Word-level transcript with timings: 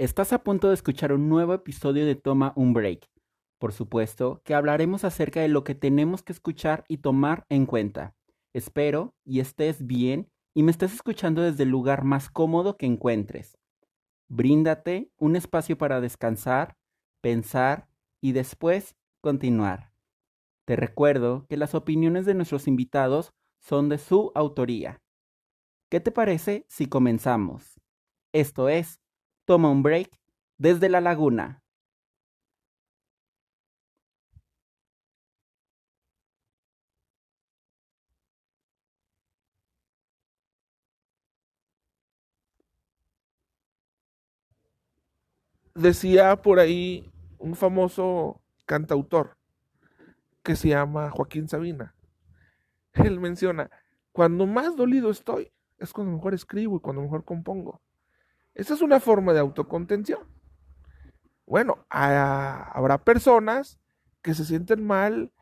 Estás 0.00 0.32
a 0.32 0.42
punto 0.42 0.68
de 0.68 0.74
escuchar 0.74 1.12
un 1.12 1.28
nuevo 1.28 1.52
episodio 1.52 2.06
de 2.06 2.14
Toma 2.14 2.54
un 2.56 2.72
Break. 2.72 3.06
Por 3.58 3.74
supuesto 3.74 4.40
que 4.46 4.54
hablaremos 4.54 5.04
acerca 5.04 5.42
de 5.42 5.48
lo 5.48 5.62
que 5.62 5.74
tenemos 5.74 6.22
que 6.22 6.32
escuchar 6.32 6.86
y 6.88 7.02
tomar 7.02 7.44
en 7.50 7.66
cuenta. 7.66 8.16
Espero 8.54 9.14
y 9.26 9.40
estés 9.40 9.86
bien 9.86 10.32
y 10.54 10.62
me 10.62 10.70
estés 10.70 10.94
escuchando 10.94 11.42
desde 11.42 11.64
el 11.64 11.68
lugar 11.68 12.04
más 12.04 12.30
cómodo 12.30 12.78
que 12.78 12.86
encuentres. 12.86 13.58
Bríndate 14.30 15.12
un 15.18 15.36
espacio 15.36 15.76
para 15.76 16.00
descansar, 16.00 16.78
pensar 17.20 17.86
y 18.22 18.32
después 18.32 18.96
continuar. 19.20 19.92
Te 20.64 20.76
recuerdo 20.76 21.44
que 21.46 21.58
las 21.58 21.74
opiniones 21.74 22.24
de 22.24 22.32
nuestros 22.32 22.68
invitados 22.68 23.34
son 23.58 23.90
de 23.90 23.98
su 23.98 24.32
autoría. 24.34 25.02
¿Qué 25.90 26.00
te 26.00 26.10
parece 26.10 26.64
si 26.70 26.86
comenzamos? 26.86 27.78
Esto 28.32 28.68
es 28.68 28.99
Toma 29.50 29.68
un 29.68 29.82
break 29.82 30.08
desde 30.58 30.88
la 30.88 31.00
laguna. 31.00 31.60
Decía 45.74 46.36
por 46.36 46.60
ahí 46.60 47.10
un 47.40 47.56
famoso 47.56 48.40
cantautor 48.66 49.36
que 50.44 50.54
se 50.54 50.68
llama 50.68 51.10
Joaquín 51.10 51.48
Sabina. 51.48 51.96
Él 52.92 53.18
menciona, 53.18 53.68
cuando 54.12 54.46
más 54.46 54.76
dolido 54.76 55.10
estoy, 55.10 55.50
es 55.78 55.92
cuando 55.92 56.12
mejor 56.12 56.34
escribo 56.34 56.76
y 56.76 56.80
cuando 56.80 57.02
mejor 57.02 57.24
compongo. 57.24 57.80
Esa 58.54 58.74
es 58.74 58.82
una 58.82 59.00
forma 59.00 59.32
de 59.32 59.40
autocontención. 59.40 60.20
Bueno, 61.46 61.84
habrá 61.88 63.02
personas 63.04 63.80
que 64.22 64.34
se 64.34 64.44
sienten 64.44 64.86
mal 64.86 65.32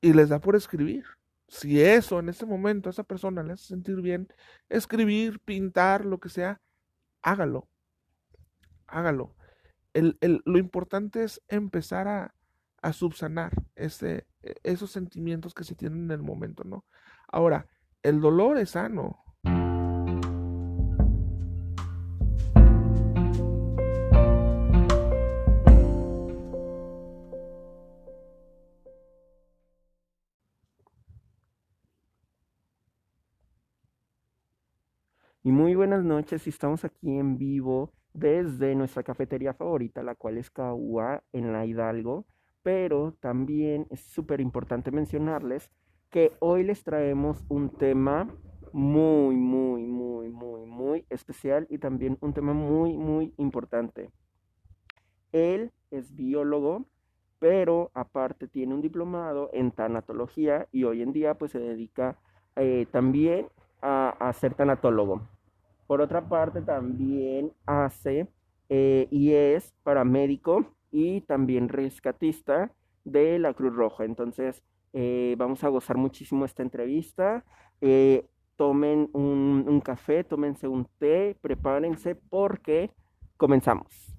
y 0.00 0.12
les 0.12 0.28
da 0.28 0.40
por 0.40 0.56
escribir. 0.56 1.04
Si 1.48 1.82
eso 1.82 2.18
en 2.18 2.28
ese 2.28 2.44
momento 2.44 2.88
a 2.88 2.92
esa 2.92 3.04
persona 3.04 3.42
le 3.42 3.54
hace 3.54 3.64
sentir 3.64 4.02
bien, 4.02 4.28
escribir, 4.68 5.40
pintar, 5.40 6.04
lo 6.04 6.18
que 6.18 6.28
sea, 6.28 6.60
hágalo. 7.22 7.68
Hágalo. 8.86 9.34
lo 9.94 10.58
importante 10.58 11.24
es 11.24 11.42
empezar 11.48 12.06
a, 12.08 12.34
a 12.82 12.92
subsanar 12.92 13.52
e, 13.76 14.24
esos 14.62 14.90
sentimientos 14.90 15.54
que 15.54 15.64
se 15.64 15.74
tienen 15.74 16.04
en 16.04 16.10
el 16.10 16.22
momento, 16.22 16.64
¿no? 16.64 16.84
Ahora, 17.26 17.66
el 18.02 18.20
dolor 18.20 18.58
es 18.58 18.70
sano. 18.70 19.24
Y 35.48 35.50
muy 35.50 35.74
buenas 35.74 36.04
noches, 36.04 36.46
estamos 36.46 36.84
aquí 36.84 37.16
en 37.16 37.38
vivo 37.38 37.90
desde 38.12 38.74
nuestra 38.74 39.02
cafetería 39.02 39.54
favorita, 39.54 40.02
la 40.02 40.14
cual 40.14 40.36
es 40.36 40.50
Caúa 40.50 41.22
en 41.32 41.54
la 41.54 41.64
Hidalgo, 41.64 42.26
pero 42.62 43.16
también 43.18 43.86
es 43.88 44.00
súper 44.00 44.42
importante 44.42 44.90
mencionarles 44.90 45.70
que 46.10 46.32
hoy 46.40 46.64
les 46.64 46.84
traemos 46.84 47.42
un 47.48 47.70
tema 47.70 48.28
muy, 48.74 49.36
muy, 49.36 49.86
muy, 49.86 50.28
muy, 50.28 50.66
muy 50.66 51.06
especial 51.08 51.66
y 51.70 51.78
también 51.78 52.18
un 52.20 52.34
tema 52.34 52.52
muy, 52.52 52.98
muy 52.98 53.32
importante. 53.38 54.10
Él 55.32 55.72
es 55.90 56.14
biólogo, 56.14 56.84
pero 57.38 57.90
aparte 57.94 58.48
tiene 58.48 58.74
un 58.74 58.82
diplomado 58.82 59.48
en 59.54 59.70
tanatología 59.70 60.68
y 60.72 60.84
hoy 60.84 61.00
en 61.00 61.14
día 61.14 61.38
pues 61.38 61.52
se 61.52 61.58
dedica 61.58 62.18
eh, 62.54 62.86
también 62.92 63.48
a 63.80 64.30
ser 64.34 64.52
tanatólogo. 64.52 65.22
Por 65.88 66.02
otra 66.02 66.28
parte, 66.28 66.60
también 66.60 67.50
hace 67.64 68.28
eh, 68.68 69.08
y 69.10 69.32
es 69.32 69.72
paramédico 69.82 70.66
y 70.90 71.22
también 71.22 71.70
rescatista 71.70 72.70
de 73.04 73.38
la 73.38 73.54
Cruz 73.54 73.74
Roja. 73.74 74.04
Entonces, 74.04 74.62
eh, 74.92 75.34
vamos 75.38 75.64
a 75.64 75.68
gozar 75.68 75.96
muchísimo 75.96 76.44
esta 76.44 76.62
entrevista. 76.62 77.42
Eh, 77.80 78.26
tomen 78.56 79.08
un, 79.14 79.80
café, 79.82 80.24
tómense 80.24 80.68
un 80.68 80.86
té, 80.98 81.38
prepárense 81.40 82.14
porque 82.16 82.90
comenzamos. 83.38 84.14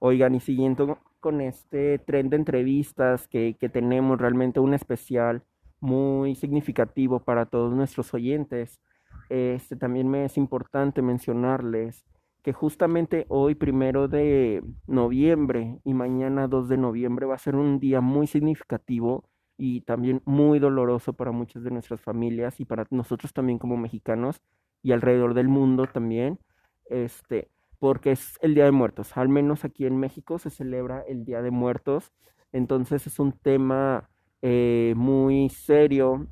Oigan, 0.00 0.34
y 0.34 0.40
siguiendo 0.40 0.98
con 1.20 1.40
este 1.40 2.00
tren 2.00 2.28
de 2.28 2.38
entrevistas 2.38 3.28
que, 3.28 3.54
que 3.54 3.68
tenemos, 3.68 4.20
realmente 4.20 4.58
un 4.58 4.74
especial 4.74 5.44
muy 5.80 6.34
significativo 6.34 7.20
para 7.20 7.46
todos 7.46 7.74
nuestros 7.74 8.12
oyentes. 8.14 8.80
Este, 9.28 9.76
también 9.76 10.08
me 10.08 10.24
es 10.24 10.36
importante 10.36 11.02
mencionarles 11.02 12.04
que 12.42 12.52
justamente 12.52 13.26
hoy, 13.28 13.54
primero 13.54 14.08
de 14.08 14.62
noviembre 14.86 15.80
y 15.84 15.94
mañana 15.94 16.48
2 16.48 16.68
de 16.68 16.78
noviembre, 16.78 17.26
va 17.26 17.34
a 17.34 17.38
ser 17.38 17.56
un 17.56 17.80
día 17.80 18.00
muy 18.00 18.26
significativo 18.26 19.28
y 19.56 19.82
también 19.82 20.22
muy 20.24 20.58
doloroso 20.58 21.12
para 21.12 21.32
muchas 21.32 21.62
de 21.62 21.70
nuestras 21.70 22.00
familias 22.00 22.60
y 22.60 22.64
para 22.64 22.86
nosotros 22.90 23.32
también 23.32 23.58
como 23.58 23.76
mexicanos 23.76 24.40
y 24.82 24.92
alrededor 24.92 25.34
del 25.34 25.48
mundo 25.48 25.86
también, 25.86 26.38
este, 26.86 27.50
porque 27.78 28.12
es 28.12 28.38
el 28.40 28.54
Día 28.54 28.64
de 28.64 28.70
Muertos. 28.72 29.16
Al 29.16 29.28
menos 29.28 29.64
aquí 29.64 29.86
en 29.86 29.98
México 29.98 30.38
se 30.38 30.50
celebra 30.50 31.02
el 31.06 31.24
Día 31.24 31.42
de 31.42 31.50
Muertos, 31.50 32.12
entonces 32.52 33.06
es 33.06 33.18
un 33.18 33.32
tema 33.32 34.09
eh, 34.42 34.94
muy 34.96 35.48
serio 35.50 36.26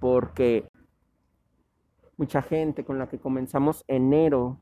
porque 0.00 0.68
mucha 2.16 2.42
gente 2.42 2.84
con 2.84 2.98
la 2.98 3.08
que 3.08 3.18
comenzamos 3.18 3.84
enero, 3.88 4.60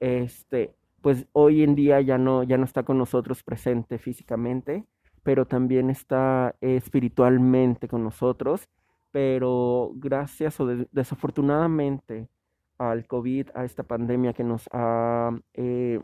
este, 0.00 0.74
pues 1.02 1.26
hoy 1.32 1.62
en 1.62 1.74
día 1.74 2.00
ya 2.00 2.18
no, 2.18 2.42
ya 2.42 2.56
no 2.58 2.64
está 2.64 2.84
con 2.84 2.98
nosotros 2.98 3.42
presente 3.42 3.98
físicamente, 3.98 4.84
pero 5.22 5.46
también 5.46 5.90
está 5.90 6.54
espiritualmente 6.60 7.88
con 7.88 8.04
nosotros, 8.04 8.68
pero 9.10 9.92
gracias 9.96 10.58
o 10.60 10.66
desafortunadamente 10.66 12.28
al 12.78 13.06
COVID, 13.06 13.48
a 13.54 13.64
esta 13.64 13.82
pandemia 13.82 14.32
que 14.32 14.44
nos 14.44 14.68
ha, 14.72 15.30
eh, 15.54 16.00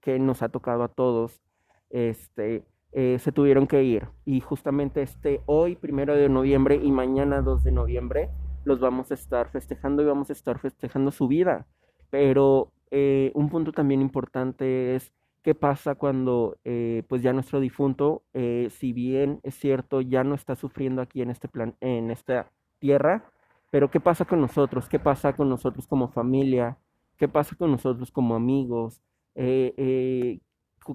que 0.00 0.18
nos 0.18 0.42
ha 0.42 0.48
tocado 0.48 0.84
a 0.84 0.88
todos, 0.88 1.42
este, 1.90 2.64
eh, 2.92 3.18
se 3.18 3.32
tuvieron 3.32 3.66
que 3.66 3.82
ir. 3.82 4.08
Y 4.26 4.40
justamente 4.40 5.02
este 5.02 5.40
hoy, 5.46 5.76
primero 5.76 6.14
de 6.14 6.28
noviembre, 6.28 6.76
y 6.76 6.92
mañana 6.92 7.40
2 7.40 7.64
de 7.64 7.72
noviembre, 7.72 8.30
los 8.64 8.80
vamos 8.80 9.10
a 9.10 9.14
estar 9.14 9.48
festejando 9.50 10.02
y 10.02 10.06
vamos 10.06 10.28
a 10.28 10.34
estar 10.34 10.58
festejando 10.58 11.10
su 11.10 11.26
vida. 11.26 11.66
Pero 12.10 12.70
eh, 12.90 13.32
un 13.34 13.48
punto 13.48 13.72
también 13.72 14.02
importante 14.02 14.94
es 14.94 15.12
qué 15.42 15.54
pasa 15.54 15.94
cuando 15.94 16.58
eh, 16.64 17.02
pues 17.08 17.22
ya 17.22 17.32
nuestro 17.32 17.60
difunto, 17.60 18.22
si 18.68 18.92
bien 18.92 19.40
es 19.42 19.54
cierto, 19.54 20.02
ya 20.02 20.22
no 20.22 20.34
está 20.34 20.54
sufriendo 20.54 21.02
aquí 21.02 21.22
en 21.22 21.30
este 21.30 21.48
plan, 21.48 21.74
en 21.80 22.10
esta 22.10 22.50
tierra, 22.78 23.24
pero 23.70 23.90
qué 23.90 24.00
pasa 24.00 24.24
con 24.26 24.40
nosotros, 24.40 24.88
qué 24.88 24.98
pasa 24.98 25.34
con 25.34 25.48
nosotros 25.48 25.86
como 25.86 26.08
familia, 26.08 26.78
qué 27.16 27.26
pasa 27.28 27.56
con 27.56 27.72
nosotros 27.72 28.12
como 28.12 28.34
amigos, 28.36 29.02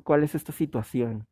cuál 0.03 0.23
es 0.23 0.35
esta 0.35 0.51
situación. 0.53 1.27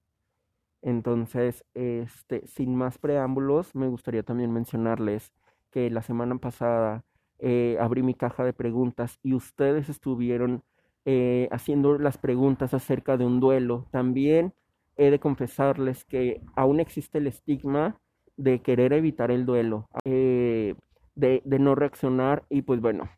Entonces, 0.86 1.66
este, 1.74 2.46
sin 2.46 2.76
más 2.76 3.00
preámbulos, 3.00 3.74
me 3.74 3.88
gustaría 3.88 4.22
también 4.22 4.54
mencionarles 4.54 5.34
que 5.72 5.90
la 5.90 6.04
semana 6.04 6.38
pasada 6.38 7.04
eh, 7.40 7.76
abrí 7.82 8.04
mi 8.04 8.14
caja 8.14 8.44
de 8.44 8.54
preguntas 8.54 9.18
y 9.24 9.34
ustedes 9.34 9.90
estuvieron 9.90 10.62
eh, 11.06 11.50
haciendo 11.52 11.98
las 11.98 12.20
preguntas 12.20 12.76
acerca 12.76 13.18
de 13.18 13.26
un 13.26 13.40
duelo. 13.40 13.88
También 13.90 14.54
he 14.96 15.10
de 15.10 15.20
confesarles 15.20 16.06
que 16.06 16.42
aún 16.56 16.80
existe 16.80 17.18
el 17.18 17.26
estigma 17.26 18.00
de 18.38 18.62
querer 18.62 18.94
evitar 18.94 19.32
el 19.32 19.48
duelo, 19.48 19.88
eh, 20.04 20.76
de, 21.16 21.42
de, 21.46 21.58
no 21.58 21.74
reaccionar 21.74 22.44
y 22.48 22.62
pues 22.62 22.80
bueno, 22.80 23.10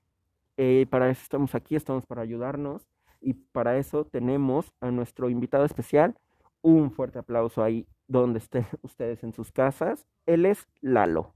para 0.89 1.09
eso 1.09 1.21
estamos 1.21 1.53
aquí, 1.53 1.75
estamos 1.75 2.05
para 2.05 2.21
ayudarnos 2.21 2.87
y 3.19 3.33
para 3.33 3.77
eso 3.77 4.05
tenemos 4.05 4.71
a 4.79 4.89
nuestro 4.89 5.29
invitado 5.29 5.65
especial, 5.65 6.15
un 6.67 6.91
fuerte 6.91 7.19
aplauso 7.19 7.63
ahí 7.63 7.87
donde 8.09 8.39
estén 8.39 8.67
ustedes 8.81 9.23
en 9.23 9.31
sus 9.31 9.53
casas. 9.53 10.05
Él 10.25 10.45
es 10.45 10.67
Lalo. 10.81 11.33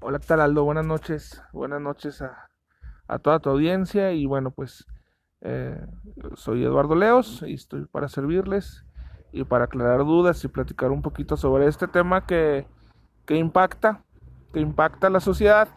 Hola, 0.00 0.18
¿qué 0.18 0.26
tal 0.26 0.42
Aldo? 0.42 0.64
Buenas 0.64 0.84
noches. 0.84 1.42
Buenas 1.54 1.80
noches 1.80 2.20
a, 2.20 2.50
toda 3.22 3.38
tu 3.38 3.48
audiencia 3.48 4.12
y 4.12 4.26
bueno, 4.26 4.50
pues 4.50 4.86
eh, 5.40 5.80
soy 6.34 6.62
Eduardo 6.62 6.94
Leos 6.94 7.42
y 7.46 7.54
estoy 7.54 7.86
para 7.86 8.08
servirles 8.08 8.84
y 9.32 9.44
para 9.44 9.64
aclarar 9.64 10.00
dudas 10.00 10.44
y 10.44 10.48
platicar 10.48 10.90
un 10.90 11.00
poquito 11.00 11.38
sobre 11.38 11.66
este 11.66 11.88
tema 11.88 12.26
que, 12.26 12.66
que 13.24 13.36
impacta, 13.36 14.04
que 14.52 14.60
impacta 14.60 15.06
a 15.06 15.10
la 15.10 15.20
sociedad, 15.20 15.68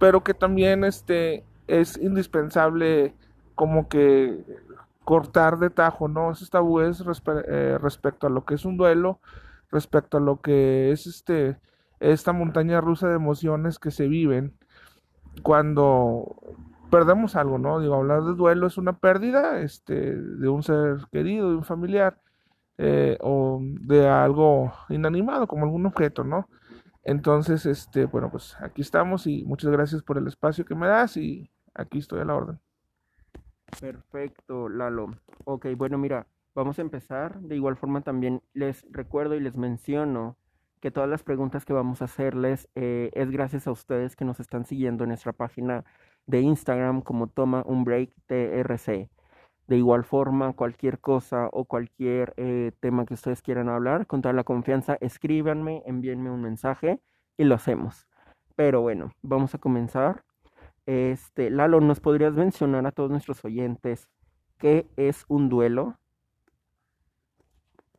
pero 0.00 0.24
que 0.24 0.34
también 0.34 0.82
este, 0.82 1.44
es 1.68 1.96
indispensable 1.96 3.14
como 3.54 3.88
que 3.88 4.44
cortar 5.10 5.58
de 5.58 5.70
tajo, 5.70 6.06
¿no? 6.06 6.30
Esos 6.30 6.50
tabúes 6.50 7.02
eh, 7.48 7.78
respecto 7.82 8.28
a 8.28 8.30
lo 8.30 8.44
que 8.44 8.54
es 8.54 8.64
un 8.64 8.76
duelo, 8.76 9.18
respecto 9.72 10.18
a 10.18 10.20
lo 10.20 10.40
que 10.40 10.92
es 10.92 11.08
este 11.08 11.58
esta 11.98 12.32
montaña 12.32 12.80
rusa 12.80 13.08
de 13.08 13.16
emociones 13.16 13.80
que 13.80 13.90
se 13.90 14.06
viven 14.06 14.54
cuando 15.42 16.36
perdemos 16.92 17.34
algo, 17.34 17.58
¿no? 17.58 17.80
Digo, 17.80 17.96
hablar 17.96 18.22
de 18.22 18.34
duelo 18.34 18.68
es 18.68 18.78
una 18.78 18.98
pérdida 18.98 19.58
este, 19.58 20.14
de 20.14 20.48
un 20.48 20.62
ser 20.62 20.98
querido, 21.10 21.50
de 21.50 21.56
un 21.56 21.64
familiar, 21.64 22.20
eh, 22.78 23.18
o 23.20 23.58
de 23.60 24.08
algo 24.08 24.72
inanimado, 24.90 25.48
como 25.48 25.64
algún 25.64 25.86
objeto, 25.86 26.22
¿no? 26.22 26.48
Entonces, 27.02 27.66
este, 27.66 28.04
bueno, 28.04 28.30
pues 28.30 28.56
aquí 28.60 28.82
estamos 28.82 29.26
y 29.26 29.42
muchas 29.44 29.72
gracias 29.72 30.04
por 30.04 30.18
el 30.18 30.28
espacio 30.28 30.64
que 30.64 30.76
me 30.76 30.86
das 30.86 31.16
y 31.16 31.50
aquí 31.74 31.98
estoy 31.98 32.20
a 32.20 32.24
la 32.26 32.36
orden. 32.36 32.60
Perfecto, 33.78 34.68
Lalo. 34.68 35.10
Ok, 35.44 35.66
bueno, 35.76 35.98
mira, 35.98 36.26
vamos 36.54 36.78
a 36.78 36.82
empezar. 36.82 37.40
De 37.40 37.56
igual 37.56 37.76
forma 37.76 38.00
también 38.00 38.42
les 38.52 38.86
recuerdo 38.90 39.34
y 39.34 39.40
les 39.40 39.56
menciono 39.56 40.36
que 40.80 40.90
todas 40.90 41.08
las 41.08 41.22
preguntas 41.22 41.64
que 41.64 41.72
vamos 41.72 42.00
a 42.00 42.06
hacerles 42.06 42.68
eh, 42.74 43.10
es 43.12 43.30
gracias 43.30 43.66
a 43.66 43.70
ustedes 43.72 44.16
que 44.16 44.24
nos 44.24 44.40
están 44.40 44.64
siguiendo 44.64 45.04
en 45.04 45.08
nuestra 45.08 45.32
página 45.32 45.84
de 46.26 46.40
Instagram 46.40 47.02
como 47.02 47.26
Toma 47.26 47.62
un 47.66 47.84
Break 47.84 48.14
TRC. 48.26 49.10
De 49.66 49.76
igual 49.76 50.04
forma, 50.04 50.52
cualquier 50.54 50.98
cosa 50.98 51.48
o 51.52 51.64
cualquier 51.64 52.34
eh, 52.36 52.72
tema 52.80 53.06
que 53.06 53.14
ustedes 53.14 53.40
quieran 53.40 53.68
hablar, 53.68 54.06
con 54.06 54.20
toda 54.20 54.32
la 54.32 54.42
confianza, 54.42 54.96
escríbanme, 55.00 55.82
envíenme 55.86 56.30
un 56.30 56.42
mensaje 56.42 57.00
y 57.36 57.44
lo 57.44 57.54
hacemos. 57.54 58.08
Pero 58.56 58.80
bueno, 58.80 59.12
vamos 59.22 59.54
a 59.54 59.58
comenzar. 59.58 60.24
Este, 60.86 61.50
Lalo, 61.50 61.80
¿nos 61.80 62.00
podrías 62.00 62.32
mencionar 62.34 62.86
a 62.86 62.92
todos 62.92 63.10
nuestros 63.10 63.44
oyentes 63.44 64.08
qué 64.58 64.86
es 64.96 65.24
un 65.28 65.48
duelo? 65.48 65.98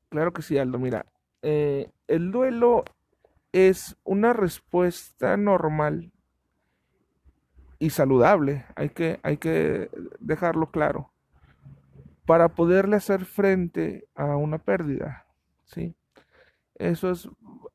Claro 0.09 0.33
que 0.33 0.41
sí, 0.41 0.57
Aldo. 0.57 0.77
Mira, 0.77 1.05
eh, 1.41 1.89
el 2.07 2.31
duelo 2.31 2.83
es 3.53 3.97
una 4.03 4.33
respuesta 4.33 5.37
normal 5.37 6.11
y 7.79 7.89
saludable, 7.89 8.65
hay 8.75 8.89
que, 8.89 9.19
hay 9.23 9.37
que 9.37 9.89
dejarlo 10.19 10.69
claro, 10.69 11.11
para 12.25 12.49
poderle 12.49 12.95
hacer 12.95 13.25
frente 13.25 14.07
a 14.13 14.35
una 14.35 14.59
pérdida, 14.59 15.25
¿sí? 15.65 15.95
Eso 16.75 17.11
es 17.11 17.27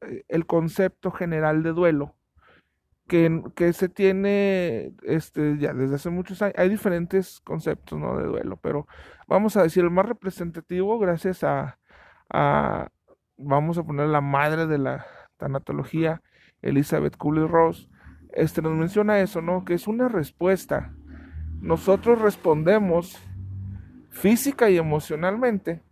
eh, 0.03 0.25
el 0.29 0.47
concepto 0.47 1.11
general 1.11 1.63
de 1.63 1.73
duelo. 1.73 2.16
Que, 3.07 3.73
se 3.73 3.89
tiene 3.89 4.93
este, 5.03 5.59
ya 5.59 5.73
desde 5.73 5.95
hace 5.95 6.11
muchos 6.11 6.43
años. 6.43 6.57
Hay 6.59 6.69
diferentes 6.69 7.41
conceptos 7.41 7.99
¿no? 7.99 8.19
de 8.19 8.25
duelo, 8.25 8.57
pero 8.57 8.89
vamos 9.29 9.57
a 9.57 9.63
decir 9.63 9.85
el 9.85 9.91
más 9.91 10.07
representativo 10.07 10.99
gracias 10.99 11.45
a, 11.45 11.79
a 12.31 12.89
vamos 13.37 13.79
a 13.79 13.85
poner 13.85 14.09
la 14.09 14.21
madre 14.21 14.67
de 14.67 14.79
la 14.79 15.07
tanatología, 15.37 16.23
Elizabeth 16.63 17.17
Kubler-Ross, 17.17 17.89
este, 18.33 18.63
nos 18.63 18.73
menciona 18.73 19.21
eso, 19.21 19.41
¿no? 19.41 19.65
Que 19.65 19.75
es 19.75 19.87
una 19.87 20.09
respuesta. 20.09 20.93
Nosotros 21.61 22.21
respondemos 22.21 23.19
física 24.11 24.71
y 24.71 24.77
emocionalmente 24.77 25.83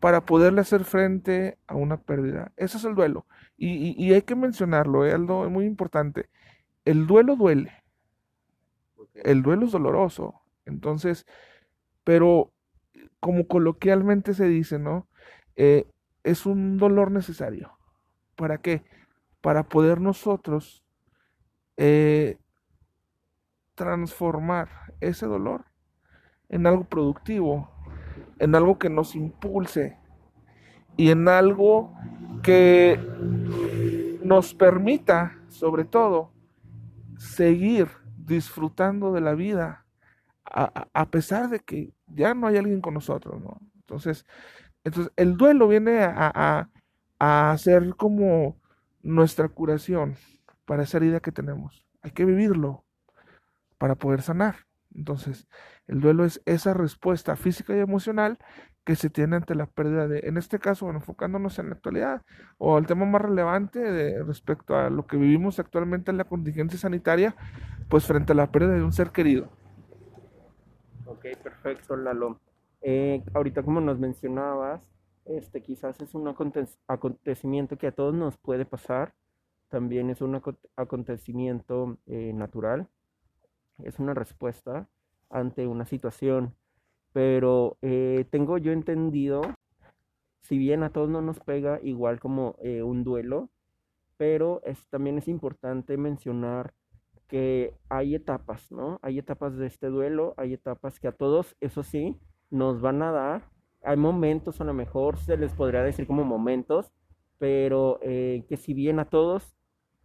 para 0.00 0.24
poderle 0.24 0.60
hacer 0.60 0.84
frente 0.84 1.58
a 1.66 1.74
una 1.74 1.96
pérdida. 1.96 2.52
Eso 2.56 2.78
es 2.78 2.84
el 2.84 2.94
duelo. 2.94 3.26
Y, 3.56 4.12
hay 4.12 4.22
que 4.22 4.34
mencionarlo, 4.34 5.06
¿eh? 5.06 5.12
Algo 5.12 5.48
muy 5.48 5.66
importante. 5.66 6.28
El 6.84 7.06
duelo 7.06 7.36
duele. 7.36 7.72
El 9.14 9.42
duelo 9.42 9.66
es 9.66 9.72
doloroso. 9.72 10.42
Entonces, 10.64 11.26
pero 12.04 12.52
como 13.20 13.46
coloquialmente 13.46 14.34
se 14.34 14.46
dice, 14.46 14.78
¿no? 14.78 15.06
Eh, 15.54 15.86
es 16.24 16.46
un 16.46 16.76
dolor 16.78 17.10
necesario. 17.10 17.78
¿Para 18.36 18.58
qué? 18.58 18.84
Para 19.40 19.68
poder 19.68 20.00
nosotros 20.00 20.84
eh, 21.76 22.38
transformar 23.74 24.68
ese 25.00 25.26
dolor 25.26 25.66
en 26.48 26.66
algo 26.66 26.84
productivo, 26.84 27.70
en 28.38 28.54
algo 28.54 28.78
que 28.78 28.90
nos 28.90 29.14
impulse 29.14 30.01
y 30.96 31.10
en 31.10 31.28
algo 31.28 31.94
que 32.42 32.98
nos 34.22 34.54
permita, 34.54 35.38
sobre 35.48 35.84
todo, 35.84 36.32
seguir 37.16 37.88
disfrutando 38.16 39.12
de 39.12 39.20
la 39.20 39.34
vida 39.34 39.82
a, 40.44 41.10
pesar 41.10 41.48
de 41.48 41.60
que 41.60 41.94
ya 42.06 42.34
no 42.34 42.46
hay 42.46 42.56
alguien 42.56 42.80
con 42.80 42.94
nosotros, 42.94 43.40
¿no? 43.40 43.58
Entonces, 43.76 44.26
entonces 44.84 45.12
el 45.16 45.36
duelo 45.36 45.68
viene 45.68 46.02
a, 46.02 46.68
a, 47.18 47.56
ser 47.58 47.94
como 47.96 48.60
nuestra 49.02 49.48
curación 49.48 50.16
para 50.66 50.82
esa 50.82 50.98
herida 50.98 51.20
que 51.20 51.32
tenemos. 51.32 51.86
Hay 52.02 52.10
que 52.10 52.24
vivirlo 52.24 52.84
para 53.78 53.94
poder 53.94 54.22
sanar. 54.22 54.56
Entonces, 54.94 55.48
el 55.86 56.00
duelo 56.00 56.24
es 56.24 56.42
esa 56.44 56.74
respuesta 56.74 57.36
física 57.36 57.74
y 57.74 57.80
emocional 57.80 58.38
que 58.84 58.96
se 58.96 59.10
tiene 59.10 59.36
ante 59.36 59.54
la 59.54 59.66
pérdida 59.66 60.08
de, 60.08 60.20
en 60.24 60.36
este 60.36 60.58
caso, 60.58 60.90
enfocándonos 60.90 61.58
en 61.58 61.68
la 61.68 61.74
actualidad 61.74 62.22
o 62.58 62.78
el 62.78 62.86
tema 62.86 63.04
más 63.06 63.22
relevante 63.22 63.78
de, 63.78 64.22
respecto 64.24 64.76
a 64.76 64.90
lo 64.90 65.06
que 65.06 65.16
vivimos 65.16 65.58
actualmente 65.58 66.10
en 66.10 66.16
la 66.16 66.24
contingencia 66.24 66.78
sanitaria, 66.78 67.36
pues 67.88 68.06
frente 68.06 68.32
a 68.32 68.36
la 68.36 68.50
pérdida 68.50 68.74
de 68.74 68.82
un 68.82 68.92
ser 68.92 69.10
querido. 69.10 69.48
Ok, 71.06 71.26
perfecto, 71.42 71.96
Lalo. 71.96 72.40
Eh, 72.80 73.22
ahorita 73.34 73.62
como 73.62 73.80
nos 73.80 73.98
mencionabas, 73.98 74.82
este 75.24 75.62
quizás 75.62 76.00
es 76.00 76.14
un 76.14 76.26
acontecimiento 76.26 77.78
que 77.78 77.86
a 77.86 77.92
todos 77.92 78.14
nos 78.14 78.36
puede 78.38 78.64
pasar, 78.64 79.14
también 79.68 80.10
es 80.10 80.20
un 80.20 80.40
acontecimiento 80.76 81.98
eh, 82.06 82.32
natural, 82.34 82.88
es 83.84 83.98
una 83.98 84.14
respuesta 84.14 84.88
ante 85.30 85.66
una 85.66 85.86
situación. 85.86 86.54
Pero 87.12 87.76
eh, 87.82 88.24
tengo 88.30 88.58
yo 88.58 88.72
entendido, 88.72 89.42
si 90.42 90.58
bien 90.58 90.82
a 90.82 90.90
todos 90.90 91.10
no 91.10 91.20
nos 91.20 91.40
pega 91.40 91.78
igual 91.82 92.20
como 92.20 92.56
eh, 92.62 92.82
un 92.82 93.04
duelo, 93.04 93.50
pero 94.16 94.62
también 94.90 95.18
es 95.18 95.28
importante 95.28 95.96
mencionar 95.96 96.74
que 97.28 97.74
hay 97.88 98.14
etapas, 98.14 98.70
¿no? 98.70 98.98
Hay 99.02 99.18
etapas 99.18 99.56
de 99.56 99.66
este 99.66 99.88
duelo, 99.88 100.34
hay 100.36 100.54
etapas 100.54 101.00
que 101.00 101.08
a 101.08 101.12
todos, 101.12 101.56
eso 101.60 101.82
sí, 101.82 102.18
nos 102.50 102.80
van 102.80 103.02
a 103.02 103.10
dar. 103.10 103.42
Hay 103.82 103.96
momentos, 103.96 104.60
a 104.60 104.64
lo 104.64 104.74
mejor 104.74 105.18
se 105.18 105.36
les 105.36 105.52
podría 105.52 105.82
decir 105.82 106.06
como 106.06 106.24
momentos, 106.24 106.92
pero 107.38 107.98
eh, 108.02 108.44
que 108.48 108.56
si 108.56 108.74
bien 108.74 109.00
a 109.00 109.06
todos 109.06 109.56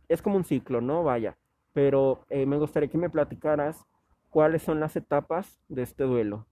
es 0.08 0.22
como 0.22 0.38
un 0.38 0.46
ciclo, 0.46 0.82
¿no? 0.82 1.04
Vaya, 1.04 1.38
pero 1.74 2.26
me 2.30 2.58
gustaría 2.58 2.90
que 2.90 2.98
me 2.98 3.10
platicaras 3.10 3.86
cuáles 4.30 4.62
son 4.62 4.80
las 4.80 4.96
etapas 4.96 5.60
de 5.68 5.84
este 5.84 6.04
duelo. 6.04 6.48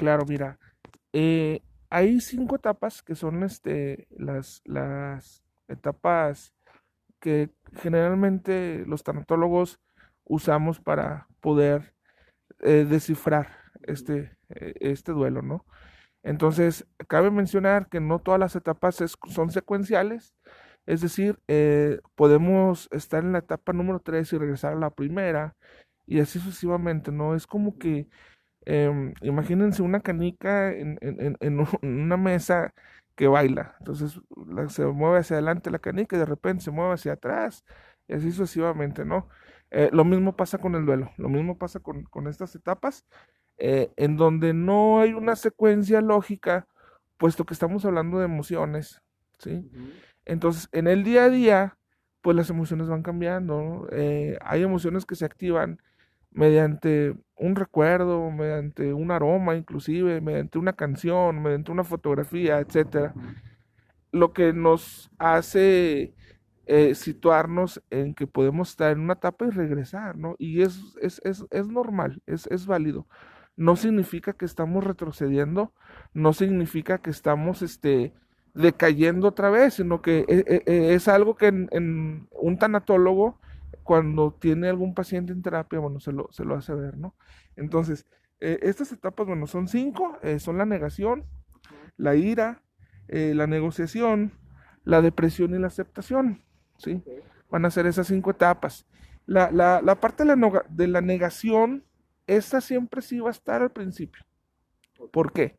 Claro, 0.00 0.24
mira, 0.26 0.58
eh, 1.12 1.60
hay 1.90 2.22
cinco 2.22 2.56
etapas 2.56 3.02
que 3.02 3.14
son 3.14 3.42
este, 3.42 4.06
las, 4.08 4.62
las 4.64 5.44
etapas 5.68 6.54
que 7.20 7.50
generalmente 7.74 8.84
los 8.86 9.04
tanatólogos 9.04 9.78
usamos 10.24 10.80
para 10.80 11.28
poder 11.40 11.92
eh, 12.60 12.86
descifrar 12.88 13.48
este, 13.82 14.38
eh, 14.48 14.72
este 14.80 15.12
duelo, 15.12 15.42
¿no? 15.42 15.66
Entonces, 16.22 16.86
cabe 17.06 17.30
mencionar 17.30 17.90
que 17.90 18.00
no 18.00 18.20
todas 18.20 18.40
las 18.40 18.56
etapas 18.56 19.04
son 19.28 19.50
secuenciales, 19.50 20.34
es 20.86 21.02
decir, 21.02 21.38
podemos 22.14 22.88
estar 22.90 23.22
en 23.22 23.32
la 23.32 23.40
etapa 23.40 23.74
número 23.74 24.00
3 24.00 24.32
y 24.32 24.38
regresar 24.38 24.72
a 24.72 24.80
la 24.80 24.88
primera, 24.90 25.56
y 26.06 26.20
así 26.20 26.38
sucesivamente, 26.40 27.12
¿no? 27.12 27.34
Es 27.34 27.46
como 27.46 27.76
que, 27.78 28.08
em, 28.64 29.14
imagínense 29.22 29.82
una 29.82 30.00
canica 30.00 30.72
en, 30.72 31.66
una 31.82 32.16
mesa 32.16 32.74
que 33.16 33.28
baila, 33.28 33.76
entonces 33.80 34.20
se 34.68 34.86
mueve 34.86 35.18
hacia 35.18 35.36
adelante 35.36 35.70
la 35.70 35.78
canica 35.78 36.16
y 36.16 36.18
de 36.18 36.24
repente 36.24 36.64
se 36.64 36.70
mueve 36.70 36.94
hacia 36.94 37.12
atrás, 37.12 37.64
y 38.08 38.14
así 38.14 38.32
sucesivamente, 38.32 39.04
¿no? 39.04 39.28
Eh, 39.70 39.90
lo 39.92 40.04
mismo 40.04 40.36
pasa 40.36 40.58
con 40.58 40.74
el 40.74 40.86
duelo, 40.86 41.10
lo 41.16 41.28
mismo 41.28 41.58
pasa 41.58 41.80
con, 41.80 42.26
estas 42.28 42.54
etapas, 42.54 43.04
eh, 43.58 43.92
en 43.96 44.16
donde 44.16 44.54
no 44.54 45.00
hay 45.00 45.12
una 45.12 45.36
secuencia 45.36 46.00
lógica, 46.00 46.66
puesto 47.18 47.44
que 47.44 47.54
estamos 47.54 47.84
hablando 47.84 48.18
de 48.18 48.24
emociones, 48.24 49.02
¿sí? 49.38 49.70
Entonces, 50.24 50.68
en 50.72 50.86
el 50.86 51.04
día 51.04 51.24
a 51.24 51.28
día, 51.28 51.76
pues 52.22 52.36
las 52.36 52.50
emociones 52.50 52.88
van 52.88 53.02
cambiando. 53.02 53.88
Eh, 53.92 54.38
hay 54.42 54.62
emociones 54.62 55.06
que 55.06 55.16
se 55.16 55.24
activan 55.24 55.80
mediante 56.30 57.14
un 57.36 57.56
recuerdo, 57.56 58.30
mediante 58.30 58.92
un 58.92 59.10
aroma, 59.10 59.56
inclusive, 59.56 60.20
mediante 60.20 60.58
una 60.58 60.74
canción, 60.74 61.42
mediante 61.42 61.72
una 61.72 61.84
fotografía, 61.84 62.58
etcétera. 62.60 63.14
Lo 64.12 64.32
que 64.32 64.52
nos 64.52 65.10
hace 65.18 66.14
eh, 66.66 66.94
situarnos 66.94 67.82
en 67.90 68.14
que 68.14 68.26
podemos 68.26 68.70
estar 68.70 68.92
en 68.92 69.00
una 69.00 69.14
etapa 69.14 69.46
y 69.46 69.50
regresar, 69.50 70.16
¿no? 70.16 70.36
Y 70.38 70.62
es, 70.62 70.80
es, 71.00 71.20
es, 71.24 71.44
es 71.50 71.68
normal, 71.68 72.22
es, 72.26 72.46
es 72.46 72.66
válido. 72.66 73.08
No 73.56 73.76
significa 73.76 74.32
que 74.34 74.44
estamos 74.44 74.84
retrocediendo, 74.84 75.72
no 76.14 76.32
significa 76.32 76.98
que 76.98 77.10
estamos 77.10 77.62
este, 77.62 78.14
decayendo 78.54 79.28
otra 79.28 79.50
vez, 79.50 79.74
sino 79.74 80.02
que 80.02 80.24
e, 80.28 80.44
e, 80.46 80.62
e, 80.66 80.94
es, 80.94 81.08
algo 81.08 81.36
que 81.36 81.48
en, 81.48 82.28
un 82.30 82.58
tanatólogo, 82.58 83.40
cuando 83.82 84.32
tiene 84.32 84.68
algún 84.68 84.94
paciente 84.94 85.32
en 85.32 85.42
terapia, 85.42 85.78
bueno, 85.78 86.00
se 86.00 86.12
lo, 86.12 86.28
se 86.32 86.44
lo 86.44 86.54
hace 86.54 86.74
ver, 86.74 86.96
¿no? 86.96 87.14
Entonces, 87.56 88.06
eh, 88.40 88.58
estas 88.62 88.92
etapas, 88.92 89.26
bueno, 89.26 89.46
son 89.46 89.68
cinco, 89.68 90.18
eh, 90.22 90.38
son 90.38 90.58
la 90.58 90.66
negación, 90.66 91.24
la 91.96 92.14
ira, 92.14 92.62
eh, 93.08 93.32
la 93.34 93.46
negociación, 93.46 94.32
la 94.84 95.02
depresión 95.02 95.54
y 95.54 95.58
la 95.58 95.66
aceptación, 95.66 96.42
¿sí? 96.78 97.02
Van 97.50 97.64
a 97.64 97.70
ser 97.70 97.86
esas 97.86 98.06
cinco 98.06 98.30
etapas. 98.30 98.86
La, 99.26 99.50
la, 99.50 99.82
la 99.82 100.00
parte 100.00 100.24
de 100.24 100.36
la, 100.36 100.64
de 100.68 100.88
la 100.88 101.00
negación, 101.00 101.84
esta 102.26 102.60
siempre 102.60 103.02
sí 103.02 103.20
va 103.20 103.28
a 103.28 103.32
estar 103.32 103.62
al 103.62 103.70
principio. 103.70 104.24
¿Por 105.12 105.32
qué? 105.32 105.58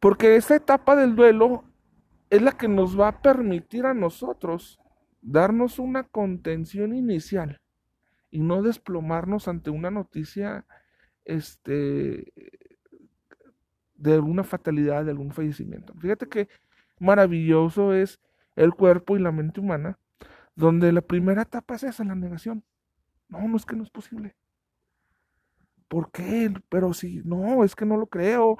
Porque 0.00 0.36
esta 0.36 0.56
etapa 0.56 0.96
del 0.96 1.16
duelo 1.16 1.64
es 2.30 2.42
la 2.42 2.52
que 2.52 2.68
nos 2.68 2.98
va 2.98 3.08
a 3.08 3.22
permitir 3.22 3.86
a 3.86 3.94
nosotros 3.94 4.80
darnos 5.20 5.78
una 5.78 6.04
contención 6.04 6.94
inicial 6.94 7.60
y 8.30 8.40
no 8.40 8.62
desplomarnos 8.62 9.48
ante 9.48 9.70
una 9.70 9.90
noticia 9.90 10.66
este, 11.24 12.32
de 13.94 14.14
alguna 14.14 14.44
fatalidad, 14.44 15.04
de 15.04 15.10
algún 15.10 15.32
fallecimiento. 15.32 15.94
Fíjate 15.94 16.28
que 16.28 16.48
maravilloso 16.98 17.94
es 17.94 18.20
el 18.54 18.74
cuerpo 18.74 19.16
y 19.16 19.20
la 19.20 19.32
mente 19.32 19.60
humana, 19.60 19.98
donde 20.54 20.92
la 20.92 21.02
primera 21.02 21.42
etapa 21.42 21.74
es 21.74 21.84
esa, 21.84 22.04
la 22.04 22.14
negación. 22.14 22.64
No, 23.28 23.46
no 23.46 23.56
es 23.56 23.66
que 23.66 23.76
no 23.76 23.82
es 23.82 23.90
posible. 23.90 24.34
¿Por 25.88 26.10
qué? 26.10 26.52
Pero 26.68 26.92
si, 26.94 27.22
no, 27.24 27.64
es 27.64 27.74
que 27.76 27.86
no 27.86 27.96
lo 27.96 28.06
creo 28.06 28.58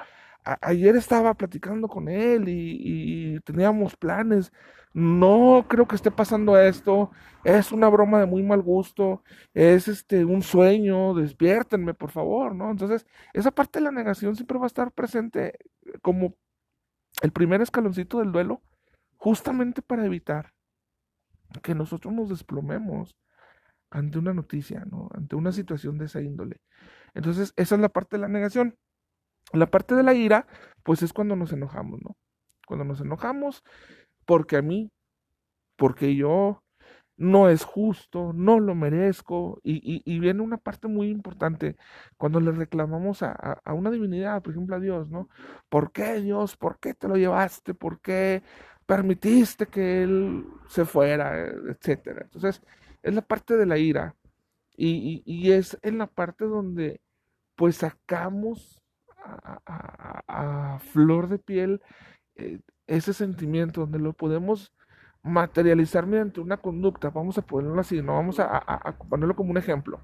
ayer 0.60 0.96
estaba 0.96 1.34
platicando 1.34 1.88
con 1.88 2.08
él 2.08 2.48
y, 2.48 3.40
teníamos 3.40 3.96
planes. 3.96 4.52
No 4.92 5.66
creo 5.68 5.86
que 5.86 5.96
esté 5.96 6.10
pasando 6.10 6.58
esto. 6.58 7.10
Es 7.44 7.72
una 7.72 7.88
broma 7.88 8.20
de 8.20 8.26
muy 8.26 8.42
mal 8.42 8.62
gusto. 8.62 9.22
Es 9.54 9.88
este 9.88 10.24
un 10.24 10.42
sueño. 10.42 11.14
Despiértenme, 11.14 11.94
por 11.94 12.10
favor, 12.10 12.54
¿no? 12.54 12.70
Entonces, 12.70 13.06
esa 13.34 13.50
parte 13.50 13.78
de 13.78 13.84
la 13.84 13.90
negación 13.92 14.36
siempre 14.36 14.58
va 14.58 14.64
a 14.64 14.68
estar 14.68 14.92
presente 14.92 15.58
como 16.02 16.34
el 17.22 17.32
primer 17.32 17.60
escaloncito 17.62 18.18
del 18.18 18.32
duelo, 18.32 18.62
justamente 19.16 19.82
para 19.82 20.06
evitar 20.06 20.52
que 21.62 21.74
nosotros 21.74 22.12
nos 22.12 22.28
desplomemos 22.28 23.16
ante 23.90 24.18
una 24.18 24.34
noticia, 24.34 24.84
¿no? 24.90 25.08
Ante 25.14 25.36
una 25.36 25.52
situación 25.52 25.98
de 25.98 26.06
esa 26.06 26.20
índole. 26.20 26.60
Entonces, 27.16 27.52
esa 27.56 27.74
es 27.76 27.80
la 27.80 27.88
parte 27.88 28.16
de 28.16 28.22
la 28.22 28.28
negación. 28.28 28.76
La 29.52 29.66
parte 29.66 29.94
de 29.94 30.02
la 30.02 30.14
ira, 30.14 30.46
pues 30.84 31.02
es 31.02 31.12
cuando 31.12 31.34
nos 31.34 31.52
enojamos, 31.52 32.00
¿no? 32.02 32.16
Cuando 32.66 32.84
nos 32.84 33.00
enojamos 33.00 33.64
porque 34.26 34.56
a 34.56 34.62
mí, 34.62 34.90
porque 35.76 36.14
yo, 36.14 36.62
no 37.16 37.48
es 37.48 37.64
justo, 37.64 38.32
no 38.34 38.60
lo 38.60 38.74
merezco. 38.74 39.60
Y, 39.62 40.20
viene 40.20 40.42
una 40.42 40.58
parte 40.58 40.88
muy 40.88 41.08
importante 41.08 41.76
cuando 42.18 42.40
le 42.40 42.52
reclamamos 42.52 43.22
a, 43.22 43.62
una 43.66 43.90
divinidad, 43.90 44.42
por 44.42 44.52
ejemplo 44.52 44.76
a 44.76 44.80
Dios, 44.80 45.08
¿no? 45.08 45.28
¿Por 45.70 45.92
qué 45.92 46.20
Dios? 46.20 46.56
¿Por 46.56 46.78
qué 46.78 46.94
te 46.94 47.08
lo 47.08 47.16
llevaste? 47.16 47.74
¿Por 47.74 48.00
qué 48.00 48.42
permitiste 48.86 49.66
que 49.66 50.02
Él 50.02 50.46
se 50.68 50.84
fuera? 50.84 51.46
Etcétera. 51.46 52.22
Entonces, 52.24 52.62
es 53.02 53.14
la 53.14 53.22
parte 53.22 53.56
de 53.56 53.66
la 53.66 53.78
ira. 53.78 54.14
Y, 54.76 55.22
y 55.24 55.52
es 55.52 55.78
en 55.82 55.98
la 55.98 56.06
parte 56.06 56.44
donde 56.44 57.00
pues 57.56 57.76
sacamos 57.76 58.82
a, 60.28 60.78
flor 60.92 61.28
de 61.28 61.38
piel 61.38 61.82
eh, 62.36 62.60
ese 62.86 63.12
sentimiento, 63.12 63.80
donde 63.80 63.98
lo 63.98 64.12
podemos 64.12 64.72
materializar 65.22 66.06
mediante 66.06 66.40
una 66.40 66.58
conducta, 66.58 67.10
vamos 67.10 67.36
a 67.38 67.42
ponerlo 67.42 67.80
así, 67.80 68.00
no 68.00 68.14
vamos 68.14 68.38
a, 68.38 68.96
ponerlo 69.08 69.34
como 69.34 69.50
un 69.50 69.58
ejemplo. 69.58 70.00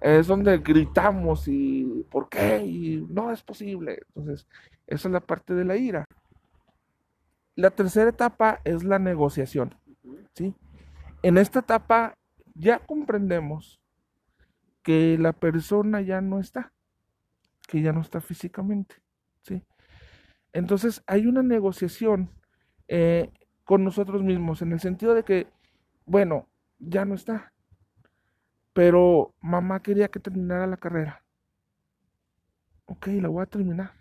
Es 0.00 0.26
donde 0.26 0.58
gritamos 0.58 1.46
y 1.46 2.06
¿por 2.10 2.28
qué? 2.28 2.58
Y 2.64 3.06
no 3.08 3.30
es 3.30 3.42
posible. 3.42 4.02
Entonces, 4.08 4.46
esa 4.86 5.08
es 5.08 5.12
la 5.12 5.20
parte 5.20 5.54
de 5.54 5.64
la 5.64 5.76
ira. 5.76 6.04
La 7.54 7.70
tercera 7.70 8.10
etapa 8.10 8.60
es 8.64 8.82
la 8.82 8.98
negociación. 8.98 9.76
¿sí? 10.34 10.54
En 11.22 11.38
esta 11.38 11.60
etapa 11.60 12.14
ya 12.54 12.80
comprendemos 12.80 13.80
que 14.82 15.16
la 15.18 15.32
persona 15.32 16.00
ya 16.00 16.20
no 16.20 16.40
está 16.40 16.72
que 17.72 17.80
ya 17.80 17.94
no 17.94 18.02
está 18.02 18.20
físicamente. 18.20 18.96
¿sí? 19.40 19.64
Entonces 20.52 21.02
hay 21.06 21.26
una 21.26 21.42
negociación 21.42 22.28
eh, 22.86 23.32
con 23.64 23.82
nosotros 23.82 24.22
mismos 24.22 24.60
en 24.60 24.72
el 24.72 24.80
sentido 24.80 25.14
de 25.14 25.24
que, 25.24 25.46
bueno, 26.04 26.50
ya 26.78 27.06
no 27.06 27.14
está, 27.14 27.54
pero 28.74 29.34
mamá 29.40 29.80
quería 29.80 30.08
que 30.08 30.20
terminara 30.20 30.66
la 30.66 30.76
carrera. 30.76 31.24
Ok, 32.84 33.06
la 33.06 33.28
voy 33.28 33.42
a 33.42 33.46
terminar. 33.46 33.92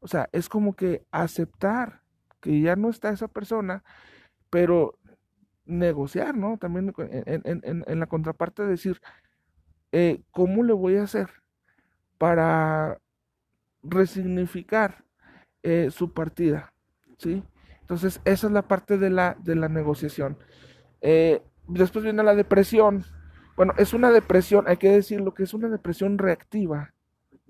O 0.00 0.08
sea, 0.08 0.30
es 0.32 0.48
como 0.48 0.72
que 0.72 1.04
aceptar 1.10 2.00
que 2.40 2.58
ya 2.62 2.74
no 2.74 2.88
está 2.88 3.10
esa 3.10 3.28
persona, 3.28 3.84
pero 4.48 4.98
negociar, 5.66 6.38
¿no? 6.38 6.56
También 6.56 6.94
en, 6.96 8.00
la 8.00 8.06
contraparte 8.06 8.62
de 8.62 8.68
decir, 8.68 9.02
eh, 9.92 10.22
¿cómo 10.30 10.62
le 10.62 10.72
voy 10.72 10.96
a 10.96 11.02
hacer 11.02 11.43
para 12.18 12.98
resignificar 13.82 15.04
eh, 15.62 15.88
su 15.90 16.12
partida, 16.12 16.72
¿sí? 17.18 17.42
Entonces, 17.80 18.20
esa 18.24 18.46
es 18.46 18.52
la 18.52 18.62
parte 18.62 18.96
de 18.98 19.10
la, 19.10 19.36
de 19.42 19.54
la 19.54 19.68
negociación. 19.68 20.38
Eh, 21.00 21.42
después 21.68 22.04
viene 22.04 22.22
la 22.22 22.34
depresión. 22.34 23.04
Bueno, 23.56 23.74
es 23.76 23.92
una 23.92 24.10
depresión, 24.10 24.64
hay 24.66 24.78
que 24.78 24.88
decirlo 24.90 25.34
que 25.34 25.42
es 25.42 25.54
una 25.54 25.68
depresión 25.68 26.18
reactiva, 26.18 26.94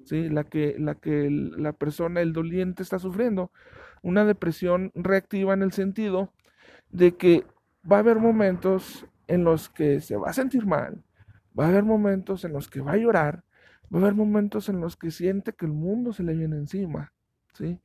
¿sí? 0.04 0.28
La 0.28 0.44
que, 0.44 0.76
la 0.78 0.96
que 0.96 1.28
la 1.30 1.72
persona, 1.72 2.20
el 2.20 2.32
doliente 2.32 2.82
está 2.82 2.98
sufriendo. 2.98 3.52
Una 4.02 4.24
depresión 4.24 4.90
reactiva 4.94 5.54
en 5.54 5.62
el 5.62 5.72
sentido 5.72 6.32
de 6.90 7.16
que 7.16 7.44
va 7.90 7.96
a 7.96 8.00
haber 8.00 8.18
momentos 8.18 9.06
en 9.28 9.44
los 9.44 9.68
que 9.68 10.00
se 10.00 10.16
va 10.16 10.30
a 10.30 10.34
sentir 10.34 10.66
mal, 10.66 11.02
va 11.58 11.66
a 11.66 11.68
haber 11.68 11.84
momentos 11.84 12.44
en 12.44 12.52
los 12.52 12.68
que 12.68 12.80
va 12.80 12.92
a 12.92 12.96
llorar, 12.96 13.44
Va 13.94 13.98
a 13.98 14.02
haber 14.02 14.14
momentos 14.14 14.68
en 14.68 14.80
los 14.80 14.96
que 14.96 15.12
siente 15.12 15.52
que 15.52 15.66
el 15.66 15.72
mundo 15.72 16.12
se 16.12 16.24
le 16.24 16.34
viene 16.34 16.56
encima, 16.56 17.12
¿sí? 17.52 17.80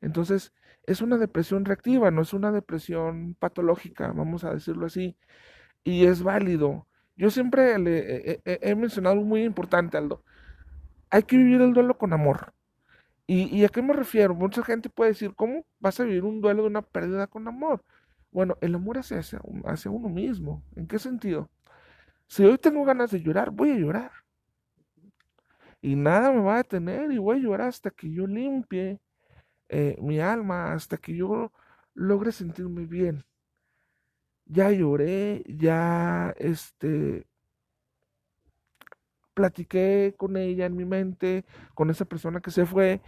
Entonces, 0.00 0.54
es 0.86 1.02
una 1.02 1.18
depresión 1.18 1.66
reactiva, 1.66 2.10
no 2.10 2.22
es 2.22 2.32
una 2.32 2.50
depresión 2.50 3.34
patológica, 3.38 4.12
vamos 4.12 4.44
a 4.44 4.54
decirlo 4.54 4.86
así, 4.86 5.18
y 5.84 6.06
es 6.06 6.22
válido. 6.22 6.86
Yo 7.16 7.30
siempre 7.30 7.78
le 7.78 8.40
he, 8.44 8.74
mencionado 8.74 9.16
muy 9.16 9.44
importante, 9.44 9.98
Aldo. 9.98 10.24
Hay 11.10 11.24
que 11.24 11.36
vivir 11.36 11.60
el 11.60 11.74
duelo 11.74 11.98
con 11.98 12.14
amor. 12.14 12.54
¿Y, 13.26 13.54
¿Y 13.56 13.64
a 13.64 13.68
qué 13.68 13.82
me 13.82 13.92
refiero? 13.92 14.34
Mucha 14.34 14.62
gente 14.64 14.88
puede 14.88 15.10
decir, 15.10 15.34
¿cómo 15.34 15.66
vas 15.80 16.00
a 16.00 16.04
vivir 16.04 16.24
un 16.24 16.40
duelo 16.40 16.62
de 16.62 16.68
una 16.68 16.82
pérdida 16.82 17.26
con 17.26 17.46
amor? 17.48 17.84
Bueno, 18.32 18.56
el 18.62 18.74
amor 18.74 18.98
hacia, 18.98 19.20
hacia 19.66 19.90
uno 19.90 20.08
mismo. 20.08 20.64
¿En 20.76 20.86
qué 20.86 20.98
sentido? 20.98 21.50
Si 22.28 22.44
hoy 22.44 22.58
tengo 22.58 22.84
ganas 22.84 23.10
de 23.10 23.22
llorar, 23.22 23.50
voy 23.50 23.72
a 23.72 23.76
llorar 23.76 24.12
y 25.82 25.96
nada 25.96 26.32
me 26.32 26.40
va 26.40 26.54
a 26.54 26.58
detener 26.58 27.10
y 27.12 27.18
voy 27.18 27.38
a 27.38 27.40
llorar 27.40 27.68
hasta 27.68 27.90
que 27.90 28.10
yo 28.10 28.26
limpie 28.26 29.00
eh, 29.68 29.96
mi 30.00 30.20
alma, 30.20 30.72
hasta 30.72 30.96
que 30.96 31.16
yo 31.16 31.52
logre 31.94 32.32
sentirme 32.32 32.86
bien. 32.86 33.24
Ya 34.46 34.70
lloré, 34.70 35.44
ya 35.46 36.34
este 36.38 37.26
platiqué 39.34 40.14
con 40.18 40.36
ella 40.36 40.66
en 40.66 40.76
mi 40.76 40.84
mente, 40.84 41.44
con 41.74 41.88
esa 41.90 42.04
persona 42.04 42.40
que 42.40 42.50
se 42.50 42.66
fue, 42.66 43.00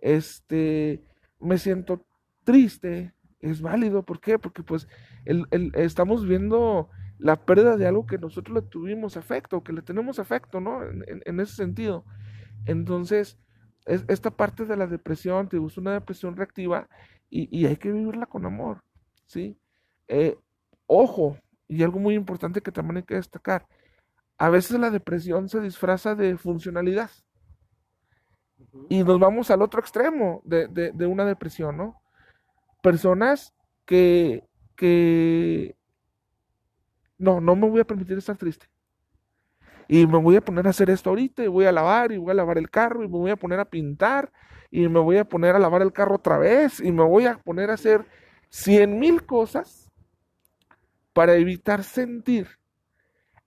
este, 0.00 1.02
me 1.40 1.56
siento 1.56 2.04
triste, 2.44 3.14
es 3.40 3.62
válido, 3.62 4.02
¿por 4.02 4.20
qué? 4.20 4.38
Porque 4.38 4.62
pues 4.62 4.88
el, 5.24 5.46
estamos 5.74 6.26
viendo 6.26 6.90
la 7.18 7.36
pérdida 7.36 7.76
de 7.76 7.86
algo 7.86 8.06
que 8.06 8.18
nosotros 8.18 8.54
le 8.54 8.62
tuvimos 8.62 9.16
afecto, 9.16 9.62
que 9.62 9.72
le 9.72 9.82
tenemos 9.82 10.18
afecto, 10.18 10.60
¿no? 10.60 10.82
En, 10.84 11.40
ese 11.40 11.54
sentido. 11.54 12.04
Entonces, 12.64 13.38
es, 13.86 14.04
esta 14.08 14.30
parte 14.30 14.64
de 14.64 14.76
la 14.76 14.86
depresión, 14.86 15.48
te 15.48 15.58
gusta 15.58 15.80
una 15.80 15.92
depresión 15.92 16.36
reactiva 16.36 16.88
y, 17.30 17.66
hay 17.66 17.76
que 17.76 17.92
vivirla 17.92 18.26
con 18.26 18.46
amor, 18.46 18.82
¿sí? 19.26 19.58
Eh, 20.06 20.38
ojo, 20.86 21.36
y 21.66 21.82
algo 21.82 21.98
muy 21.98 22.14
importante 22.14 22.62
que 22.62 22.72
también 22.72 22.98
hay 22.98 23.02
que 23.02 23.16
destacar, 23.16 23.66
a 24.38 24.48
veces 24.50 24.78
la 24.78 24.90
depresión 24.90 25.48
se 25.48 25.60
disfraza 25.60 26.14
de 26.14 26.36
funcionalidad. 26.36 27.10
Y 28.88 29.02
nos 29.02 29.18
vamos 29.18 29.50
al 29.50 29.62
otro 29.62 29.80
extremo 29.80 30.42
de, 30.44 30.68
de 30.68 31.06
una 31.06 31.24
depresión, 31.24 31.76
¿no? 31.76 32.00
Personas 32.82 33.54
que 33.84 34.48
que 34.78 35.74
no, 37.18 37.40
no 37.40 37.56
me 37.56 37.68
voy 37.68 37.80
a 37.80 37.84
permitir 37.84 38.16
estar 38.18 38.36
triste. 38.36 38.66
Y 39.88 40.06
me 40.06 40.18
voy 40.18 40.36
a 40.36 40.40
poner 40.40 40.66
a 40.66 40.70
hacer 40.70 40.90
esto 40.90 41.10
ahorita, 41.10 41.42
y 41.42 41.48
voy 41.48 41.64
a 41.64 41.72
lavar, 41.72 42.12
y 42.12 42.18
voy 42.18 42.30
a 42.30 42.34
lavar 42.34 42.58
el 42.58 42.70
carro, 42.70 43.02
y 43.02 43.08
me 43.08 43.18
voy 43.18 43.30
a 43.30 43.36
poner 43.36 43.58
a 43.58 43.64
pintar, 43.64 44.32
y 44.70 44.88
me 44.88 45.00
voy 45.00 45.16
a 45.16 45.24
poner 45.24 45.56
a 45.56 45.58
lavar 45.58 45.82
el 45.82 45.92
carro 45.92 46.16
otra 46.16 46.38
vez, 46.38 46.80
y 46.80 46.92
me 46.92 47.02
voy 47.02 47.26
a 47.26 47.38
poner 47.38 47.70
a 47.70 47.74
hacer 47.74 48.06
cien 48.50 48.98
mil 48.98 49.24
cosas 49.24 49.90
para 51.12 51.34
evitar 51.36 51.84
sentir 51.84 52.48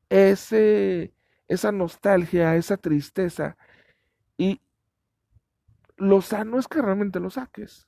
ese, 0.09 1.13
esa 1.47 1.71
nostalgia, 1.71 2.55
esa 2.55 2.77
tristeza. 2.77 3.55
Y 4.35 4.61
lo 5.95 6.21
sano 6.21 6.59
es 6.59 6.67
que 6.67 6.81
realmente 6.81 7.19
lo 7.19 7.29
saques. 7.29 7.87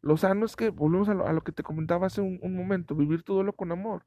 Lo 0.00 0.16
sano 0.16 0.46
es 0.46 0.56
que, 0.56 0.70
volvemos 0.70 1.08
a 1.08 1.14
lo, 1.14 1.40
que 1.42 1.52
te 1.52 1.62
comentaba 1.62 2.06
hace 2.06 2.22
un, 2.22 2.38
un 2.42 2.56
momento, 2.56 2.94
vivir 2.94 3.22
tu 3.22 3.34
duelo 3.34 3.52
con 3.52 3.72
amor 3.72 4.04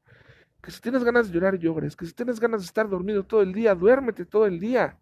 que 0.62 0.72
si 0.72 0.82
tienes 0.82 1.04
ganas 1.04 1.28
de 1.28 1.34
llorar, 1.34 1.58
llores, 1.58 1.96
que 1.96 2.06
si 2.06 2.14
tienes 2.14 2.40
ganas 2.40 2.62
de 2.62 2.66
estar 2.66 2.90
dormido 2.90 3.24
todo 3.26 3.42
el 3.42 3.54
día, 3.54 3.76
duérmete 3.76 4.26
todo 4.26 4.46
el 4.46 4.60
día. 4.60 5.00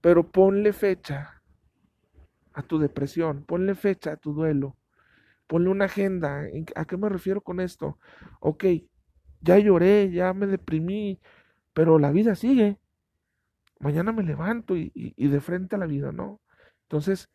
Pero 0.00 0.30
ponle 0.30 0.72
fecha 0.72 1.42
a 2.52 2.62
tu 2.62 2.78
depresión, 2.78 3.44
ponle 3.44 3.74
fecha 3.74 4.12
a 4.12 4.16
tu 4.16 4.32
duelo, 4.32 4.76
ponle 5.46 5.70
una 5.70 5.86
agenda. 5.86 6.44
¿A 6.74 6.84
qué 6.84 6.96
me 6.96 7.08
refiero 7.08 7.40
con 7.40 7.60
esto? 7.60 7.98
Ok, 8.40 8.64
ya 9.40 9.58
lloré, 9.58 10.10
ya 10.10 10.32
me 10.32 10.46
deprimí, 10.46 11.20
pero 11.72 11.98
la 11.98 12.10
vida 12.10 12.34
sigue. 12.34 12.78
Mañana 13.78 14.12
me 14.12 14.22
levanto 14.22 14.76
y, 14.76 14.90
de 15.16 15.40
frente 15.40 15.76
a 15.76 15.78
la 15.78 15.86
vida, 15.86 16.12
¿no? 16.12 16.40
Entonces, 16.82 17.28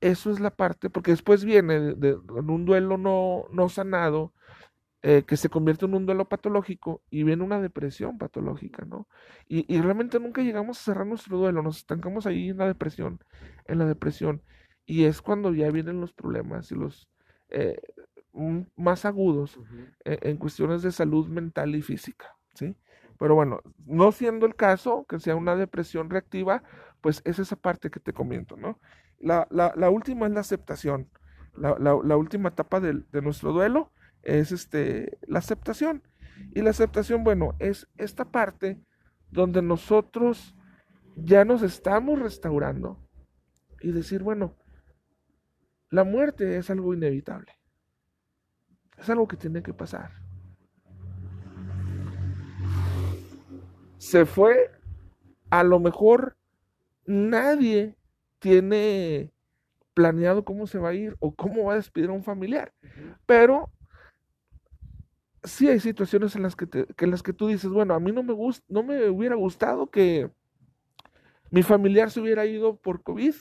eso 0.00 0.30
es 0.30 0.40
la 0.40 0.50
parte, 0.50 0.90
porque 0.90 1.12
después 1.12 1.44
viene 1.44 1.94
de, 1.94 2.14
un 2.16 2.64
duelo 2.64 2.98
no, 2.98 3.44
no 3.52 3.68
sanado, 3.68 4.32
eh, 5.02 5.22
que 5.24 5.36
se 5.36 5.48
convierte 5.48 5.84
en 5.86 5.94
un 5.94 6.06
duelo 6.06 6.28
patológico 6.28 7.04
y 7.08 7.22
viene 7.22 7.44
una 7.44 7.60
depresión 7.60 8.18
patológica, 8.18 8.84
¿no? 8.84 9.06
Y, 9.46 9.80
realmente 9.80 10.18
nunca 10.18 10.42
llegamos 10.42 10.80
a 10.80 10.82
cerrar 10.82 11.06
nuestro 11.06 11.38
duelo, 11.38 11.62
nos 11.62 11.78
estancamos 11.78 12.26
ahí 12.26 12.48
en 12.48 12.56
la 12.56 12.66
depresión, 12.66 13.20
en 13.66 13.78
la 13.78 13.86
depresión. 13.86 14.42
Y 14.86 15.04
es 15.04 15.22
cuando 15.22 15.54
ya 15.54 15.70
vienen 15.70 16.00
los 16.00 16.12
problemas 16.12 16.72
y 16.72 16.74
los 16.74 17.08
eh, 17.50 17.80
más 18.74 19.04
agudos 19.04 19.60
eh, 20.04 20.18
en 20.22 20.36
cuestiones 20.36 20.82
de 20.82 20.90
salud 20.90 21.28
mental 21.28 21.76
y 21.76 21.82
física, 21.82 22.34
¿sí? 22.54 22.76
Pero 23.20 23.36
bueno, 23.36 23.60
no 23.86 24.10
siendo 24.10 24.46
el 24.46 24.56
caso 24.56 25.06
que 25.08 25.20
sea 25.20 25.36
una 25.36 25.54
depresión 25.54 26.10
reactiva, 26.10 26.64
pues 27.00 27.22
es 27.24 27.38
esa 27.38 27.54
parte 27.54 27.90
que 27.90 28.00
te 28.00 28.12
comento, 28.12 28.56
¿no? 28.56 28.80
La, 29.20 29.46
última 29.90 30.26
es 30.26 30.32
la 30.32 30.40
aceptación, 30.40 31.08
la, 31.54 32.16
última 32.16 32.48
etapa 32.48 32.80
de 32.80 33.22
nuestro 33.22 33.52
duelo 33.52 33.92
es 34.22 34.52
este, 34.52 35.18
la 35.26 35.38
aceptación. 35.38 36.02
Y 36.54 36.62
la 36.62 36.70
aceptación, 36.70 37.24
bueno, 37.24 37.54
es 37.58 37.88
esta 37.96 38.30
parte 38.30 38.80
donde 39.30 39.62
nosotros 39.62 40.54
ya 41.16 41.44
nos 41.44 41.62
estamos 41.62 42.18
restaurando 42.18 42.98
y 43.80 43.92
decir, 43.92 44.22
bueno, 44.22 44.56
la 45.90 46.04
muerte 46.04 46.56
es 46.56 46.70
algo 46.70 46.94
inevitable. 46.94 47.52
Es 48.96 49.08
algo 49.10 49.26
que 49.26 49.36
tiene 49.36 49.62
que 49.62 49.74
pasar. 49.74 50.10
Se 53.98 54.26
fue, 54.26 54.70
a 55.50 55.64
lo 55.64 55.80
mejor 55.80 56.36
nadie 57.04 57.96
tiene 58.38 59.32
planeado 59.94 60.44
cómo 60.44 60.66
se 60.66 60.78
va 60.78 60.90
a 60.90 60.94
ir 60.94 61.16
o 61.18 61.34
cómo 61.34 61.64
va 61.64 61.72
a 61.72 61.76
despedir 61.76 62.10
a 62.10 62.12
un 62.12 62.22
familiar, 62.22 62.72
pero 63.26 63.72
sí 65.44 65.68
hay 65.68 65.80
situaciones 65.80 66.36
en 66.36 66.42
las 66.42 66.56
que, 66.56 66.66
en 66.96 67.10
las 67.10 67.22
que 67.22 67.32
tú 67.32 67.48
dices, 67.48 67.70
bueno, 67.70 67.94
a 67.94 68.00
mí 68.00 68.12
no 68.12 68.22
me, 68.22 68.32
gust, 68.32 68.64
no 68.68 68.82
me 68.82 69.08
hubiera 69.08 69.34
gustado 69.36 69.88
que 69.88 70.30
mi 71.50 71.62
familiar 71.62 72.10
se 72.10 72.20
hubiera 72.20 72.44
ido 72.46 72.76
por 72.76 73.02
COVID 73.02 73.34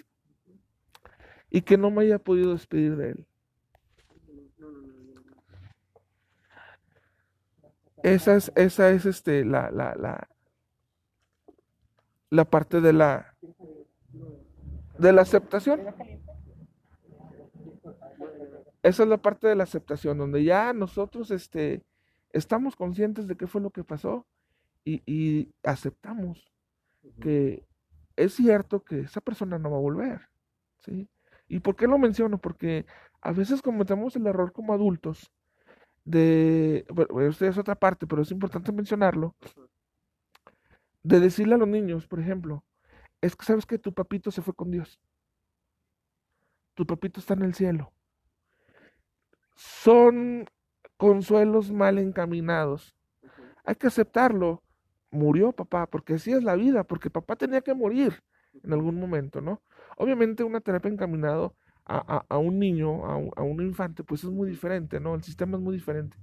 y 1.50 1.62
que 1.62 1.78
no 1.78 1.92
me 1.92 2.04
haya 2.04 2.20
podido 2.20 2.54
despedir 2.54 2.96
de 2.96 3.10
él. 3.12 3.26
Esa 8.04 8.36
es, 8.36 8.52
esa 8.56 8.92
es 8.92 9.06
este, 9.06 9.44
la, 9.44 9.72
la, 9.72 9.96
la, 9.96 10.30
la 12.30 12.46
parte 12.46 12.80
de 12.80 12.94
la, 12.94 13.36
de 14.98 15.12
la 15.12 15.22
aceptación. 15.24 15.82
Esa 18.88 19.04
es 19.04 19.10
la 19.10 19.18
parte 19.18 19.48
de 19.48 19.56
la 19.56 19.64
aceptación, 19.64 20.18
donde 20.18 20.46
ya 20.46 20.72
nosotros 20.72 21.30
este, 21.32 21.84
estamos 22.32 22.78
conscientes 22.78 23.28
de 23.28 23.36
qué 23.36 23.46
fue 23.46 23.60
lo 23.60 23.70
que 23.70 23.84
pasó 23.84 24.26
y, 24.86 25.54
aceptamos 25.64 26.50
que 27.20 27.66
es 28.16 28.34
cierto 28.34 28.86
que 28.86 29.02
esa 29.02 29.20
persona 29.20 29.60
no 29.60 29.72
va 29.72 29.76
a 29.76 29.82
volver. 29.82 30.22
¿sí? 30.80 31.10
¿Y 31.50 31.60
por 31.60 31.76
qué 31.76 31.86
lo 31.86 31.98
menciono? 31.98 32.38
Porque 32.38 32.86
a 33.20 33.34
veces 33.34 33.62
cometemos 33.62 34.16
el 34.16 34.26
error 34.26 34.54
como 34.54 34.72
adultos 34.74 35.34
de, 36.06 36.86
bueno, 36.90 37.30
esto 37.30 37.46
es 37.46 37.58
otra 37.58 37.76
parte, 37.76 38.08
pero 38.08 38.22
es 38.22 38.32
importante 38.32 38.72
mencionarlo, 38.72 39.36
de 41.04 41.20
decirle 41.20 41.56
a 41.56 41.58
los 41.58 41.68
niños, 41.68 42.08
por 42.08 42.22
ejemplo, 42.22 42.64
es 43.20 43.36
que 43.36 43.44
sabes 43.44 43.66
que 43.66 43.80
tu 43.80 43.94
papito 43.94 44.32
se 44.32 44.42
fue 44.42 44.54
con 44.54 44.72
Dios. 44.72 44.98
Tu 46.74 46.86
papito 46.86 47.20
está 47.20 47.34
en 47.34 47.42
el 47.42 47.54
cielo. 47.54 47.92
Son 49.58 50.46
consuelos 50.98 51.72
mal 51.72 51.98
encaminados. 51.98 52.96
Hay 53.66 53.76
que 53.76 53.88
aceptarlo. 53.88 54.62
Murió 55.10 55.52
papá, 55.52 55.88
porque 55.88 56.14
así 56.14 56.32
es 56.32 56.44
la 56.44 56.56
vida, 56.56 56.84
porque 56.84 57.10
papá 57.10 57.36
tenía 57.36 57.62
que 57.62 57.74
morir 57.74 58.22
en 58.64 58.74
algún 58.74 59.00
momento, 59.00 59.42
¿no? 59.42 59.62
Obviamente 59.98 60.44
una 60.44 60.62
terapia 60.62 60.92
encaminado 60.92 61.56
a, 61.86 62.38
un 62.38 62.60
niño, 62.60 63.06
a 63.06 63.42
un, 63.42 63.62
infante, 63.62 64.04
pues 64.04 64.24
es 64.24 64.30
muy 64.30 64.50
diferente, 64.50 65.00
¿no? 65.00 65.16
El 65.16 65.24
sistema 65.24 65.58
es 65.58 65.64
muy 65.64 65.76
diferente. 65.76 66.18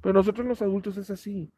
Pero 0.00 0.14
nosotros 0.14 0.46
los 0.46 0.62
adultos 0.62 0.96
es 0.96 1.10
así. 1.10 1.52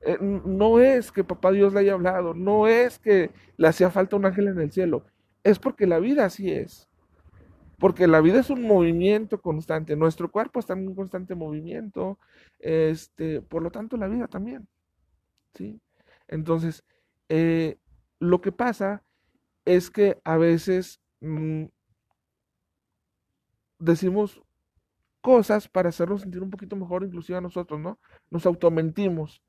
Eh, 0.00 0.18
no 0.20 0.80
es 0.80 1.12
que 1.12 1.24
papá 1.24 1.52
Dios 1.52 1.72
le 1.72 1.80
haya 1.80 1.94
hablado, 1.94 2.34
no 2.34 2.66
es 2.66 2.98
que 2.98 3.30
le 3.56 3.68
hacía 3.68 3.90
falta 3.90 4.16
un 4.16 4.26
ángel 4.26 4.48
en 4.48 4.60
el 4.60 4.72
cielo, 4.72 5.06
es 5.44 5.58
porque 5.58 5.86
la 5.86 5.98
vida 5.98 6.26
así 6.26 6.50
es. 6.50 6.90
Porque 7.78 8.06
la 8.06 8.20
vida 8.20 8.40
es 8.40 8.50
un 8.50 8.62
movimiento 8.62 9.40
constante, 9.40 9.96
nuestro 9.96 10.30
cuerpo 10.30 10.60
está 10.60 10.74
en 10.74 10.88
un 10.88 10.94
constante 10.94 11.34
movimiento, 11.34 12.18
este, 12.58 13.42
por 13.42 13.62
lo 13.62 13.70
tanto 13.70 13.96
la 13.96 14.08
vida 14.08 14.28
también. 14.28 14.68
¿sí? 15.54 15.80
Entonces, 16.28 16.84
eh, 17.28 17.78
lo 18.18 18.40
que 18.40 18.52
pasa 18.52 19.02
es 19.64 19.90
que 19.90 20.20
a 20.24 20.36
veces 20.36 21.00
mm, 21.20 21.64
decimos 23.78 24.42
cosas 25.20 25.68
para 25.68 25.88
hacernos 25.88 26.20
sentir 26.22 26.42
un 26.42 26.50
poquito 26.50 26.76
mejor, 26.76 27.02
inclusive 27.04 27.38
a 27.38 27.40
nosotros, 27.40 27.80
¿no? 27.80 27.98
Nos 28.30 28.44
automentimos. 28.46 29.42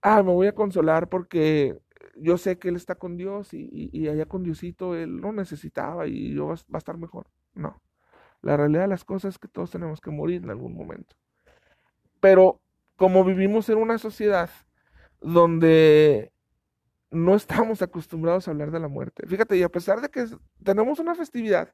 Ah, 0.00 0.22
me 0.22 0.32
voy 0.32 0.48
a 0.48 0.54
consolar 0.54 1.08
porque 1.08 1.78
yo 2.16 2.38
sé 2.38 2.58
que 2.58 2.68
él 2.68 2.76
está 2.76 2.94
con 2.94 3.16
Dios 3.16 3.50
y, 3.52 4.08
allá 4.08 4.26
con 4.26 4.42
Diosito 4.42 4.94
él 4.94 5.20
no 5.20 5.32
necesitaba 5.32 6.06
y 6.06 6.34
yo 6.34 6.46
va, 6.46 6.54
va, 6.54 6.74
a 6.74 6.78
estar 6.78 6.98
mejor. 6.98 7.26
No. 7.54 7.80
La 8.42 8.56
realidad 8.56 8.82
de 8.82 8.88
las 8.88 9.04
cosas 9.04 9.34
es 9.34 9.38
que 9.38 9.48
todos 9.48 9.70
tenemos 9.70 10.00
que 10.00 10.10
morir 10.10 10.42
en 10.42 10.50
algún 10.50 10.74
momento. 10.74 11.16
Pero 12.20 12.60
como 12.96 13.24
vivimos 13.24 13.68
en 13.68 13.78
una 13.78 13.98
sociedad 13.98 14.50
donde 15.20 16.32
no 17.12 17.34
estamos 17.34 17.82
acostumbrados 17.82 18.48
a 18.48 18.50
hablar 18.50 18.70
de 18.70 18.80
la 18.80 18.88
muerte. 18.88 19.26
Fíjate, 19.26 19.56
y 19.56 19.62
a 19.62 19.68
pesar 19.68 20.00
de 20.00 20.08
que 20.08 20.26
tenemos 20.64 20.98
una 20.98 21.14
festividad, 21.14 21.72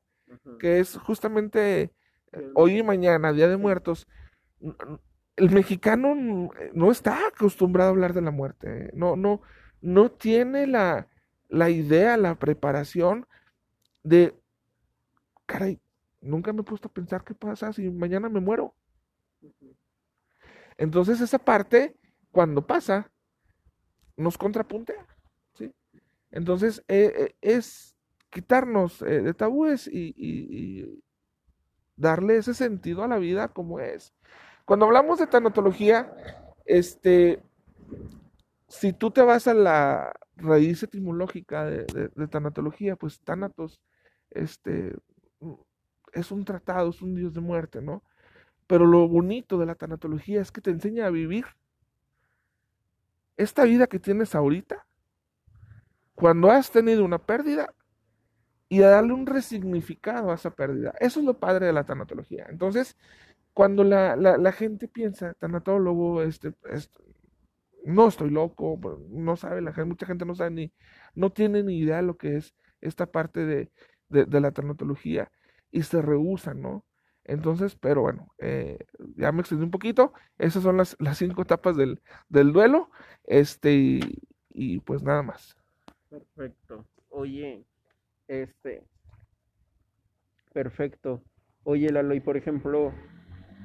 que 0.59 0.81
es 0.81 0.97
justamente 0.99 1.93
hoy 2.55 2.79
y 2.79 2.83
mañana, 2.83 3.33
Día 3.33 3.49
de 3.49 3.57
Muertos, 3.57 4.07
el 5.37 5.51
mexicano 5.51 6.15
no 6.75 6.91
está 6.91 7.29
acostumbrado 7.29 7.91
a 7.91 7.93
hablar 7.93 8.13
de 8.13 8.21
la 8.21 8.31
muerte. 8.31 8.91
No, 8.95 9.17
no, 9.17 9.41
no 9.81 10.11
tiene 10.11 10.67
la, 10.67 11.09
idea, 11.71 12.17
la 12.17 12.35
preparación 12.37 13.27
de, 14.03 14.35
caray, 15.47 15.81
nunca 16.21 16.53
me 16.53 16.61
he 16.61 16.65
puesto 16.65 16.89
a 16.89 16.93
pensar 16.93 17.25
qué 17.25 17.35
pasa 17.35 17.73
si 17.73 17.89
mañana 17.91 18.29
me 18.29 18.41
muero. 18.41 18.75
Entonces 20.77 21.21
esa 21.21 21.39
parte, 21.39 21.97
cuando 22.31 22.67
pasa, 22.67 23.11
nos 24.17 24.39
contrapuntea. 24.39 25.07
¿sí? 25.55 25.73
Entonces 26.31 26.85
eh, 26.89 27.13
eh, 27.17 27.37
es 27.41 27.97
quitarnos 28.31 29.03
eh, 29.03 29.23
de 29.23 29.35
tabúes 29.35 29.87
y, 29.87 30.15
y, 30.17 31.03
darle 31.97 32.37
ese 32.37 32.55
sentido 32.55 33.03
a 33.03 33.09
la 33.09 33.19
vida 33.19 33.49
como 33.49 33.81
es. 33.81 34.15
Cuando 34.65 34.87
hablamos 34.87 35.19
de 35.19 35.27
tanatología, 35.27 36.15
este, 36.65 37.43
si 38.69 38.93
tú 38.93 39.11
te 39.11 39.23
vas 39.23 39.49
a 39.49 39.55
la 39.55 40.13
raíz 40.37 40.83
etimológica 40.83 41.65
de, 41.65 42.29
tanatología, 42.31 42.97
pues 42.97 43.21
Thanatos 43.21 43.81
este, 44.31 44.95
es 46.13 46.31
un 46.31 46.45
tratado, 46.45 46.91
es 46.91 47.03
un 47.03 47.15
dios 47.15 47.35
de 47.35 47.41
muerte, 47.41 47.81
¿no? 47.81 48.03
Pero 48.67 48.87
lo 48.87 49.09
bonito 49.09 49.59
de 49.59 49.67
la 49.67 49.75
tanatología 49.75 50.41
es 50.43 50.53
que 50.53 50.61
te 50.61 50.71
enseña 50.71 51.07
a 51.07 51.11
vivir 51.11 51.47
esta 53.37 53.65
vida 53.65 53.87
que 53.87 53.99
tienes 53.99 54.35
ahorita, 54.35 54.87
cuando 56.15 56.51
has 56.51 56.71
tenido 56.71 57.05
una 57.05 57.19
pérdida, 57.19 57.73
y 58.69 58.83
a 58.83 58.89
darle 58.89 59.15
un 59.15 59.27
resignificado 59.27 60.31
a 60.31 60.35
esa 60.35 60.51
pérdida. 60.51 60.95
Eso 61.01 61.21
es 61.21 61.27
lo 61.27 61.39
padre 61.39 61.67
de 61.67 61.73
la 61.73 61.85
tanatología. 61.85 62.47
Entonces, 62.51 62.97
cuando 63.55 63.83
la, 63.83 64.15
la, 64.17 64.53
gente 64.53 64.89
piensa, 64.89 65.35
tanatólogo, 65.35 66.23
este, 66.23 66.53
no 67.85 68.09
estoy 68.09 68.31
loco, 68.31 68.79
no 69.11 69.37
sabe 69.37 69.61
la 69.61 69.73
gente, 69.73 69.89
mucha 69.89 70.07
gente 70.07 70.25
no 70.25 70.35
sabe 70.35 70.51
ni, 70.51 70.73
no 71.15 71.31
tiene 71.31 71.63
ni 71.63 71.79
idea 71.79 71.97
de 71.97 72.03
lo 72.03 72.17
que 72.17 72.37
es 72.37 72.55
esta 72.81 73.07
parte 73.07 73.45
de, 73.45 73.71
de, 74.09 74.41
la 74.41 74.53
tanatología 74.53 75.31
y 75.71 75.83
se 75.83 76.03
rehusan, 76.03 76.61
¿no? 76.61 76.85
Entonces, 77.25 77.77
pero 77.77 78.03
bueno, 78.03 78.33
eh, 78.39 78.79
ya 79.17 79.33
me 79.33 79.41
extendí 79.41 79.65
un 79.65 79.71
poquito. 79.71 80.15
Esas 80.39 80.63
son 80.63 80.79
las, 80.79 80.97
las 80.99 81.19
cinco 81.19 81.43
etapas 81.43 81.77
del, 81.77 82.01
del 82.31 82.55
duelo. 82.55 82.91
Este, 83.25 84.01
y, 84.49 84.81
pues 84.81 85.03
nada 85.03 85.23
más. 85.23 85.55
Perfecto. 86.09 86.87
Oye, 87.11 87.67
este. 88.29 88.83
Perfecto. 90.55 91.23
Oye, 91.65 91.93
Lalo, 91.93 92.15
y 92.15 92.21
por 92.21 92.39
ejemplo, 92.39 92.95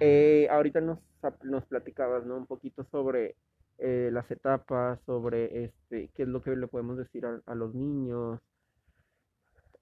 eh, 0.02 0.50
ahorita 0.52 0.82
nos, 0.82 1.00
nos 1.44 1.66
platicabas, 1.66 2.26
¿no? 2.26 2.36
Un 2.36 2.48
poquito 2.48 2.84
sobre 2.92 3.38
eh, 3.78 4.10
las 4.12 4.30
etapas, 4.32 5.00
sobre 5.06 5.66
este, 5.66 6.10
qué 6.16 6.24
es 6.24 6.30
lo 6.30 6.42
que 6.42 6.56
le 6.56 6.68
podemos 6.68 6.98
decir 6.98 7.26
a, 7.26 7.56
los 7.56 7.74
niños. 7.74 8.40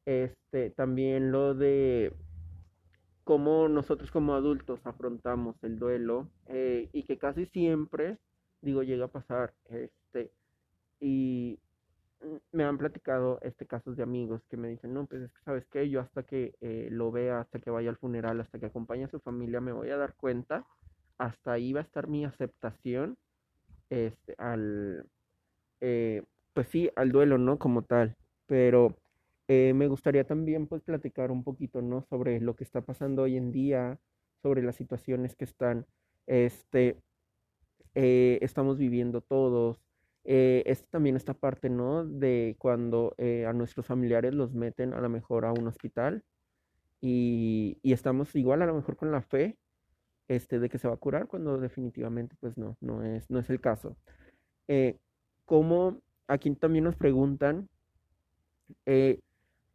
Este, 0.06 0.72
también 0.72 1.32
lo 1.32 1.54
de 1.54 2.14
cómo 3.24 3.68
nosotros 3.68 4.10
como 4.12 4.34
adultos 4.34 4.80
afrontamos 4.86 5.56
el 5.64 5.78
duelo 5.78 6.28
eh, 6.48 6.90
y 6.92 7.04
que 7.04 7.18
casi 7.18 7.46
siempre, 7.48 8.18
digo, 8.62 8.82
llega 8.84 9.06
a 9.06 9.12
pasar, 9.12 9.54
este, 9.70 10.32
y 11.00 11.60
me 12.52 12.64
han 12.64 12.78
platicado 12.78 13.40
este 13.42 13.66
casos 13.66 13.98
de 13.98 14.04
amigos 14.04 14.42
que 14.50 14.58
me 14.58 14.70
dicen, 14.70 14.94
no, 14.94 15.06
pues 15.06 15.24
es 15.24 15.32
que 15.32 15.44
sabes 15.44 15.66
que 15.68 15.90
yo 15.90 16.02
hasta 16.02 16.24
que 16.24 16.56
eh, 16.62 16.90
lo 16.92 17.12
vea, 17.12 17.42
hasta 17.42 17.60
que 17.60 17.70
vaya 17.70 17.90
al 17.90 17.98
funeral, 17.98 18.40
hasta 18.42 18.60
que 18.60 18.68
acompañe 18.68 19.06
a 19.06 19.10
su 19.10 19.20
familia, 19.20 19.62
me 19.62 19.72
voy 19.72 19.90
a 19.90 19.98
dar 19.98 20.16
cuenta, 20.16 20.66
hasta 21.18 21.54
ahí 21.54 21.74
va 21.74 21.82
a 21.82 21.84
estar 21.84 22.08
mi 22.08 22.26
aceptación 22.26 23.18
este, 23.92 24.36
al, 24.40 25.06
eh, 25.82 26.24
pues 26.54 26.68
sí, 26.70 26.90
al 26.96 27.12
duelo, 27.12 27.38
¿no? 27.38 27.60
Como 27.60 27.84
tal, 27.84 28.18
pero 28.48 28.98
eh, 29.48 29.74
me 29.76 29.88
gustaría 29.88 30.26
también 30.26 30.68
pues 30.68 30.82
platicar 30.82 31.32
un 31.32 31.44
poquito, 31.44 31.82
¿no? 31.82 32.02
Sobre 32.10 32.40
lo 32.42 32.56
que 32.56 32.64
está 32.64 32.82
pasando 32.82 33.24
hoy 33.24 33.38
en 33.38 33.52
día, 33.52 34.00
sobre 34.42 34.64
las 34.64 34.76
situaciones 34.76 35.36
que 35.36 35.46
están, 35.46 35.86
este, 36.28 36.98
estamos 37.94 38.78
viviendo 38.78 39.22
todos 39.22 39.82
eh, 40.24 40.64
es 40.66 40.86
también 40.90 41.16
esta 41.16 41.34
parte, 41.34 41.70
¿no? 41.70 42.06
De 42.06 42.56
cuando 42.60 43.16
eh, 43.18 43.46
a 43.48 43.54
nuestros 43.54 43.86
familiares 43.86 44.34
los 44.34 44.54
meten 44.54 44.94
a 44.94 45.02
lo 45.02 45.10
mejor 45.10 45.46
a 45.46 45.52
un 45.52 45.68
hospital 45.68 46.24
y, 47.02 47.80
estamos 47.84 48.36
igual 48.36 48.62
a 48.62 48.68
lo 48.68 48.76
mejor 48.76 48.96
con 48.98 49.12
la 49.12 49.22
fe 49.22 49.58
este, 50.36 50.60
de 50.60 50.70
que 50.70 50.78
se 50.78 50.88
va 50.88 50.94
a 50.94 50.98
curar 50.98 51.28
cuando 51.28 51.58
definitivamente 51.58 52.36
pues 52.40 52.58
no, 52.58 52.78
no 52.80 53.04
es, 53.04 53.30
no 53.30 53.40
es 53.40 53.50
el 53.50 53.60
caso. 53.60 53.98
Eh, 54.68 54.98
¿Cómo, 55.46 56.02
aquí 56.28 56.50
también 56.56 56.86
nos 56.86 56.96
preguntan, 56.96 57.68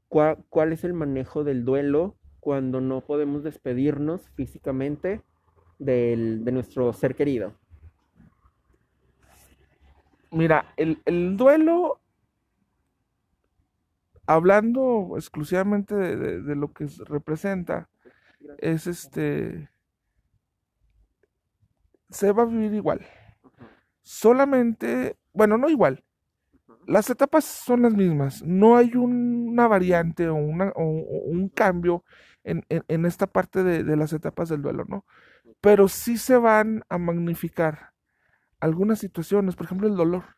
¿cuál, 0.09 0.73
es 0.73 0.85
el 0.85 0.95
manejo 0.95 1.45
del 1.45 1.65
duelo 1.65 2.17
cuando 2.41 2.81
no 2.81 3.03
podemos 3.03 3.43
despedirnos 3.43 4.31
físicamente 4.31 5.21
de 5.79 6.17
nuestro 6.51 6.93
ser 6.95 7.15
querido? 7.15 7.53
Mira, 10.31 10.73
el, 10.77 11.37
duelo, 11.37 12.01
hablando 14.27 15.15
exclusivamente 15.17 15.95
de, 15.95 16.57
lo 16.57 16.73
que 16.73 16.87
representa, 17.07 17.89
es 18.59 18.87
este, 18.87 19.69
se 22.11 22.33
va 22.33 22.43
a 22.43 22.47
vivir 22.47 22.75
igual. 22.75 23.07
Solamente, 24.03 25.17
bueno, 25.33 25.59
no 25.59 25.69
igual. 25.69 26.05
Las 26.87 27.11
etapas 27.11 27.45
son 27.45 27.83
las 27.83 27.95
mismas. 27.95 28.43
No 28.43 28.77
hay 28.77 28.95
una 28.95 29.67
variante 29.67 30.29
o, 30.29 30.37
una, 30.37 30.73
un 30.77 31.49
cambio 31.49 32.05
en, 32.45 33.05
esta 33.07 33.27
parte 33.27 33.65
de, 33.65 33.83
de, 33.83 33.97
las 33.97 34.13
etapas 34.13 34.49
del 34.49 34.63
duelo, 34.63 34.85
¿no? 34.87 35.05
Pero 35.61 35.89
sí 35.89 36.17
se 36.17 36.37
van 36.37 36.85
a 36.89 36.99
magnificar 36.99 37.93
algunas 38.61 39.01
situaciones, 39.01 39.57
por 39.57 39.67
ejemplo 39.67 39.89
el 39.89 39.97
dolor. 39.97 40.37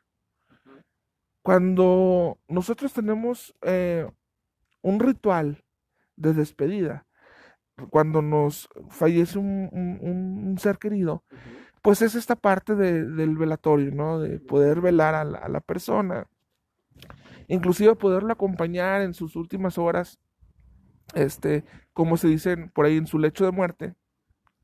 Cuando 1.42 2.38
nosotros 2.48 2.92
tenemos 2.92 3.54
eh, 3.62 4.07
un 4.83 5.00
ritual 5.00 5.64
de 6.16 6.35
despedida, 6.35 7.07
cuando 7.90 8.22
nos 8.22 8.68
fallece 8.90 9.38
un, 9.38 10.56
ser 10.58 10.78
querido, 10.78 11.24
pues 11.82 12.02
es 12.02 12.14
esta 12.14 12.36
parte 12.36 12.74
del 12.74 13.36
velatorio, 13.36 13.92
¿no? 13.92 14.18
De 14.18 14.40
poder 14.40 14.80
velar 14.80 15.14
a 15.14 15.24
la, 15.24 15.38
a 15.38 15.48
la 15.48 15.60
persona, 15.60 16.28
inclusive 17.46 17.94
poderlo 17.94 18.32
acompañar 18.32 19.02
en 19.02 19.14
sus 19.14 19.36
últimas 19.36 19.78
horas, 19.78 20.18
este, 21.14 21.64
como 21.92 22.16
se 22.16 22.28
dicen 22.28 22.70
por 22.74 22.86
ahí 22.86 22.96
en 22.96 23.06
su 23.06 23.18
lecho 23.18 23.44
de 23.44 23.52
muerte. 23.52 23.94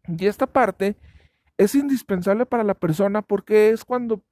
Y 0.06 0.26
esta 0.26 0.46
parte 0.46 0.96
es 1.56 1.74
indispensable 1.74 2.46
para 2.46 2.64
la 2.64 2.74
persona 2.74 3.22
porque 3.22 3.70
es 3.70 3.84
cuando 3.84 4.22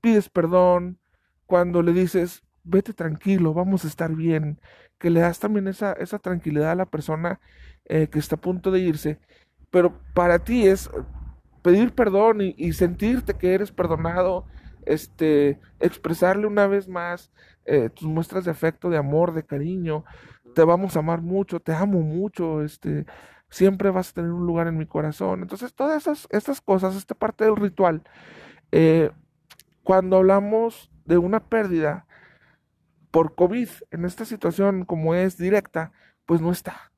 pides 0.00 0.28
perdón, 0.28 0.98
cuando 1.46 1.82
le 1.82 1.92
dices, 1.92 2.43
vete 2.64 2.92
tranquilo, 2.92 3.54
vamos 3.54 3.84
a 3.84 3.88
estar 3.88 4.14
bien, 4.14 4.58
que 4.98 5.10
le 5.10 5.20
das 5.20 5.38
también 5.38 5.68
esa, 5.68 5.92
esa 5.92 6.18
tranquilidad 6.18 6.72
a 6.72 6.74
la 6.74 6.86
persona 6.86 7.40
eh, 7.84 8.08
que 8.08 8.18
está 8.18 8.36
a 8.36 8.40
punto 8.40 8.70
de 8.70 8.80
irse, 8.80 9.18
pero 9.70 9.98
para 10.14 10.38
ti 10.38 10.66
es 10.66 10.90
pedir 11.62 11.94
perdón 11.94 12.40
y, 12.40 12.72
sentirte 12.72 13.34
que 13.34 13.54
eres 13.54 13.72
perdonado, 13.72 14.46
este, 14.86 15.58
expresarle 15.80 16.46
una 16.46 16.66
vez 16.66 16.88
más 16.88 17.32
eh, 17.64 17.88
tus 17.90 18.08
muestras 18.08 18.44
de 18.44 18.50
afecto, 18.50 18.90
de 18.90 18.98
amor, 18.98 19.32
de 19.32 19.44
cariño, 19.44 20.04
te 20.54 20.62
vamos 20.62 20.96
a 20.96 21.00
amar 21.00 21.22
mucho, 21.22 21.60
te 21.60 21.72
amo 21.72 22.00
mucho, 22.00 22.62
este, 22.62 23.06
siempre 23.48 23.90
vas 23.90 24.10
a 24.10 24.14
tener 24.14 24.30
un 24.30 24.46
lugar 24.46 24.66
en 24.68 24.76
mi 24.76 24.86
corazón. 24.86 25.42
Entonces, 25.42 25.74
todas 25.74 26.02
esas, 26.02 26.28
estas 26.30 26.60
cosas, 26.60 26.96
esta 26.96 27.14
parte 27.14 27.44
del 27.44 27.56
ritual, 27.56 28.02
eh, 28.72 29.10
cuando 29.82 30.16
hablamos 30.16 30.90
de 31.04 31.18
una 31.18 31.40
pérdida 31.40 32.06
por 33.14 33.36
COVID 33.36 33.68
en 33.92 34.04
esta 34.04 34.24
situación 34.24 34.84
como 34.84 35.14
es 35.14 35.38
directa, 35.38 35.92
pues 36.26 36.40
no 36.40 36.50
está. 36.50 36.90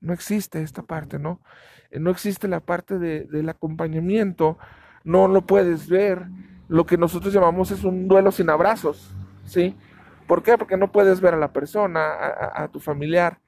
No 0.00 0.12
existe 0.12 0.62
esta 0.62 0.82
parte, 0.82 1.18
¿no? 1.18 1.40
Eh, 1.90 1.98
no 1.98 2.10
existe 2.10 2.46
la 2.46 2.60
parte 2.60 2.98
de, 2.98 3.24
del 3.24 3.48
acompañamiento, 3.48 4.58
no 5.04 5.28
lo 5.28 5.46
puedes 5.46 5.88
ver. 5.88 6.26
Lo 6.68 6.84
que 6.84 6.98
nosotros 6.98 7.32
llamamos 7.32 7.70
es 7.70 7.82
un 7.82 8.08
duelo 8.08 8.30
sin 8.30 8.50
abrazos, 8.50 9.14
¿sí? 9.46 9.74
¿Por 10.26 10.42
qué? 10.42 10.58
Porque 10.58 10.76
no 10.76 10.92
puedes 10.92 11.22
ver 11.22 11.32
a 11.32 11.38
la 11.38 11.52
persona, 11.52 12.00
a 12.54 12.68
tu 12.68 12.78
familiar 12.78 13.38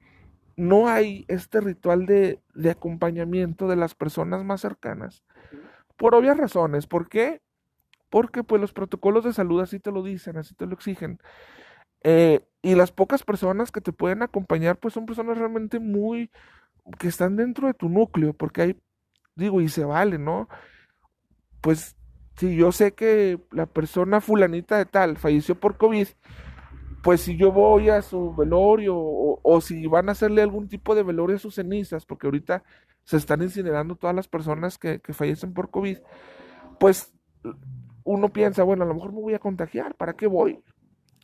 no 0.55 0.87
hay 0.87 1.25
este 1.27 1.61
ritual 1.61 2.05
de, 2.05 2.39
acompañamiento 2.69 3.67
de 3.67 3.75
las 3.75 3.95
personas 3.95 4.43
más 4.43 4.61
cercanas. 4.61 5.23
Por 5.97 6.15
obvias 6.15 6.37
razones. 6.37 6.87
¿Por 6.87 7.09
qué? 7.09 7.41
Porque 8.09 8.43
pues 8.43 8.61
los 8.61 8.73
protocolos 8.73 9.23
de 9.23 9.33
salud 9.33 9.61
así 9.61 9.79
te 9.79 9.91
lo 9.91 10.03
dicen, 10.03 10.37
así 10.37 10.55
te 10.55 10.65
lo 10.65 10.73
exigen. 10.73 11.19
Eh, 12.07 12.45
y 12.61 12.75
las 12.75 12.91
pocas 12.91 13.23
personas 13.23 13.71
que 13.71 13.81
te 13.81 13.91
pueden 13.91 14.21
acompañar 14.21 14.77
pues 14.77 14.93
son 14.93 15.07
personas 15.07 15.39
realmente 15.39 15.79
muy 15.79 16.29
que 16.99 17.07
están 17.07 17.35
dentro 17.35 17.65
de 17.65 17.73
tu 17.73 17.89
núcleo, 17.89 18.33
porque 18.33 18.61
hay, 18.61 18.79
digo, 19.35 19.59
y 19.59 19.69
se 19.69 19.85
vale, 19.85 20.19
¿no? 20.19 20.47
Pues 21.61 21.97
si 22.37 22.55
yo 22.55 22.71
sé 22.71 22.93
que 22.93 23.39
la 23.49 23.65
persona 23.65 24.21
fulanita 24.21 24.77
de 24.77 24.85
tal 24.85 25.17
falleció 25.17 25.59
por 25.59 25.77
COVID, 25.77 26.07
pues 27.01 27.21
si 27.21 27.37
yo 27.37 27.51
voy 27.51 27.89
a 27.89 28.03
su 28.03 28.35
velorio 28.35 28.95
o, 28.95 29.61
si 29.61 29.87
van 29.87 30.09
a 30.09 30.11
hacerle 30.11 30.43
algún 30.43 30.67
tipo 30.67 30.93
de 30.93 31.01
velorio 31.01 31.37
a 31.37 31.39
sus 31.39 31.55
cenizas, 31.55 32.05
porque 32.05 32.27
ahorita 32.27 32.63
se 33.03 33.17
están 33.17 33.41
incinerando 33.41 33.95
todas 33.95 34.15
las 34.15 34.27
personas 34.27 34.77
que, 34.77 35.01
fallecen 35.11 35.55
por 35.55 35.71
COVID, 35.71 35.97
pues 36.79 37.11
uno 38.03 38.29
piensa, 38.31 38.61
bueno, 38.61 38.83
a 38.83 38.87
lo 38.87 38.93
mejor 38.93 39.11
me 39.11 39.21
voy 39.21 39.33
a 39.33 39.39
contagiar, 39.39 39.95
¿para 39.95 40.13
qué 40.13 40.27
voy? 40.27 40.61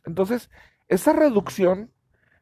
Entonces, 0.04 0.50
esa 0.92 1.12
reducción 1.12 1.90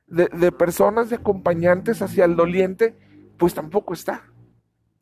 de, 0.07 0.53
personas, 0.53 1.09
de 1.11 1.17
acompañantes 1.17 2.03
hacia 2.03 2.25
el 2.25 2.37
doliente, 2.37 2.99
pues 3.39 3.55
tampoco 3.55 3.95
está. 3.95 4.25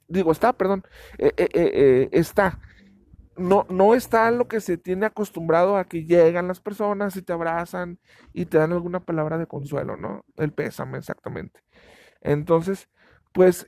Digo, 0.07 0.33
está, 0.33 0.53
perdón, 0.53 0.85
eh, 1.19 1.33
eh, 1.37 1.49
eh, 1.55 2.09
está 2.13 2.61
no, 3.39 3.67
no 3.71 3.95
está 3.95 4.31
lo 4.31 4.49
que 4.49 4.61
se 4.61 4.77
tiene 4.77 5.07
acostumbrado 5.07 5.77
a 5.77 5.85
que 5.85 6.05
llegan 6.05 6.49
las 6.49 6.61
personas 6.61 7.17
y 7.17 7.23
te 7.23 7.33
abrazan 7.33 7.99
y 8.33 8.47
te 8.47 8.59
dan 8.59 8.73
alguna 8.73 9.01
palabra 9.01 9.39
de 9.39 9.47
consuelo, 9.47 9.97
¿no? 9.97 10.25
El 10.37 10.53
pésame, 10.53 10.99
exactamente. 10.99 11.61
Entonces, 12.21 12.89
pues 13.33 13.67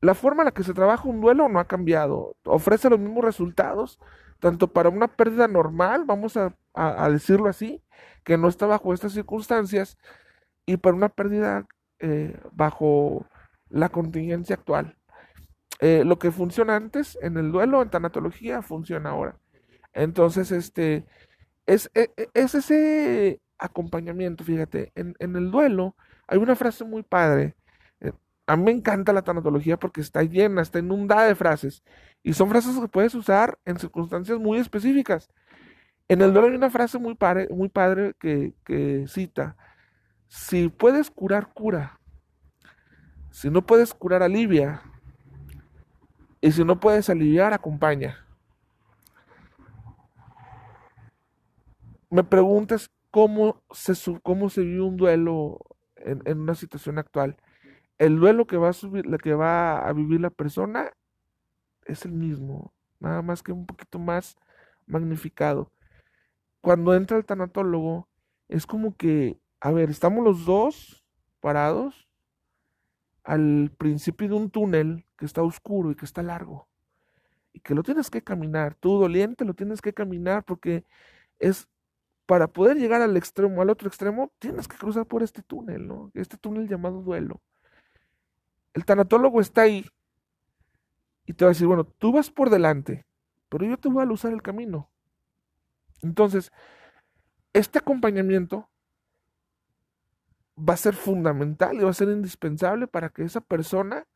la 0.00 0.14
forma 0.14 0.42
en 0.42 0.46
la 0.46 0.52
que 0.52 0.62
se 0.62 0.74
trabaja 0.74 1.08
un 1.08 1.20
duelo 1.20 1.48
no 1.48 1.58
ha 1.58 1.66
cambiado. 1.66 2.36
Ofrece 2.44 2.90
los 2.90 3.00
mismos 3.00 3.24
resultados, 3.24 3.98
tanto 4.40 4.68
para 4.68 4.90
una 4.90 5.08
pérdida 5.08 5.48
normal, 5.48 6.04
vamos 6.06 6.36
a, 6.36 6.54
decirlo 7.10 7.48
así, 7.48 7.82
que 8.24 8.38
no 8.38 8.48
está 8.48 8.66
bajo 8.66 8.92
estas 8.92 9.12
circunstancias, 9.12 9.96
y 10.66 10.76
para 10.76 10.96
una 10.96 11.08
pérdida 11.08 11.66
eh, 12.00 12.38
bajo 12.52 13.26
la 13.70 13.88
contingencia 13.88 14.56
actual. 14.56 14.96
Eh, 15.80 16.04
lo 16.04 16.18
que 16.18 16.30
funciona 16.30 16.76
antes 16.76 17.18
en 17.22 17.36
el 17.36 17.52
duelo, 17.52 17.82
en 17.82 17.90
tanatología, 17.90 18.62
funciona 18.62 19.10
ahora. 19.10 19.38
Entonces, 19.92 20.50
este, 20.52 21.06
es, 21.66 21.90
e, 21.94 22.10
e, 22.16 22.28
es, 22.34 22.54
ese 22.54 23.40
acompañamiento, 23.58 24.44
fíjate, 24.44 24.92
en, 24.94 25.14
en, 25.18 25.36
el 25.36 25.50
duelo 25.50 25.96
hay 26.28 26.38
una 26.38 26.56
frase 26.56 26.84
muy 26.84 27.02
padre. 27.02 27.56
Eh, 28.00 28.12
a 28.46 28.56
mí 28.56 28.64
me 28.64 28.70
encanta 28.72 29.12
la 29.12 29.22
tanatología 29.22 29.78
porque 29.78 30.00
está 30.00 30.22
llena, 30.22 30.62
está 30.62 30.78
inundada 30.78 31.26
de 31.26 31.34
frases. 31.34 31.82
Y 32.22 32.32
son 32.34 32.50
frases 32.50 32.78
que 32.78 32.88
puedes 32.88 33.14
usar 33.14 33.58
en 33.64 33.78
circunstancias 33.78 34.38
muy 34.38 34.58
específicas. 34.58 35.30
En 36.08 36.20
el 36.20 36.32
duelo 36.32 36.48
hay 36.48 36.54
una 36.54 36.70
frase 36.70 36.98
muy 36.98 37.14
padre, 37.16 37.48
muy 37.50 37.68
padre 37.68 38.14
que, 38.18 38.54
cita, 39.08 39.56
si 40.28 40.68
puedes 40.68 41.10
curar, 41.10 41.52
cura. 41.52 41.98
Si 43.30 43.50
no 43.50 43.66
puedes 43.66 43.92
curar, 43.92 44.22
alivia. 44.22 44.82
Y 46.40 46.52
si 46.52 46.64
no 46.64 46.78
puedes 46.78 47.10
aliviar, 47.10 47.52
acompaña. 47.52 48.24
Me 52.08 52.22
preguntas 52.22 52.88
cómo 53.10 53.62
se, 53.72 53.94
cómo 54.22 54.48
se 54.48 54.62
vive 54.62 54.82
un 54.82 54.96
duelo 54.96 55.58
en, 55.96 56.22
en, 56.24 56.38
una 56.40 56.54
situación 56.54 56.98
actual. 56.98 57.36
El 57.98 58.20
duelo 58.20 58.46
que 58.46 58.56
va, 58.56 58.68
a 58.68 58.72
subir, 58.72 59.04
que 59.18 59.34
va 59.34 59.78
a 59.78 59.92
vivir 59.92 60.20
la 60.20 60.30
persona 60.30 60.92
es 61.84 62.04
el 62.04 62.12
mismo, 62.12 62.72
nada 63.00 63.22
más 63.22 63.42
que 63.42 63.52
un 63.52 63.66
poquito 63.66 63.98
más 63.98 64.36
magnificado. 64.86 65.72
Cuando 66.60 66.94
entra 66.94 67.16
el 67.16 67.24
tanatólogo, 67.24 68.08
es 68.48 68.66
como 68.66 68.96
que, 68.96 69.38
a 69.60 69.70
ver, 69.72 69.90
estamos 69.90 70.24
los 70.24 70.44
dos 70.44 71.04
parados 71.40 72.08
al 73.24 73.72
principio 73.76 74.28
de 74.28 74.34
un 74.34 74.50
túnel 74.50 75.06
que 75.16 75.26
está 75.26 75.42
oscuro 75.42 75.90
y 75.90 75.96
que 75.96 76.04
está 76.04 76.22
largo 76.22 76.68
y 77.56 77.60
que 77.60 77.74
lo 77.74 77.82
tienes 77.82 78.10
que 78.10 78.22
caminar, 78.22 78.74
tú 78.74 78.98
doliente 78.98 79.46
lo 79.46 79.54
tienes 79.54 79.80
que 79.80 79.94
caminar 79.94 80.44
porque 80.44 80.84
es 81.38 81.66
para 82.26 82.48
poder 82.48 82.76
llegar 82.76 83.00
al 83.00 83.16
extremo, 83.16 83.62
al 83.62 83.70
otro 83.70 83.88
extremo, 83.88 84.30
tienes 84.38 84.68
que 84.68 84.76
cruzar 84.76 85.06
por 85.06 85.22
este 85.22 85.42
túnel, 85.42 85.86
¿no? 85.86 86.10
Este 86.12 86.36
túnel 86.36 86.68
llamado 86.68 87.00
duelo. 87.00 87.40
El 88.74 88.84
tanatólogo 88.84 89.40
está 89.40 89.62
ahí 89.62 89.86
y 91.24 91.32
te 91.32 91.46
va 91.46 91.50
a 91.50 91.54
decir, 91.54 91.66
bueno, 91.66 91.84
tú 91.84 92.12
vas 92.12 92.30
por 92.30 92.50
delante, 92.50 93.06
pero 93.48 93.64
yo 93.64 93.78
te 93.78 93.88
voy 93.88 94.04
a 94.04 94.12
usar 94.12 94.34
el 94.34 94.42
camino. 94.42 94.90
Entonces, 96.02 96.52
este 97.52 97.78
acompañamiento 97.78 98.68
va 100.58 100.74
a 100.74 100.78
ser 100.78 100.94
fundamental 100.94 101.76
y 101.76 101.84
va 101.84 101.90
a 101.90 101.94
ser 101.94 102.08
indispensable 102.08 102.86
para 102.86 103.10
que 103.10 103.24
esa 103.24 103.40
persona 103.40 104.06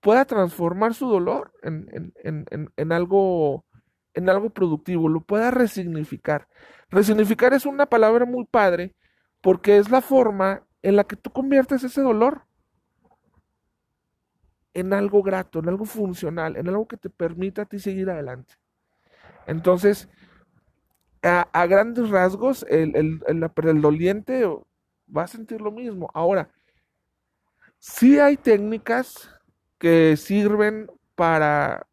pueda 0.00 0.24
transformar 0.24 0.94
su 0.94 1.08
dolor 1.08 1.52
en, 1.62 2.12
en, 2.22 2.92
algo, 2.92 3.64
en 4.14 4.28
algo 4.28 4.50
productivo, 4.50 5.08
lo 5.08 5.20
pueda 5.20 5.50
resignificar. 5.50 6.48
Resignificar 6.90 7.52
es 7.52 7.66
una 7.66 7.86
palabra 7.86 8.24
muy 8.24 8.44
padre 8.46 8.94
porque 9.40 9.78
es 9.78 9.90
la 9.90 10.00
forma 10.00 10.62
en 10.82 10.96
la 10.96 11.04
que 11.04 11.16
tú 11.16 11.30
conviertes 11.30 11.84
ese 11.84 12.00
dolor 12.00 12.42
en 14.74 14.92
algo 14.92 15.22
grato, 15.22 15.58
en 15.58 15.68
algo 15.68 15.84
funcional, 15.84 16.56
en 16.56 16.68
algo 16.68 16.86
que 16.86 16.96
te 16.96 17.10
permita 17.10 17.62
a 17.62 17.66
ti 17.66 17.78
seguir 17.78 18.08
adelante. 18.10 18.54
Entonces, 19.46 20.08
a, 21.22 21.66
grandes 21.66 22.10
rasgos, 22.10 22.64
el, 22.68 22.94
el, 22.96 23.20
el, 23.26 23.50
el 23.68 23.80
doliente 23.80 24.44
va 25.14 25.22
a 25.24 25.28
sentir 25.28 25.60
lo 25.60 25.70
mismo. 25.70 26.10
Ahora, 26.14 26.50
sí 27.78 28.18
hay 28.18 28.36
técnicas 28.36 29.30
que 29.78 30.16
sirven 30.16 30.90
para, 31.14 31.86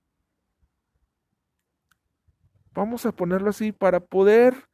vamos 2.72 3.06
a 3.06 3.12
ponerlo 3.12 3.50
así, 3.50 3.72
para 3.72 4.00
poder 4.00 4.68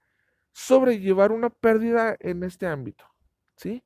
sobrellevar 0.52 1.32
una 1.32 1.50
pérdida 1.50 2.16
en 2.20 2.44
este 2.44 2.68
ámbito, 2.68 3.06
¿sí? 3.56 3.84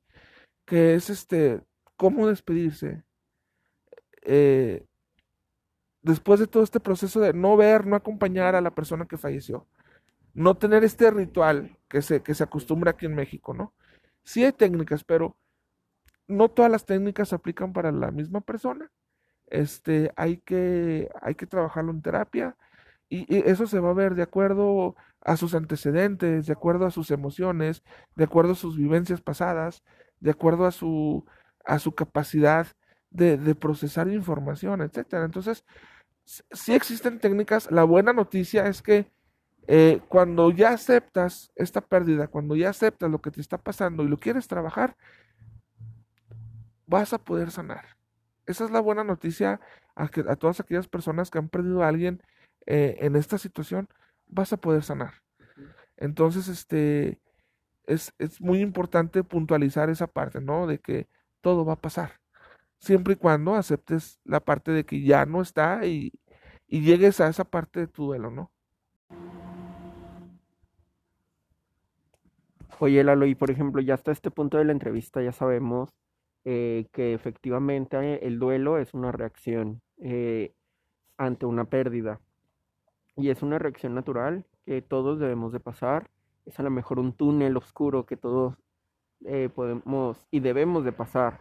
Que 0.64 0.94
es 0.94 1.10
este, 1.10 1.62
cómo 1.96 2.26
despedirse. 2.26 3.04
Eh, 4.22 4.84
después 6.02 6.40
de 6.40 6.46
todo 6.46 6.62
este 6.62 6.80
proceso 6.80 7.20
de 7.20 7.32
no 7.32 7.56
ver, 7.56 7.86
no 7.86 7.96
acompañar 7.96 8.54
a 8.56 8.60
la 8.60 8.74
persona 8.74 9.06
que 9.06 9.18
falleció, 9.18 9.68
no 10.36 10.54
tener 10.54 10.84
este 10.84 11.10
ritual 11.10 11.78
que 11.88 12.02
se, 12.02 12.22
que 12.22 12.34
se 12.34 12.44
acostumbra 12.44 12.92
aquí 12.92 13.06
en 13.06 13.14
México, 13.14 13.54
¿no? 13.54 13.74
Sí 14.22 14.44
hay 14.44 14.52
técnicas, 14.52 15.02
pero 15.02 15.36
no 16.28 16.50
todas 16.50 16.70
las 16.70 16.84
técnicas 16.84 17.30
se 17.30 17.34
aplican 17.34 17.72
para 17.72 17.90
la 17.90 18.10
misma 18.10 18.42
persona. 18.42 18.90
Este, 19.46 20.12
hay 20.16 20.38
que, 20.38 21.08
hay 21.22 21.34
que 21.36 21.46
trabajarlo 21.46 21.90
en 21.92 22.02
terapia 22.02 22.56
y, 23.08 23.24
eso 23.48 23.66
se 23.66 23.80
va 23.80 23.90
a 23.90 23.94
ver 23.94 24.14
de 24.14 24.22
acuerdo 24.22 24.96
a 25.22 25.36
sus 25.38 25.54
antecedentes, 25.54 26.46
de 26.46 26.52
acuerdo 26.52 26.86
a 26.86 26.90
sus 26.90 27.10
emociones, 27.10 27.82
de 28.14 28.24
acuerdo 28.24 28.52
a 28.52 28.56
sus 28.56 28.76
vivencias 28.76 29.22
pasadas, 29.22 29.84
de 30.20 30.32
acuerdo 30.32 30.66
a 30.66 30.72
su, 30.72 31.24
a 31.64 31.78
su 31.78 31.94
capacidad 31.94 32.66
de, 33.10 33.38
de 33.38 33.54
procesar 33.54 34.08
información, 34.08 34.82
etcétera. 34.82 35.24
Entonces, 35.24 35.64
sí 36.24 36.74
existen 36.74 37.20
técnicas. 37.20 37.70
La 37.70 37.84
buena 37.84 38.12
noticia 38.12 38.66
es 38.66 38.82
que 38.82 39.10
eh, 39.68 40.00
cuando 40.08 40.50
ya 40.50 40.70
aceptas 40.70 41.50
esta 41.56 41.80
pérdida, 41.80 42.28
cuando 42.28 42.54
ya 42.56 42.70
aceptas 42.70 43.10
lo 43.10 43.20
que 43.20 43.30
te 43.30 43.40
está 43.40 43.58
pasando 43.58 44.04
y 44.04 44.08
lo 44.08 44.18
quieres 44.18 44.46
trabajar, 44.46 44.96
vas 46.86 47.12
a 47.12 47.18
poder 47.18 47.50
sanar. 47.50 47.96
Esa 48.46 48.64
es 48.64 48.70
la 48.70 48.80
buena 48.80 49.02
noticia 49.02 49.60
a, 49.96 50.08
que, 50.08 50.20
a 50.28 50.36
todas 50.36 50.60
aquellas 50.60 50.86
personas 50.86 51.30
que 51.30 51.38
han 51.38 51.48
perdido 51.48 51.82
a 51.82 51.88
alguien 51.88 52.22
eh, 52.66 52.96
en 53.00 53.16
esta 53.16 53.38
situación, 53.38 53.88
vas 54.26 54.52
a 54.52 54.56
poder 54.56 54.82
sanar. 54.84 55.14
Entonces, 55.96 56.48
este, 56.48 57.20
es, 57.86 58.14
es 58.18 58.40
muy 58.40 58.60
importante 58.60 59.24
puntualizar 59.24 59.90
esa 59.90 60.06
parte, 60.06 60.40
¿no? 60.40 60.66
De 60.66 60.78
que 60.78 61.08
todo 61.40 61.64
va 61.64 61.74
a 61.74 61.80
pasar. 61.80 62.20
Siempre 62.78 63.14
y 63.14 63.16
cuando 63.16 63.54
aceptes 63.54 64.20
la 64.24 64.40
parte 64.40 64.70
de 64.70 64.84
que 64.84 65.02
ya 65.02 65.26
no 65.26 65.42
está 65.42 65.86
y, 65.86 66.12
y 66.68 66.82
llegues 66.82 67.20
a 67.20 67.28
esa 67.28 67.44
parte 67.44 67.80
de 67.80 67.86
tu 67.88 68.06
duelo, 68.06 68.30
¿no? 68.30 68.52
Oye, 72.78 73.02
Lalo, 73.02 73.24
y 73.26 73.34
por 73.34 73.50
ejemplo, 73.50 73.80
ya 73.80 73.94
hasta 73.94 74.12
este 74.12 74.30
punto 74.30 74.58
de 74.58 74.64
la 74.66 74.72
entrevista 74.72 75.22
ya 75.22 75.32
sabemos 75.32 75.88
eh, 76.44 76.86
que 76.92 77.14
efectivamente 77.14 78.26
el 78.26 78.38
duelo 78.38 78.76
es 78.76 78.92
una 78.92 79.12
reacción 79.12 79.80
eh, 79.98 80.52
ante 81.16 81.46
una 81.46 81.64
pérdida. 81.64 82.20
Y 83.16 83.30
es 83.30 83.42
una 83.42 83.58
reacción 83.58 83.94
natural 83.94 84.44
que 84.66 84.82
todos 84.82 85.18
debemos 85.18 85.52
de 85.52 85.60
pasar. 85.60 86.10
Es 86.44 86.60
a 86.60 86.62
lo 86.62 86.70
mejor 86.70 86.98
un 86.98 87.14
túnel 87.14 87.56
oscuro 87.56 88.04
que 88.04 88.18
todos 88.18 88.54
eh, 89.24 89.48
podemos 89.54 90.26
y 90.30 90.40
debemos 90.40 90.84
de 90.84 90.92
pasar. 90.92 91.40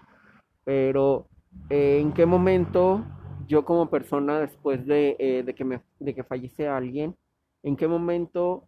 Pero 0.64 1.28
¿en 1.70 2.14
qué 2.14 2.26
momento 2.26 3.04
yo 3.46 3.66
como 3.66 3.90
persona 3.90 4.40
después 4.40 4.86
de, 4.86 5.44
de, 5.46 5.54
que, 5.54 5.82
de 6.00 6.16
que 6.16 6.24
fallece 6.24 6.70
alguien, 6.70 7.18
en 7.62 7.76
qué 7.76 7.90
momento 7.90 8.66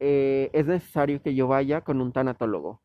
eh, 0.00 0.50
es 0.52 0.66
necesario 0.66 1.22
que 1.22 1.34
yo 1.34 1.48
vaya 1.48 1.82
con 1.82 2.00
un 2.00 2.12
tanatólogo? 2.12 2.82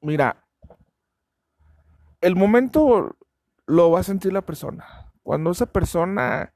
Mira, 0.00 0.44
el 2.20 2.36
momento 2.36 3.16
lo 3.66 3.90
va 3.90 4.00
a 4.00 4.04
sentir 4.04 4.32
la 4.32 4.42
persona. 4.42 5.12
Cuando 5.22 5.50
esa 5.50 5.66
persona, 5.66 6.52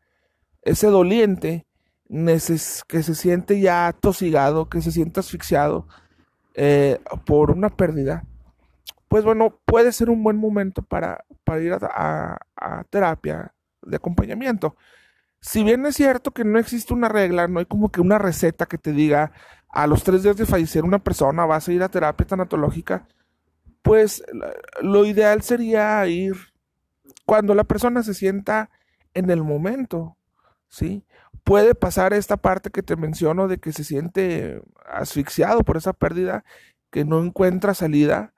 ese 0.63 0.89
doliente, 0.89 1.67
que 2.09 2.39
se 3.03 3.15
siente 3.15 3.61
ya 3.61 3.95
tosigado, 3.99 4.69
que 4.69 4.81
se 4.83 4.93
siente 4.93 5.21
asfixiado 5.21 5.87
eh, 6.55 7.01
por 7.27 7.51
una 7.51 7.71
pérdida, 7.71 8.25
pues 9.09 9.25
bueno, 9.25 9.59
puede 9.65 9.93
ser 9.93 10.11
un 10.11 10.23
buen 10.23 10.37
momento 10.37 10.83
para, 10.83 11.25
para 11.45 11.61
ir 11.61 11.73
a 11.73 12.85
terapia 12.91 13.55
de 13.83 13.97
acompañamiento 13.97 14.77
si 15.41 15.63
bien 15.63 15.87
es 15.87 15.97
cierto 15.97 16.33
que 16.33 16.45
no 16.45 16.59
existe 16.59 16.95
una 16.95 17.09
regla, 17.09 17.49
no 17.49 17.61
hay 17.61 17.67
como 17.67 17.91
que 17.91 18.01
una 18.01 18.19
receta 18.19 18.67
que 18.67 18.79
te 18.79 18.93
diga 18.93 19.33
a 19.69 19.87
los 19.87 20.03
tres 20.03 20.23
días 20.23 20.37
de 20.37 20.47
fallecer 20.47 20.85
una 20.85 20.99
persona 20.99 21.47
vas 21.47 21.69
a 21.69 21.73
ir 21.73 21.83
a 21.83 21.89
terapia 21.89 22.27
tanatológica, 22.27 23.07
pues 23.83 24.23
lo 24.83 25.05
ideal 25.07 25.43
sería 25.43 26.07
ir 26.07 26.37
cuando 27.25 27.55
la 27.55 27.65
persona 27.65 28.03
se 28.03 28.15
sienta 28.15 28.71
en 29.15 29.31
el 29.31 29.43
momento, 29.43 30.17
¿sí? 30.69 31.05
Puede 31.45 31.75
pasar 31.75 32.13
esta 32.13 32.37
parte 32.37 32.71
que 32.71 32.83
te 32.83 32.97
menciono 32.97 33.49
de 33.49 33.59
que 33.59 33.73
se 33.73 33.85
siente 33.85 34.63
asfixiado 34.87 35.63
por 35.63 35.77
esa 35.77 35.93
pérdida, 35.93 36.45
que 36.91 37.05
no 37.05 37.23
encuentra 37.23 37.75
salida, 37.75 38.35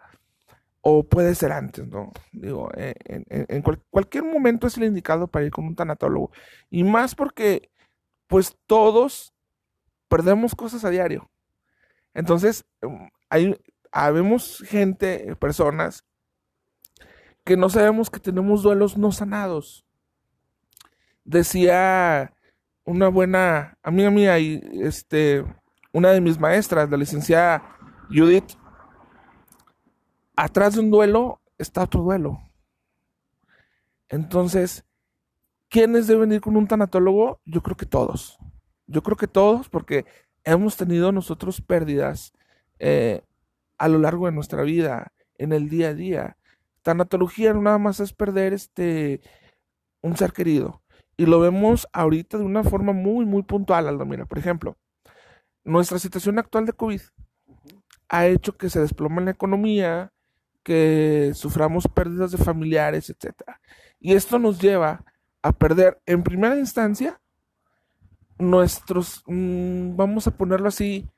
o 0.82 1.02
puede 1.04 1.34
ser 1.34 1.52
antes, 1.52 1.86
¿no? 1.86 2.12
Digo, 2.32 2.70
eh, 2.74 2.94
en, 3.04 3.62
cualquier 3.90 4.24
momento 4.24 4.66
es 4.66 4.76
el 4.78 4.84
indicado 4.84 5.26
para 5.26 5.44
ir 5.44 5.50
con 5.50 5.66
un 5.66 5.74
tanatólogo. 5.74 6.30
Y 6.70 6.84
más 6.84 7.14
porque, 7.14 7.70
pues 8.26 8.56
todos 8.66 9.34
perdemos 10.08 10.54
cosas 10.54 10.84
a 10.84 10.90
diario. 10.90 11.30
Entonces, 12.14 12.64
mm, 12.82 13.06
hay, 13.28 13.60
habemos 13.92 14.62
gente, 14.66 15.36
personas, 15.36 16.04
que 17.44 17.56
no 17.56 17.68
sabemos 17.68 18.10
que 18.10 18.20
tenemos 18.20 18.62
duelos 18.62 18.96
no 18.96 19.12
sanados. 19.12 19.84
Decía 21.24 22.32
una 22.84 23.08
buena 23.08 23.78
amiga 23.82 24.10
mía 24.10 24.38
y 24.38 24.60
este, 24.82 25.44
una 25.92 26.10
de 26.10 26.20
mis 26.20 26.38
maestras, 26.38 26.90
la 26.90 26.96
licenciada 26.96 27.76
Judith, 28.08 28.56
atrás 30.40 30.74
de 30.74 30.80
un 30.80 30.90
duelo 30.90 31.42
está 31.58 31.82
otro 31.82 32.02
duelo. 32.02 32.40
Entonces, 34.08 34.84
¿quiénes 35.68 36.06
deben 36.06 36.32
ir 36.32 36.40
con 36.40 36.56
un 36.56 36.66
tanatólogo? 36.66 37.40
Yo 37.44 37.62
creo 37.62 37.76
que 37.76 37.84
todos. 37.86 38.38
Yo 38.86 39.02
creo 39.02 39.16
que 39.18 39.28
todos, 39.28 39.68
porque 39.68 40.06
hemos 40.44 40.76
tenido 40.76 41.12
nosotros 41.12 41.60
pérdidas 41.60 42.32
eh, 42.78 43.22
a 43.76 43.88
lo 43.88 43.98
largo 43.98 44.26
de 44.26 44.32
nuestra 44.32 44.62
vida, 44.62 45.12
en 45.36 45.52
el 45.52 45.68
día 45.68 45.88
a 45.88 45.94
día. 45.94 46.36
Tanatología 46.82 47.52
no 47.52 47.60
nada 47.60 47.78
más 47.78 48.00
es 48.00 48.14
perder 48.14 48.54
este 48.54 49.20
un 50.00 50.16
ser 50.16 50.32
querido. 50.32 50.82
Y 51.18 51.26
lo 51.26 51.38
vemos 51.38 51.86
ahorita 51.92 52.38
de 52.38 52.44
una 52.44 52.64
forma 52.64 52.94
muy, 52.94 53.26
muy 53.26 53.42
puntual, 53.42 53.86
Aldo. 53.86 54.06
Mira, 54.06 54.24
por 54.24 54.38
ejemplo, 54.38 54.78
nuestra 55.64 55.98
situación 55.98 56.38
actual 56.38 56.64
de 56.64 56.72
COVID 56.72 57.02
ha 58.08 58.26
hecho 58.26 58.56
que 58.56 58.70
se 58.70 58.80
desplome 58.80 59.20
la 59.20 59.32
economía, 59.32 60.14
que 60.62 61.32
suframos 61.34 61.88
pérdidas 61.88 62.32
de 62.32 62.38
familiares, 62.38 63.10
etc. 63.10 63.34
Y 63.98 64.14
esto 64.14 64.38
nos 64.38 64.60
lleva 64.60 65.04
a 65.42 65.52
perder, 65.52 66.00
en 66.06 66.22
primera 66.22 66.56
instancia, 66.58 67.20
nuestros, 68.38 69.22
mm, 69.26 69.96
vamos 69.96 70.26
a 70.26 70.36
ponerlo 70.36 70.68
así, 70.68 71.08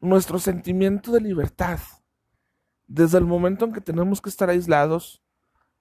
nuestro 0.00 0.38
sentimiento 0.38 1.12
de 1.12 1.20
libertad. 1.20 1.78
Desde 2.86 3.18
el 3.18 3.24
momento 3.24 3.64
en 3.64 3.72
que 3.72 3.80
tenemos 3.80 4.20
que 4.20 4.28
estar 4.28 4.50
aislados, 4.50 5.22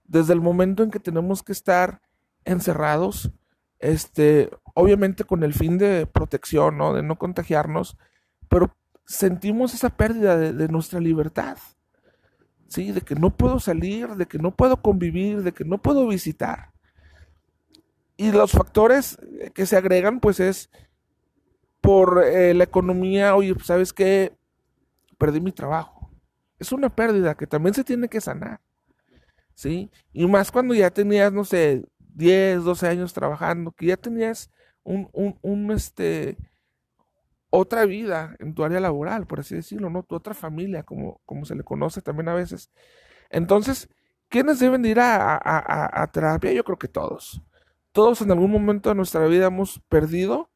desde 0.06 0.34
el 0.34 0.42
momento 0.42 0.84
en 0.84 0.92
que 0.92 1.00
tenemos 1.00 1.44
que 1.44 1.52
estar 1.52 2.02
encerrados, 2.46 3.32
este, 3.80 4.50
obviamente 4.74 5.26
con 5.26 5.44
el 5.44 5.54
fin 5.54 5.78
de 5.78 6.06
protección, 6.06 6.78
¿no? 6.78 6.94
De 6.94 7.04
no 7.04 7.18
contagiarnos, 7.18 7.98
pero 8.48 8.76
sentimos 9.06 9.74
esa 9.74 9.90
pérdida 9.90 10.38
de 10.38 10.68
nuestra 10.70 11.02
libertad. 11.02 11.58
¿Sí? 12.74 12.92
De 12.92 13.02
que 13.02 13.16
no 13.16 13.30
puedo 13.30 13.60
salir, 13.60 14.10
de 14.10 14.26
que 14.26 14.40
no 14.40 14.52
puedo 14.52 14.82
convivir, 14.82 15.44
de 15.44 15.54
que 15.54 15.64
no 15.64 15.78
puedo 15.78 16.08
visitar. 16.08 16.72
Y 18.18 18.32
los 18.32 18.52
factores 18.52 19.18
que 19.54 19.66
se 19.66 19.78
agregan, 19.78 20.20
pues 20.20 20.40
es 20.40 20.70
por 21.82 22.24
eh, 22.24 22.54
la 22.54 22.64
economía, 22.64 23.36
oye, 23.36 23.54
pues, 23.54 23.68
¿sabes 23.68 23.94
qué? 23.94 24.36
Perdí 25.18 25.40
mi 25.40 25.52
trabajo. 25.52 26.10
Es 26.58 26.72
una 26.72 26.90
pérdida 26.90 27.36
que 27.36 27.48
también 27.48 27.74
se 27.74 27.84
tiene 27.84 28.08
que 28.08 28.22
sanar, 28.22 28.62
¿sí? 29.54 29.92
Y 30.14 30.26
más 30.28 30.52
cuando 30.52 30.74
ya 30.74 30.90
tenías, 30.92 31.32
no 31.34 31.44
sé, 31.44 31.84
10, 32.16 32.64
12 32.64 32.88
años 32.88 33.14
trabajando, 33.14 33.72
que 33.72 33.88
ya 33.88 33.98
tenías 33.98 34.50
un, 34.84 35.10
un, 35.14 35.38
un 35.42 35.72
este, 35.72 36.38
otra 37.56 37.86
vida 37.86 38.36
en 38.40 38.56
tu 38.56 38.64
área 38.64 38.80
laboral, 38.80 39.28
por 39.28 39.42
así 39.42 39.54
decirlo, 39.54 39.92
¿no? 39.92 40.02
Tu 40.02 40.16
otra 40.16 40.34
familia, 40.34 40.82
como, 40.82 41.22
como 41.24 41.46
se 41.46 41.54
le 41.54 41.64
conoce 41.64 42.02
también 42.02 42.28
a 42.30 42.34
veces. 42.34 42.72
Entonces, 43.30 43.90
¿quiénes 44.28 44.60
deben 44.60 44.84
ir 44.86 44.98
a, 45.00 46.10
terapia? 46.12 46.52
Yo 46.52 46.64
creo 46.64 46.80
que 46.80 46.88
todos. 46.88 47.44
Todos 47.92 48.22
en 48.22 48.32
algún 48.32 48.50
momento 48.50 48.90
de 48.90 48.96
nuestra 48.96 49.28
vida 49.28 49.46
hemos 49.46 49.80
perdido 49.88 50.50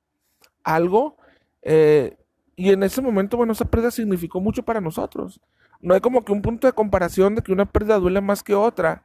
algo 0.63 1.17
eh, 1.61 2.17
y 2.55 2.71
en 2.71 2.81
ese 2.81 2.99
momento, 2.99 3.37
bueno, 3.37 3.53
esa 3.53 3.65
pérdida 3.65 3.91
significó 3.91 4.41
mucho 4.41 4.63
para 4.63 4.81
nosotros. 4.81 5.39
No 5.79 5.93
hay 5.93 6.01
como 6.01 6.25
que 6.25 6.31
un 6.31 6.41
punto 6.41 6.65
de 6.65 6.73
comparación 6.73 7.35
de 7.35 7.43
que 7.43 7.51
una 7.51 7.71
pérdida 7.71 7.99
duele 7.99 8.21
más 8.21 8.41
que 8.41 8.55
otra. 8.55 9.03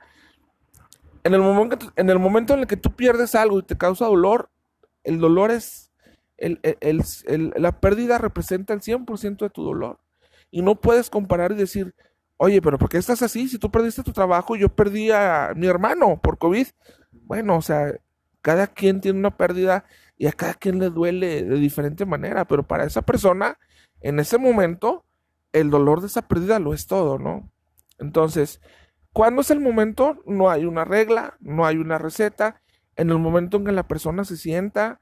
En 1.24 1.34
el, 1.34 1.42
momento, 1.42 1.92
en 1.94 2.08
el 2.08 2.18
momento 2.18 2.54
en 2.54 2.60
el 2.60 2.66
que 2.66 2.78
tú 2.78 2.96
pierdes 2.96 3.34
algo 3.34 3.58
y 3.58 3.64
te 3.64 3.76
causa 3.76 4.06
dolor, 4.06 4.48
el 5.04 5.20
dolor 5.20 5.50
es 5.50 5.91
la 7.56 7.80
pérdida 7.80 8.18
representa 8.18 8.74
el 8.74 8.80
100% 8.80 9.38
de 9.38 9.50
tu 9.50 9.64
dolor. 9.64 9.98
Y 10.50 10.62
no 10.62 10.80
puedes 10.80 11.08
comparar 11.08 11.52
y 11.52 11.56
decir, 11.56 11.94
oye, 12.36 12.60
pero 12.60 12.78
¿por 12.78 12.88
qué 12.88 12.98
estás 12.98 13.22
así? 13.22 13.48
Si 13.48 13.58
tú 13.58 13.70
perdiste 13.70 14.02
tu 14.02 14.12
trabajo, 14.12 14.56
yo 14.56 14.68
perdí 14.68 15.10
a 15.10 15.52
mi 15.56 15.66
hermano 15.66 16.20
por 16.20 16.38
COVID. 16.38 16.66
Bueno, 17.12 17.56
o 17.56 17.62
sea, 17.62 17.94
cada 18.42 18.66
quien 18.66 19.00
tiene 19.00 19.18
una 19.18 19.36
pérdida 19.36 19.84
y 20.16 20.26
a 20.26 20.32
cada 20.32 20.54
quien 20.54 20.78
le 20.78 20.90
duele 20.90 21.44
de 21.44 21.56
diferente 21.56 22.04
manera, 22.04 22.44
pero 22.44 22.66
para 22.66 22.84
esa 22.84 23.02
persona, 23.02 23.58
en 24.00 24.18
ese 24.18 24.38
momento, 24.38 25.04
el 25.52 25.70
dolor 25.70 26.00
de 26.00 26.08
esa 26.08 26.22
pérdida 26.22 26.58
lo 26.58 26.74
es 26.74 26.86
todo, 26.86 27.18
¿no? 27.18 27.50
Entonces, 27.98 28.60
¿cuándo 29.12 29.42
es 29.42 29.50
el 29.50 29.60
momento? 29.60 30.22
No 30.26 30.50
hay 30.50 30.64
una 30.64 30.84
regla, 30.84 31.36
no 31.40 31.66
hay 31.66 31.76
una 31.76 31.98
receta. 31.98 32.60
En 32.96 33.10
el 33.10 33.18
momento 33.18 33.56
en 33.56 33.64
que 33.64 33.72
la 33.72 33.88
persona 33.88 34.24
se 34.24 34.36
sienta 34.36 35.00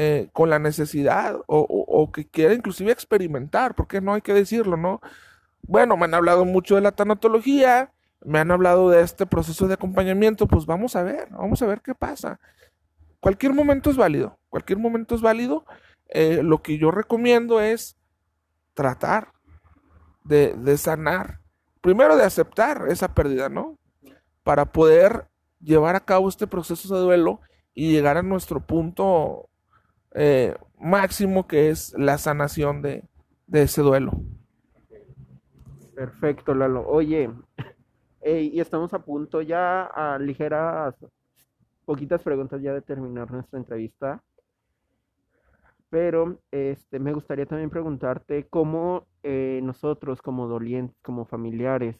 eh, 0.00 0.28
con 0.32 0.48
la 0.48 0.60
necesidad 0.60 1.40
o, 1.48 2.12
que 2.12 2.24
quiera 2.24 2.54
inclusive 2.54 2.92
experimentar, 2.92 3.74
porque 3.74 4.00
no 4.00 4.14
hay 4.14 4.20
que 4.20 4.32
decirlo, 4.32 4.76
¿no? 4.76 5.00
Bueno, 5.62 5.96
me 5.96 6.04
han 6.04 6.14
hablado 6.14 6.44
mucho 6.44 6.76
de 6.76 6.82
la 6.82 6.92
tanatología, 6.92 7.90
me 8.24 8.38
han 8.38 8.52
hablado 8.52 8.90
de 8.90 9.02
este 9.02 9.26
proceso 9.26 9.66
de 9.66 9.74
acompañamiento, 9.74 10.46
pues 10.46 10.66
vamos 10.66 10.94
a 10.94 11.02
ver, 11.02 11.26
vamos 11.32 11.60
a 11.62 11.66
ver 11.66 11.80
qué 11.80 11.96
pasa. 11.96 12.38
Cualquier 13.18 13.52
momento 13.54 13.90
es 13.90 13.96
válido, 13.96 14.38
cualquier 14.50 14.78
momento 14.78 15.16
es 15.16 15.20
válido. 15.20 15.64
Eh, 16.10 16.44
lo 16.44 16.62
que 16.62 16.78
yo 16.78 16.92
recomiendo 16.92 17.60
es 17.60 17.96
tratar 18.74 19.32
de, 20.22 20.54
de 20.54 20.78
sanar, 20.78 21.40
primero 21.80 22.16
de 22.16 22.22
aceptar 22.22 22.84
esa 22.88 23.14
pérdida, 23.14 23.48
¿no? 23.48 23.76
Para 24.44 24.66
poder 24.66 25.26
llevar 25.60 25.96
a 25.96 26.04
cabo 26.04 26.28
este 26.28 26.46
proceso 26.46 26.94
de 26.94 27.02
duelo 27.02 27.40
y 27.74 27.90
llegar 27.90 28.16
a 28.16 28.22
nuestro 28.22 28.60
punto 28.60 29.48
eh, 30.14 30.54
máximo 30.78 31.46
que 31.46 31.70
es 31.70 31.94
la 31.98 32.18
sanación 32.18 32.82
de, 32.82 33.04
ese 33.52 33.82
duelo. 33.82 34.12
Perfecto, 35.94 36.54
Lalo. 36.54 36.86
Oye, 36.86 37.30
y 38.24 38.60
estamos 38.60 38.94
a 38.94 39.04
punto 39.04 39.42
ya 39.42 39.84
a 39.84 40.18
ligeras, 40.18 40.94
poquitas 41.84 42.22
preguntas 42.22 42.62
ya 42.62 42.72
de 42.72 42.82
terminar 42.82 43.30
nuestra 43.30 43.58
entrevista. 43.58 44.22
Pero 45.90 46.38
este, 46.50 46.98
me 46.98 47.14
gustaría 47.14 47.46
también 47.46 47.70
preguntarte 47.70 48.46
cómo 48.48 49.06
eh, 49.22 49.60
nosotros 49.62 50.20
como 50.20 50.46
dolientes, 50.46 50.96
como 51.00 51.24
familiares 51.24 51.96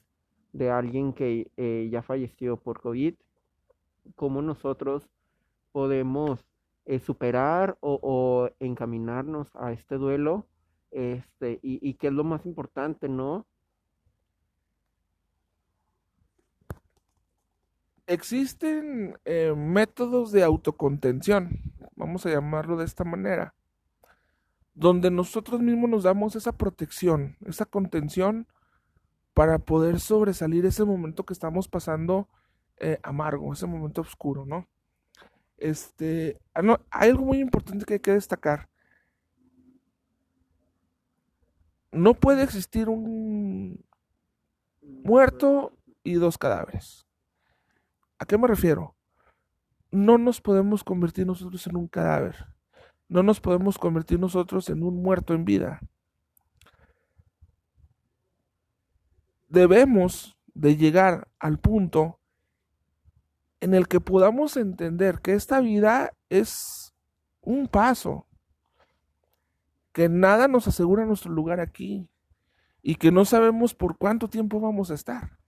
de 0.53 0.71
alguien 0.71 1.13
que 1.13 1.51
eh, 1.57 1.89
ya 1.91 2.03
falleció 2.03 2.59
por 2.59 2.81
COVID, 2.81 3.15
cómo 4.15 4.43
nosotros 4.43 5.09
podemos 5.73 6.45
eh, 6.89 7.01
superar 7.01 7.77
o, 7.81 8.49
encaminarnos 8.61 9.55
a 9.57 9.73
este 9.73 9.97
duelo, 9.97 10.47
este, 10.91 11.61
y, 11.63 11.87
y 11.87 11.95
qué 11.95 12.07
es 12.07 12.15
lo 12.15 12.25
más 12.25 12.47
importante, 12.47 13.11
¿no? 13.11 13.47
Existen 18.07 19.19
eh, 19.27 19.53
métodos 19.55 20.33
de 20.33 20.43
autocontención, 20.43 21.61
vamos 21.95 22.25
a 22.25 22.31
llamarlo 22.31 22.79
de 22.79 22.87
esta 22.87 23.05
manera, 23.05 23.53
donde 24.73 25.11
nosotros 25.11 25.61
mismos 25.61 25.91
nos 25.91 26.05
damos 26.05 26.37
esa 26.37 26.53
protección, 26.53 27.37
esa 27.45 27.67
contención 27.67 28.47
para 29.35 29.59
poder 29.59 30.01
sobresalir 30.01 30.65
ese 30.65 30.87
momento 30.87 31.27
que 31.27 31.35
estamos 31.35 31.69
pasando 31.69 32.31
eh, 32.79 32.99
amargo, 33.03 33.53
ese 33.53 33.67
momento 33.67 34.01
oscuro, 34.01 34.47
¿no? 34.47 34.67
Este, 35.59 36.41
ah, 36.55 36.81
hay 36.91 37.11
algo 37.11 37.25
muy 37.25 37.41
importante 37.41 37.85
que 37.85 37.95
hay 37.95 38.01
que 38.01 38.13
destacar. 38.13 38.69
No 41.91 42.15
puede 42.15 42.43
existir 42.43 42.89
un 42.89 43.85
muerto 44.81 45.77
y 46.05 46.15
dos 46.15 46.39
cadáveres. 46.39 47.07
¿A 48.19 48.25
qué 48.25 48.39
me 48.39 48.47
refiero? 48.47 48.95
No 49.91 50.19
nos 50.19 50.41
podemos 50.41 50.85
convertir 50.85 51.27
nosotros 51.27 51.67
en 51.67 51.77
un 51.77 51.89
cadáver. 51.89 52.37
No 53.09 53.23
nos 53.23 53.41
podemos 53.41 53.79
convertir 53.79 54.21
nosotros 54.21 54.69
en 54.69 54.83
un 54.83 55.03
muerto 55.03 55.35
en 55.35 55.45
vida. 55.45 55.81
Debemos 59.49 60.37
de 60.55 60.77
llegar 60.77 61.29
al 61.39 61.59
punto 61.59 62.21
en 63.61 63.75
el 63.75 63.89
que 63.89 64.01
podamos 64.01 64.57
entender 64.57 65.21
que 65.21 65.35
esta 65.35 65.61
vida 65.61 66.13
es 66.29 66.95
un 67.41 67.67
paso, 67.69 68.27
que 69.93 70.09
nada 70.09 70.49
nos 70.49 70.69
asegura 70.69 71.05
nuestro 71.05 71.33
lugar 71.33 71.61
aquí 71.61 72.09
y 72.83 72.97
que 72.97 73.11
no 73.11 73.25
sabemos 73.25 73.75
por 73.75 73.97
cuánto 73.99 74.29
tiempo 74.29 74.61
vamos 74.61 74.91
a 74.91 74.95
estar. 74.95 75.39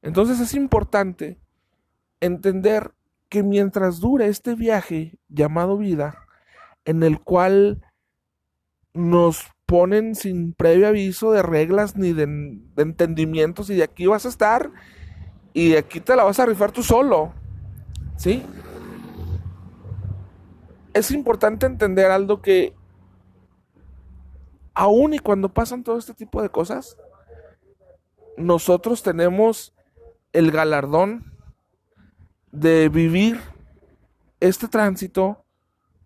Entonces 0.00 0.40
es 0.40 0.54
importante 0.54 1.38
entender 2.20 2.94
que 3.28 3.42
mientras 3.42 4.00
dure 4.00 4.26
este 4.26 4.54
viaje 4.54 5.18
llamado 5.28 5.76
vida, 5.76 6.16
en 6.84 7.02
el 7.02 7.20
cual 7.20 7.82
nos 8.92 9.46
ponen 9.66 10.14
sin 10.14 10.52
previo 10.52 10.88
aviso 10.88 11.32
de 11.32 11.42
reglas 11.42 11.96
ni 11.96 12.12
de, 12.12 12.26
de 12.26 12.82
entendimientos 12.82 13.70
y 13.70 13.74
de 13.74 13.82
aquí 13.82 14.06
vas 14.06 14.24
a 14.26 14.28
estar 14.28 14.70
y 15.54 15.70
de 15.70 15.78
aquí 15.78 16.00
te 16.00 16.14
la 16.16 16.24
vas 16.24 16.38
a 16.40 16.46
rifar 16.46 16.72
tú 16.72 16.82
solo, 16.82 17.32
¿sí? 18.16 18.42
Es 20.92 21.12
importante 21.12 21.64
entender 21.64 22.10
algo 22.10 22.42
que 22.42 22.74
aún 24.74 25.14
y 25.14 25.20
cuando 25.20 25.48
pasan 25.48 25.84
todo 25.84 25.96
este 25.96 26.12
tipo 26.12 26.42
de 26.42 26.50
cosas, 26.50 26.98
nosotros 28.36 29.04
tenemos 29.04 29.72
el 30.32 30.50
galardón 30.50 31.32
de 32.50 32.88
vivir 32.88 33.40
este 34.40 34.66
tránsito 34.66 35.44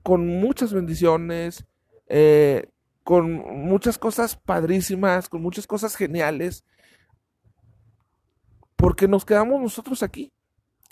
con 0.02 0.26
muchas 0.26 0.74
bendiciones, 0.74 1.66
eh, 2.06 2.68
con 3.02 3.32
muchas 3.32 3.96
cosas 3.96 4.36
padrísimas, 4.36 5.30
con 5.30 5.40
muchas 5.40 5.66
cosas 5.66 5.96
geniales, 5.96 6.64
porque 8.78 9.08
nos 9.08 9.24
quedamos 9.24 9.60
nosotros 9.60 10.04
aquí 10.04 10.32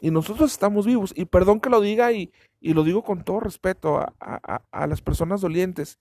y 0.01 0.11
nosotros 0.11 0.51
estamos 0.51 0.87
vivos. 0.87 1.13
Y 1.15 1.25
perdón 1.25 1.61
que 1.61 1.71
lo 1.71 1.81
diga 1.81 2.11
y, 2.11 2.33
y 2.61 2.75
lo 2.75 2.83
digo 2.83 3.05
con 3.05 3.23
todo 3.23 3.39
respeto 3.39 3.99
a, 3.99 4.13
a, 4.21 4.63
a 4.73 4.87
las 4.89 5.01
personas 5.01 5.41
dolientes, 5.41 6.01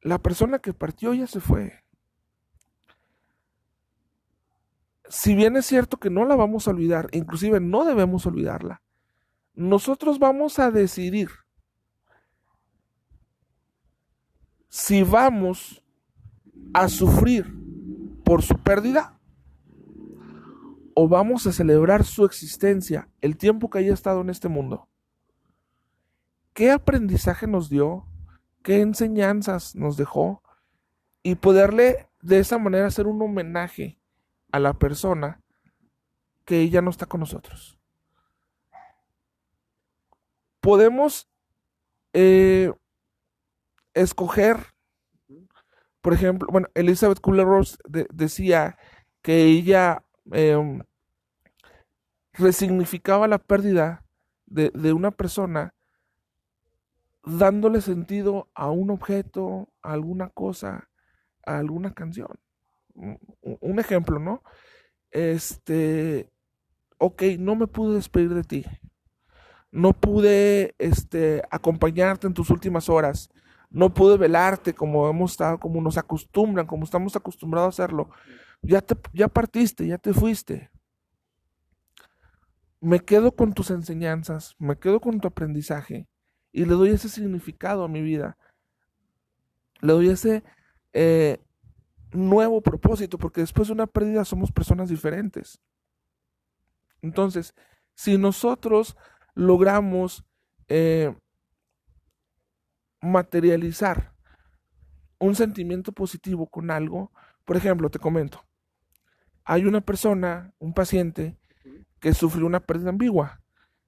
la 0.00 0.18
persona 0.18 0.60
que 0.60 0.72
partió 0.72 1.12
ya 1.12 1.26
se 1.26 1.40
fue. 1.40 1.84
Si 5.06 5.34
bien 5.34 5.56
es 5.58 5.66
cierto 5.66 5.98
que 5.98 6.08
no 6.08 6.24
la 6.24 6.36
vamos 6.36 6.66
a 6.66 6.70
olvidar, 6.70 7.08
inclusive 7.12 7.60
no 7.60 7.84
debemos 7.84 8.24
olvidarla, 8.24 8.80
nosotros 9.52 10.18
vamos 10.18 10.58
a 10.58 10.70
decidir 10.70 11.28
si 14.70 15.02
vamos 15.02 15.84
a 16.72 16.88
sufrir 16.88 17.54
por 18.24 18.42
su 18.42 18.56
pérdida 18.56 19.13
o 20.94 21.08
vamos 21.08 21.46
a 21.46 21.52
celebrar 21.52 22.04
su 22.04 22.24
existencia, 22.24 23.08
el 23.20 23.36
tiempo 23.36 23.68
que 23.70 23.78
haya 23.78 23.92
estado 23.92 24.20
en 24.20 24.30
este 24.30 24.48
mundo. 24.48 24.88
¿Qué 26.52 26.70
aprendizaje 26.70 27.46
nos 27.46 27.68
dio? 27.68 28.06
qué 28.64 28.80
enseñanzas 28.80 29.76
nos 29.76 29.96
dejó 29.96 30.42
y 31.22 31.36
poderle 31.36 32.08
de 32.22 32.38
esa 32.38 32.58
manera 32.58 32.86
hacer 32.86 33.06
un 33.06 33.20
homenaje 33.22 34.00
a 34.50 34.58
la 34.58 34.72
persona 34.72 35.42
que 36.44 36.60
ella 36.62 36.80
no 36.80 36.90
está 36.90 37.06
con 37.06 37.20
nosotros. 37.20 37.78
Podemos 40.60 41.28
eh, 42.14 42.72
escoger, 43.92 44.56
por 46.00 46.14
ejemplo, 46.14 46.48
bueno, 46.50 46.68
Elizabeth 46.74 47.20
Kubler-Ross 47.20 47.78
decía 47.84 48.78
que 49.20 49.44
ella 49.44 50.03
em, 50.32 50.82
resignificaba 52.32 53.28
la 53.28 53.38
pérdida 53.38 54.04
de, 54.46 54.70
de 54.70 54.92
una 54.92 55.10
persona 55.10 55.74
dándole 57.24 57.80
sentido 57.80 58.48
a 58.54 58.70
un 58.70 58.90
objeto, 58.90 59.68
a 59.82 59.92
alguna 59.92 60.28
cosa, 60.28 60.88
a 61.46 61.58
alguna 61.58 61.94
canción. 61.94 62.28
Un 62.94 63.78
ejemplo, 63.78 64.18
¿no? 64.18 64.42
Este, 65.10 66.30
ok, 66.98 67.22
no 67.38 67.56
me 67.56 67.66
pude 67.66 67.96
despedir 67.96 68.34
de 68.34 68.44
ti. 68.44 68.64
No 69.70 69.92
pude 69.92 70.74
este, 70.78 71.42
acompañarte 71.50 72.26
en 72.26 72.34
tus 72.34 72.50
últimas 72.50 72.88
horas. 72.88 73.30
No 73.70 73.92
pude 73.92 74.16
velarte 74.16 74.72
como 74.72 75.08
hemos 75.08 75.32
estado, 75.32 75.58
como 75.58 75.80
nos 75.80 75.98
acostumbran, 75.98 76.66
como 76.66 76.84
estamos 76.84 77.16
acostumbrados 77.16 77.66
a 77.66 77.84
hacerlo. 77.84 78.10
Ya, 78.64 78.80
te, 78.80 78.96
ya 79.12 79.28
partiste, 79.28 79.86
ya 79.86 79.98
te 79.98 80.12
fuiste. 80.12 80.70
Me 82.80 83.00
quedo 83.00 83.32
con 83.32 83.52
tus 83.52 83.70
enseñanzas, 83.70 84.54
me 84.58 84.78
quedo 84.78 85.00
con 85.00 85.20
tu 85.20 85.28
aprendizaje 85.28 86.08
y 86.52 86.64
le 86.64 86.74
doy 86.74 86.90
ese 86.90 87.08
significado 87.08 87.84
a 87.84 87.88
mi 87.88 88.02
vida. 88.02 88.36
Le 89.80 89.92
doy 89.92 90.08
ese 90.08 90.44
eh, 90.92 91.38
nuevo 92.12 92.62
propósito, 92.62 93.18
porque 93.18 93.40
después 93.40 93.68
de 93.68 93.74
una 93.74 93.86
pérdida 93.86 94.24
somos 94.24 94.52
personas 94.52 94.88
diferentes. 94.88 95.60
Entonces, 97.02 97.54
si 97.94 98.16
nosotros 98.16 98.96
logramos 99.34 100.24
eh, 100.68 101.14
materializar 103.00 104.14
un 105.18 105.34
sentimiento 105.34 105.92
positivo 105.92 106.46
con 106.46 106.70
algo, 106.70 107.12
por 107.44 107.56
ejemplo, 107.56 107.90
te 107.90 107.98
comento, 107.98 108.44
hay 109.44 109.64
una 109.66 109.80
persona, 109.80 110.52
un 110.58 110.74
paciente, 110.74 111.36
que 112.00 112.14
sufrió 112.14 112.46
una 112.46 112.60
pérdida 112.60 112.90
ambigua. 112.90 113.40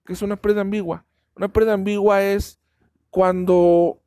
¿Qué 0.05 0.13
es 0.13 0.23
una 0.23 0.37
pérdida 0.37 0.63
ambigua? 0.63 1.05
Una 1.35 1.49
pérdida 1.49 1.75
ambigua 1.75 2.23
es 2.23 2.61
cuando 3.11 4.01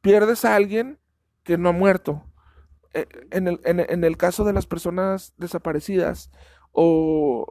pierdes 0.00 0.44
a 0.44 0.54
alguien 0.54 0.98
que 1.42 1.58
no 1.58 1.68
ha 1.68 1.72
muerto. 1.72 2.24
Eh, 2.94 3.06
en 3.30 3.48
el, 3.48 3.60
en, 3.64 4.04
el, 4.04 4.16
caso 4.16 4.44
de 4.44 4.52
las 4.52 4.66
personas 4.66 5.34
desaparecidas 5.36 6.30
o 6.72 7.46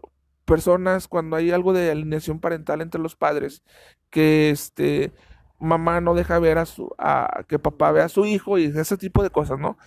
personas 0.46 1.08
cuando 1.08 1.36
hay 1.36 1.52
algo 1.52 1.74
de 1.74 1.92
alineación 1.92 2.40
parental 2.40 2.82
entre 2.82 3.02
los 3.02 3.16
padres, 3.16 3.64
que 4.10 4.50
este 4.50 5.14
mamá 5.60 6.02
no 6.02 6.16
deja 6.16 6.40
ver 6.40 6.58
a 6.58 6.66
su 6.66 6.94
a, 6.98 7.44
que 7.48 7.60
papá 7.60 7.92
vea 7.92 8.06
a 8.06 8.10
su 8.10 8.26
hijo 8.26 8.58
y 8.58 8.66
ese 8.66 8.98
tipo 8.98 9.24
de 9.24 9.30
cosas, 9.30 9.60
¿no? 9.60 9.78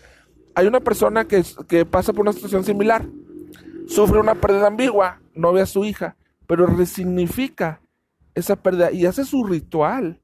Hay 0.58 0.66
una 0.66 0.80
persona 0.80 1.28
que, 1.28 1.44
pasa 1.86 2.12
por 2.12 2.22
una 2.22 2.32
situación 2.32 2.64
similar, 2.64 3.06
sufre 3.86 4.18
una 4.18 4.34
pérdida 4.34 4.66
ambigua, 4.66 5.20
no 5.32 5.52
ve 5.52 5.60
a 5.60 5.66
su 5.66 5.84
hija, 5.84 6.16
pero 6.48 6.66
resignifica 6.66 7.80
esa 8.34 8.56
pérdida 8.56 8.90
y 8.90 9.06
hace 9.06 9.24
su 9.24 9.44
ritual 9.44 10.20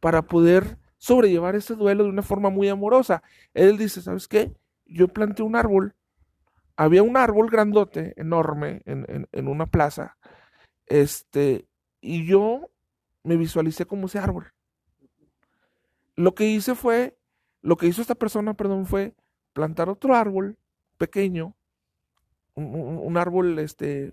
para 0.00 0.22
poder 0.22 0.76
sobrellevar 0.98 1.54
ese 1.54 1.76
duelo 1.76 2.02
de 2.02 2.10
una 2.10 2.22
forma 2.22 2.50
muy 2.50 2.68
amorosa. 2.68 3.22
Él 3.54 3.78
dice, 3.78 4.02
¿sabes 4.02 4.26
qué? 4.26 4.52
Yo 4.86 5.06
planté 5.06 5.44
un 5.44 5.54
árbol, 5.54 5.94
había 6.74 7.04
un 7.04 7.16
árbol 7.16 7.48
grandote, 7.48 8.14
enorme, 8.16 8.82
en, 8.86 9.28
en 9.30 9.46
una 9.46 9.66
plaza, 9.66 10.16
este, 10.86 11.68
y 12.00 12.26
yo 12.26 12.70
me 13.22 13.36
visualicé 13.36 13.86
como 13.86 14.06
ese 14.06 14.18
árbol. 14.18 14.52
Lo 16.16 16.34
que 16.34 16.48
hice 16.48 16.74
fue, 16.74 17.16
lo 17.62 17.76
que 17.76 17.86
hizo 17.86 18.02
esta 18.02 18.16
persona, 18.16 18.54
perdón, 18.54 18.84
fue 18.84 19.14
plantar 19.52 19.88
otro 19.88 20.14
árbol 20.14 20.56
pequeño, 20.98 21.54
un, 22.54 23.16
árbol 23.16 23.58
este, 23.58 24.12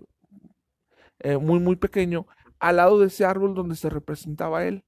eh, 1.20 1.36
muy, 1.36 1.60
muy 1.60 1.76
pequeño, 1.76 2.26
al 2.58 2.76
lado 2.76 2.98
de 2.98 3.08
ese 3.08 3.24
árbol 3.24 3.54
donde 3.54 3.76
se 3.76 3.90
representaba 3.90 4.64
él. 4.64 4.84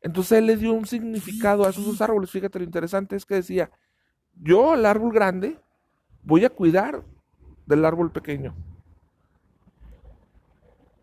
Entonces 0.00 0.38
él 0.38 0.46
le 0.46 0.56
dio 0.56 0.72
un 0.72 0.86
significado 0.86 1.64
a 1.64 1.70
esos 1.70 1.84
dos 1.84 2.00
árboles. 2.00 2.30
Fíjate, 2.30 2.58
lo 2.58 2.64
interesante 2.64 3.16
es 3.16 3.24
que 3.24 3.36
decía, 3.36 3.70
yo 4.34 4.74
el 4.74 4.86
árbol 4.86 5.12
grande 5.12 5.58
voy 6.22 6.44
a 6.44 6.50
cuidar 6.50 7.04
del 7.66 7.84
árbol 7.84 8.10
pequeño. 8.10 8.54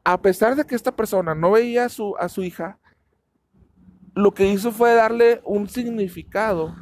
A 0.04 0.22
pesar 0.22 0.56
de 0.56 0.66
que 0.66 0.76
esta 0.76 0.96
persona 0.96 1.36
no 1.36 1.52
veía 1.52 1.86
a 1.86 1.90
su, 1.90 2.16
a 2.18 2.28
su 2.28 2.44
hija, 2.44 2.80
lo 4.16 4.34
que 4.34 4.48
hizo 4.48 4.72
fue 4.72 4.94
darle 4.94 5.42
un 5.46 5.70
significado 5.70 6.76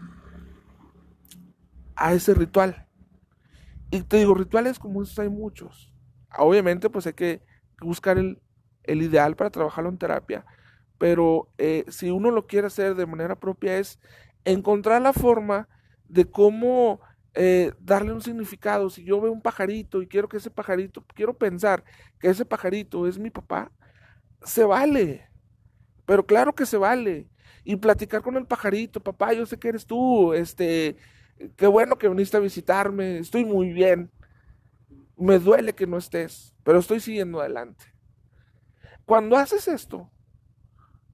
a 1.98 2.14
ese 2.14 2.34
ritual. 2.34 2.88
Y 3.92 4.02
te 4.04 4.18
digo, 4.18 4.34
rituales 4.34 4.80
como 4.80 5.02
estos 5.02 5.20
hay 5.20 5.30
muchos. 5.30 5.94
Obviamente, 6.38 6.90
pues 6.90 7.08
hay 7.08 7.14
que 7.14 7.42
buscar 7.82 8.18
el, 8.18 8.42
el 8.84 9.02
ideal 9.02 9.36
para 9.36 9.50
trabajarlo 9.50 9.90
en 9.90 9.98
terapia. 9.98 10.46
Pero 10.98 11.50
eh, 11.58 11.86
si 11.90 12.10
uno 12.10 12.32
lo 12.32 12.48
quiere 12.48 12.68
hacer 12.68 12.96
de 12.96 13.06
manera 13.06 13.36
propia 13.36 13.78
es 13.78 14.00
encontrar 14.46 15.02
la 15.02 15.14
forma 15.14 15.68
de 16.08 16.26
cómo 16.26 17.02
eh, 17.34 17.72
darle 17.80 18.14
un 18.14 18.22
significado. 18.22 18.90
Si 18.90 19.04
yo 19.04 19.22
veo 19.22 19.32
un 19.32 19.42
pajarito 19.42 20.02
y 20.02 20.08
quiero 20.08 20.28
que 20.28 20.38
ese 20.38 20.50
pajarito, 20.50 21.06
quiero 21.14 21.38
pensar 21.38 21.84
que 22.20 22.30
ese 22.30 22.46
pajarito 22.46 23.08
es 23.08 23.20
mi 23.20 23.30
papá, 23.30 23.72
se 24.44 24.64
vale. 24.64 25.30
Pero 26.06 26.26
claro 26.26 26.56
que 26.56 26.66
se 26.66 26.78
vale. 26.78 27.30
Y 27.64 27.76
platicar 27.76 28.22
con 28.22 28.38
el 28.38 28.46
pajarito, 28.48 29.02
papá, 29.02 29.34
yo 29.34 29.46
sé 29.46 29.60
que 29.60 29.70
eres 29.70 29.86
tú, 29.86 30.34
este, 30.34 30.98
qué 31.56 31.68
bueno 31.68 31.98
que 31.98 32.10
viniste 32.10 32.38
a 32.38 32.42
visitarme, 32.42 33.20
estoy 33.20 33.46
muy 33.46 33.72
bien. 33.74 34.12
Me 35.18 35.40
duele 35.40 35.74
que 35.74 35.88
no 35.88 35.98
estés, 35.98 36.56
pero 36.64 36.80
estoy 36.80 37.00
siguiendo 37.00 37.40
adelante. 37.40 37.86
Cuando 39.06 39.38
haces 39.38 39.68
esto, 39.68 40.12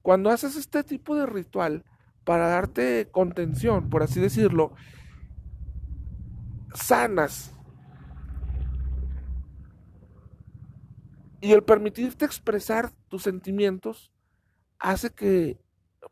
cuando 0.02 0.30
haces 0.30 0.56
este 0.56 0.84
tipo 0.84 1.16
de 1.16 1.26
ritual 1.26 1.84
para 2.24 2.48
darte 2.48 3.08
contención, 3.10 3.88
por 3.88 4.02
así 4.02 4.20
decirlo, 4.20 4.74
sanas 6.74 7.54
Y 11.44 11.52
el 11.52 11.62
permitirte 11.62 12.24
expresar 12.24 12.90
tus 13.10 13.24
sentimientos 13.24 14.10
hace 14.78 15.10
que 15.10 15.58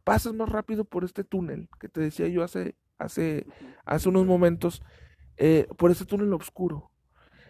pases 0.04 0.34
más 0.34 0.50
rápido 0.50 0.84
por 0.84 1.04
este 1.04 1.24
túnel 1.24 1.70
que 1.80 1.88
te 1.88 2.02
decía 2.02 2.28
yo 2.28 2.44
hace, 2.44 2.76
hace, 3.02 3.46
hace 3.84 4.08
unos 4.08 4.26
momentos, 4.26 4.82
eh, 5.36 5.66
por 5.76 5.90
ese 5.90 6.04
túnel 6.04 6.32
oscuro. 6.32 6.90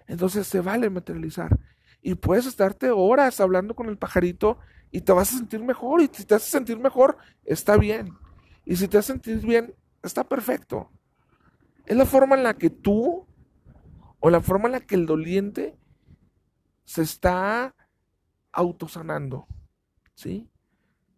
Entonces 0.07 0.46
se 0.46 0.61
vale 0.61 0.90
materializar. 0.90 1.59
Y 2.00 2.14
puedes 2.14 2.46
estarte 2.46 2.90
horas 2.90 3.40
hablando 3.40 3.74
con 3.74 3.88
el 3.88 3.98
pajarito 3.98 4.59
y 4.90 5.00
te 5.00 5.12
vas 5.12 5.32
a 5.32 5.38
sentir 5.38 5.62
mejor. 5.62 6.03
Y 6.03 6.11
si 6.12 6.24
te 6.24 6.34
hace 6.34 6.50
sentir 6.50 6.78
mejor, 6.78 7.16
está 7.44 7.76
bien. 7.76 8.12
Y 8.64 8.76
si 8.76 8.88
te 8.88 8.98
hace 8.98 9.12
sentir 9.12 9.38
bien, 9.38 9.74
está 10.03 10.24
perfecto. 10.24 10.90
Es 11.86 11.96
la 11.96 12.07
forma 12.07 12.36
en 12.36 12.42
la 12.42 12.55
que 12.55 12.70
tú, 12.70 13.26
o 14.20 14.30
la 14.30 14.40
forma 14.40 14.66
en 14.66 14.72
la 14.72 14.80
que 14.80 14.94
el 14.94 15.07
doliente 15.07 15.76
se 16.84 17.03
está 17.03 17.74
autosanando. 18.53 19.46
¿Sí? 20.14 20.48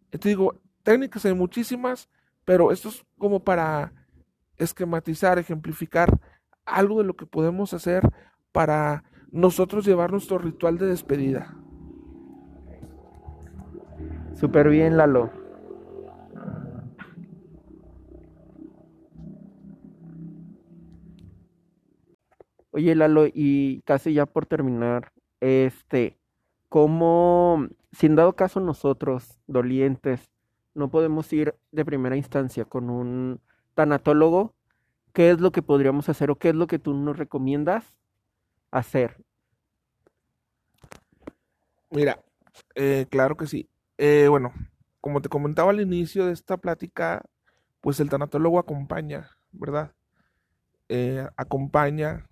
Te 0.09 0.29
digo, 0.29 0.61
técnicas 0.83 1.25
hay 1.25 1.33
muchísimas, 1.33 2.09
pero 2.45 2.71
esto 2.71 2.89
es 2.89 3.05
como 3.17 3.43
para 3.43 3.93
esquematizar, 4.57 5.39
ejemplificar 5.39 6.19
algo 6.65 6.99
de 6.99 7.05
lo 7.05 7.15
que 7.15 7.25
podemos 7.25 7.73
hacer 7.73 8.09
para 8.51 9.03
nosotros 9.31 9.85
llevar 9.85 10.11
nuestro 10.11 10.37
ritual 10.37 10.77
de 10.77 10.87
despedida. 10.87 11.55
Súper 14.33 14.69
bien, 14.69 14.97
Lalo. 14.97 15.31
Oye, 22.71 22.93
Lalo, 22.93 23.25
y 23.33 23.81
casi 23.83 24.13
ya 24.13 24.25
por 24.25 24.45
terminar, 24.45 25.13
este, 25.39 26.19
¿cómo, 26.67 27.67
si 27.93 28.07
en 28.07 28.15
dado 28.15 28.35
caso 28.35 28.59
nosotros, 28.59 29.39
dolientes, 29.47 30.29
no 30.73 30.89
podemos 30.89 31.31
ir 31.31 31.55
de 31.71 31.85
primera 31.85 32.17
instancia 32.17 32.65
con 32.65 32.89
un 32.89 33.39
tanatólogo, 33.75 34.55
¿qué 35.13 35.29
es 35.31 35.39
lo 35.39 35.51
que 35.51 35.61
podríamos 35.61 36.09
hacer 36.09 36.31
o 36.31 36.37
qué 36.37 36.49
es 36.49 36.55
lo 36.55 36.67
que 36.67 36.79
tú 36.79 36.93
nos 36.93 37.17
recomiendas 37.17 37.85
hacer? 38.71 39.23
Mira, 41.91 42.19
eh, 42.73 43.05
claro 43.09 43.37
que 43.37 43.47
sí. 43.47 43.69
Eh, 43.97 44.27
bueno, 44.29 44.51
como 44.99 45.21
te 45.21 45.29
comentaba 45.29 45.71
al 45.71 45.81
inicio 45.81 46.25
de 46.25 46.33
esta 46.33 46.57
plática, 46.57 47.23
pues 47.81 47.99
el 47.99 48.09
tanatólogo 48.09 48.59
acompaña, 48.59 49.29
¿verdad? 49.51 49.93
Eh, 50.89 51.27
acompaña, 51.37 52.27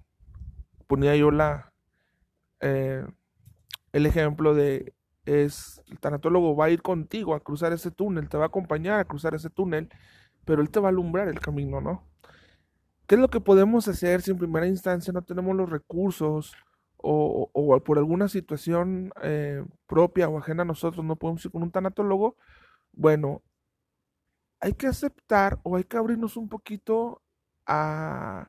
ponía 0.88 1.16
yo 1.16 1.32
la, 1.32 1.72
el 2.60 4.06
ejemplo 4.06 4.54
de 4.54 4.94
es 5.26 5.82
el 5.90 6.00
tanatólogo 6.00 6.56
va 6.56 6.66
a 6.66 6.70
ir 6.70 6.82
contigo 6.82 7.34
a 7.36 7.40
cruzar 7.40 7.74
ese 7.74 7.92
túnel, 7.92 8.30
te 8.30 8.38
va 8.38 8.46
a 8.46 8.48
acompañar 8.48 9.00
a 9.00 9.06
cruzar 9.06 9.36
ese 9.36 9.50
túnel, 9.50 9.90
pero 10.46 10.62
él 10.62 10.70
te 10.70 10.80
va 10.80 10.90
a 10.90 10.92
alumbrar 10.92 11.28
el 11.28 11.40
camino, 11.40 11.82
¿no? 11.82 12.04
¿Qué 13.08 13.16
es 13.16 13.22
lo 13.22 13.30
que 13.30 13.42
podemos 13.42 13.88
hacer 13.88 14.22
si 14.22 14.32
en 14.32 14.38
primera 14.38 14.68
instancia 14.68 15.14
no 15.14 15.22
tenemos 15.22 15.56
los 15.56 15.70
recursos 15.70 16.54
o, 16.98 17.52
por 17.84 17.98
alguna 17.98 18.30
situación 18.30 19.12
eh, 19.22 19.64
propia 19.88 20.30
o 20.30 20.38
ajena 20.38 20.64
a 20.64 20.66
nosotros 20.66 21.04
no 21.04 21.18
podemos 21.18 21.44
ir 21.46 21.52
con 21.52 21.64
un 21.64 21.72
tanatólogo? 21.72 22.38
Bueno, 22.94 23.42
hay 24.60 24.74
que 24.74 24.88
aceptar 24.88 25.60
o 25.64 25.76
hay 25.76 25.84
que 25.84 25.98
abrirnos 25.98 26.38
un 26.38 26.48
poquito 26.48 27.22
a, 27.66 28.48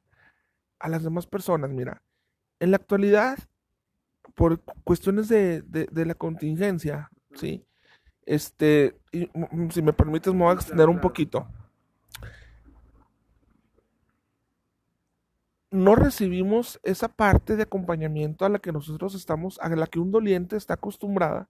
a 0.78 0.88
las 0.88 1.02
demás 1.02 1.26
personas. 1.26 1.70
Mira, 1.70 2.02
en 2.60 2.70
la 2.70 2.76
actualidad 2.76 3.38
por 4.34 4.60
cuestiones 4.84 5.28
de, 5.28 5.62
de, 5.62 6.06
la 6.06 6.14
contingencia, 6.14 7.10
¿sí? 7.34 7.64
Este, 8.26 8.96
y, 9.12 9.28
si 9.70 9.82
me 9.82 9.92
permites, 9.92 10.32
me 10.32 10.44
voy 10.44 10.52
a 10.52 10.54
extender 10.54 10.88
un 10.88 11.00
poquito. 11.00 11.46
No 15.74 15.96
recibimos 15.96 16.78
esa 16.84 17.08
parte 17.08 17.56
de 17.56 17.64
acompañamiento 17.64 18.44
a 18.44 18.48
la 18.48 18.60
que 18.60 18.70
nosotros 18.70 19.16
estamos, 19.16 19.58
a 19.58 19.68
la 19.70 19.88
que 19.88 19.98
un 19.98 20.12
doliente 20.12 20.54
está 20.56 20.74
acostumbrada 20.74 21.48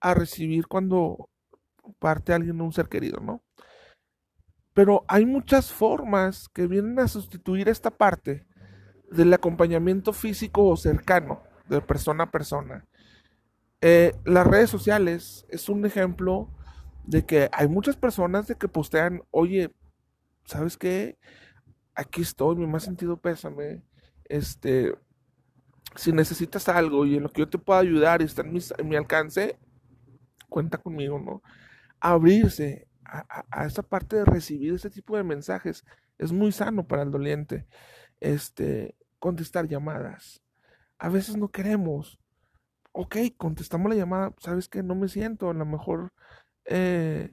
a 0.00 0.14
recibir 0.14 0.66
cuando 0.66 1.28
parte 1.98 2.32
alguien 2.32 2.56
de 2.56 2.62
un 2.62 2.72
ser 2.72 2.88
querido, 2.88 3.20
¿no? 3.20 3.42
Pero 4.72 5.04
hay 5.08 5.26
muchas 5.26 5.70
formas 5.70 6.48
que 6.48 6.66
vienen 6.66 6.98
a 7.00 7.06
sustituir 7.06 7.68
esta 7.68 7.90
parte 7.90 8.46
del 9.10 9.30
acompañamiento 9.34 10.14
físico 10.14 10.66
o 10.66 10.78
cercano 10.78 11.42
de 11.68 11.82
persona 11.82 12.24
a 12.24 12.30
persona. 12.30 12.86
Eh, 13.82 14.14
las 14.24 14.46
redes 14.46 14.70
sociales 14.70 15.44
es 15.50 15.68
un 15.68 15.84
ejemplo 15.84 16.48
de 17.04 17.26
que 17.26 17.50
hay 17.52 17.68
muchas 17.68 17.96
personas 17.96 18.46
de 18.46 18.54
que 18.54 18.68
postean, 18.68 19.20
oye, 19.30 19.70
¿sabes 20.46 20.78
qué? 20.78 21.18
Aquí 21.94 22.22
estoy, 22.22 22.56
mi 22.56 22.66
más 22.66 22.84
sentido 22.84 23.16
pésame. 23.16 23.82
Este, 24.24 24.94
si 25.96 26.12
necesitas 26.12 26.68
algo 26.68 27.04
y 27.06 27.16
en 27.16 27.24
lo 27.24 27.30
que 27.30 27.40
yo 27.40 27.48
te 27.48 27.58
pueda 27.58 27.80
ayudar 27.80 28.22
y 28.22 28.24
está 28.24 28.42
en 28.42 28.88
mi, 28.88 28.96
alcance, 28.96 29.58
cuenta 30.48 30.78
conmigo, 30.78 31.18
¿no? 31.18 31.42
Abrirse 32.00 32.88
a, 33.04 33.66
esa 33.66 33.82
parte 33.82 34.16
de 34.16 34.24
recibir 34.24 34.74
ese 34.74 34.90
tipo 34.90 35.16
de 35.16 35.24
mensajes 35.24 35.84
es 36.18 36.32
muy 36.32 36.52
sano 36.52 36.86
para 36.86 37.02
el 37.02 37.10
doliente. 37.10 37.66
Este, 38.20 38.96
contestar 39.18 39.66
llamadas, 39.66 40.42
a 40.98 41.08
veces 41.08 41.36
no 41.36 41.48
queremos. 41.48 42.18
Ok, 42.92 43.16
contestamos 43.36 43.90
la 43.90 43.96
llamada, 43.96 44.34
sabes 44.38 44.68
que 44.68 44.82
no 44.82 44.94
me 44.94 45.08
siento, 45.08 45.50
a 45.50 45.54
lo 45.54 45.64
mejor 45.64 46.12
eh, 46.64 47.30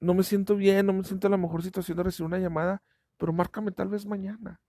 no 0.00 0.14
me 0.14 0.22
siento 0.22 0.56
bien, 0.56 0.86
no 0.86 0.92
me 0.92 1.04
siento 1.04 1.26
en 1.26 1.32
la 1.32 1.36
mejor 1.38 1.62
situación 1.62 1.96
de 1.96 2.04
recibir 2.04 2.26
una 2.26 2.38
llamada, 2.38 2.82
pero 3.16 3.32
márcame 3.32 3.72
tal 3.72 3.88
vez 3.88 4.06
mañana. 4.06 4.60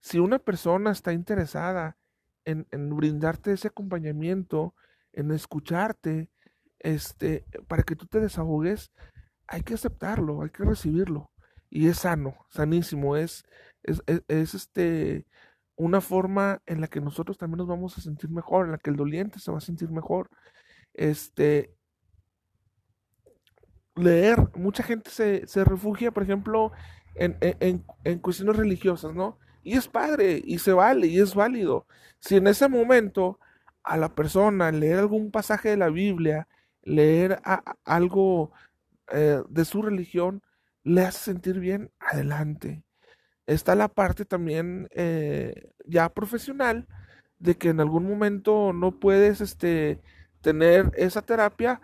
Si 0.00 0.18
una 0.18 0.38
persona 0.38 0.90
está 0.90 1.12
interesada 1.12 1.96
en, 2.44 2.66
en 2.70 2.94
brindarte 2.94 3.52
ese 3.52 3.68
acompañamiento, 3.68 4.74
en 5.12 5.30
escucharte, 5.30 6.30
este, 6.80 7.44
para 7.68 7.82
que 7.82 7.96
tú 7.96 8.06
te 8.06 8.20
desahogues, 8.20 8.90
hay 9.46 9.62
que 9.62 9.74
aceptarlo, 9.74 10.42
hay 10.42 10.50
que 10.50 10.64
recibirlo. 10.64 11.30
Y 11.70 11.88
es 11.88 11.98
sano, 11.98 12.34
sanísimo, 12.50 13.16
es, 13.16 13.44
es, 13.82 14.02
es 14.28 14.54
este, 14.54 15.26
una 15.76 16.00
forma 16.00 16.60
en 16.66 16.80
la 16.80 16.88
que 16.88 17.00
nosotros 17.00 17.38
también 17.38 17.58
nos 17.58 17.68
vamos 17.68 17.96
a 17.96 18.00
sentir 18.00 18.30
mejor, 18.30 18.66
en 18.66 18.72
la 18.72 18.78
que 18.78 18.90
el 18.90 18.96
doliente 18.96 19.38
se 19.38 19.50
va 19.50 19.58
a 19.58 19.62
sentir 19.62 19.90
mejor. 19.90 20.28
Este, 20.94 21.74
leer, 23.96 24.38
mucha 24.56 24.82
gente 24.82 25.10
se, 25.10 25.64
refugia, 25.64 26.10
por 26.12 26.22
ejemplo, 26.22 26.72
en, 27.14 27.36
en, 27.40 28.18
cuestiones 28.20 28.56
religiosas, 28.56 29.14
¿no? 29.14 29.38
Y 29.62 29.76
es 29.76 29.88
padre, 29.88 30.42
y 30.44 30.58
se 30.58 30.72
vale, 30.72 31.06
y 31.06 31.20
es 31.20 31.34
válido. 31.34 31.86
Si 32.20 32.36
en 32.36 32.46
ese 32.46 32.68
momento 32.68 33.38
a 33.84 33.96
la 33.96 34.14
persona 34.14 34.72
leer 34.72 34.98
algún 35.00 35.30
pasaje 35.30 35.70
de 35.70 35.76
la 35.76 35.88
Biblia, 35.90 36.48
leer 36.82 37.40
algo 37.84 38.52
eh, 39.12 39.42
de 39.48 39.64
su 39.64 39.82
religión, 39.82 40.42
le 40.84 41.02
hace 41.02 41.18
sentir 41.32 41.60
bien, 41.60 41.90
adelante 42.00 42.84
está 43.46 43.74
la 43.74 43.88
parte 43.88 44.24
también 44.24 44.88
eh, 44.92 45.70
ya 45.86 46.08
profesional 46.10 46.86
de 47.38 47.56
que 47.56 47.70
en 47.70 47.80
algún 47.80 48.06
momento 48.06 48.72
no 48.72 48.98
puedes 48.98 49.40
este, 49.40 50.00
tener 50.40 50.92
esa 50.96 51.22
terapia. 51.22 51.80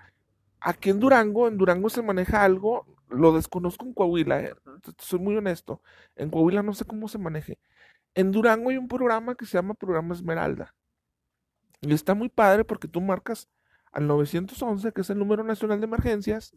Aquí 0.60 0.90
en 0.90 1.00
Durango, 1.00 1.48
en 1.48 1.56
Durango 1.56 1.88
se 1.90 2.02
maneja 2.02 2.42
algo, 2.42 2.86
lo 3.08 3.32
desconozco 3.32 3.86
en 3.86 3.94
Coahuila, 3.94 4.40
eh, 4.40 4.54
soy 4.98 5.18
muy 5.18 5.36
honesto, 5.36 5.82
en 6.16 6.30
Coahuila 6.30 6.62
no 6.62 6.74
sé 6.74 6.84
cómo 6.84 7.08
se 7.08 7.18
maneje. 7.18 7.58
En 8.14 8.32
Durango 8.32 8.70
hay 8.70 8.76
un 8.76 8.88
programa 8.88 9.34
que 9.34 9.46
se 9.46 9.58
llama 9.58 9.74
Programa 9.74 10.14
Esmeralda. 10.14 10.74
Y 11.80 11.92
está 11.92 12.14
muy 12.14 12.28
padre 12.28 12.64
porque 12.64 12.88
tú 12.88 13.00
marcas 13.00 13.48
al 13.92 14.06
911, 14.06 14.92
que 14.92 15.00
es 15.02 15.10
el 15.10 15.18
número 15.18 15.44
nacional 15.44 15.80
de 15.80 15.86
emergencias, 15.86 16.52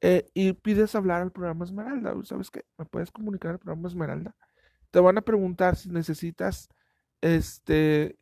eh, 0.00 0.26
y 0.34 0.52
pides 0.52 0.94
hablar 0.94 1.22
al 1.22 1.32
programa 1.32 1.64
Esmeralda. 1.64 2.14
¿Sabes 2.24 2.50
qué? 2.50 2.64
¿Me 2.76 2.84
puedes 2.84 3.10
comunicar 3.10 3.52
al 3.52 3.58
programa 3.58 3.88
Esmeralda? 3.88 4.34
Te 4.90 5.00
van 5.00 5.18
a 5.18 5.22
preguntar 5.22 5.76
si 5.76 5.88
necesitas 5.88 6.68
este 7.20 8.18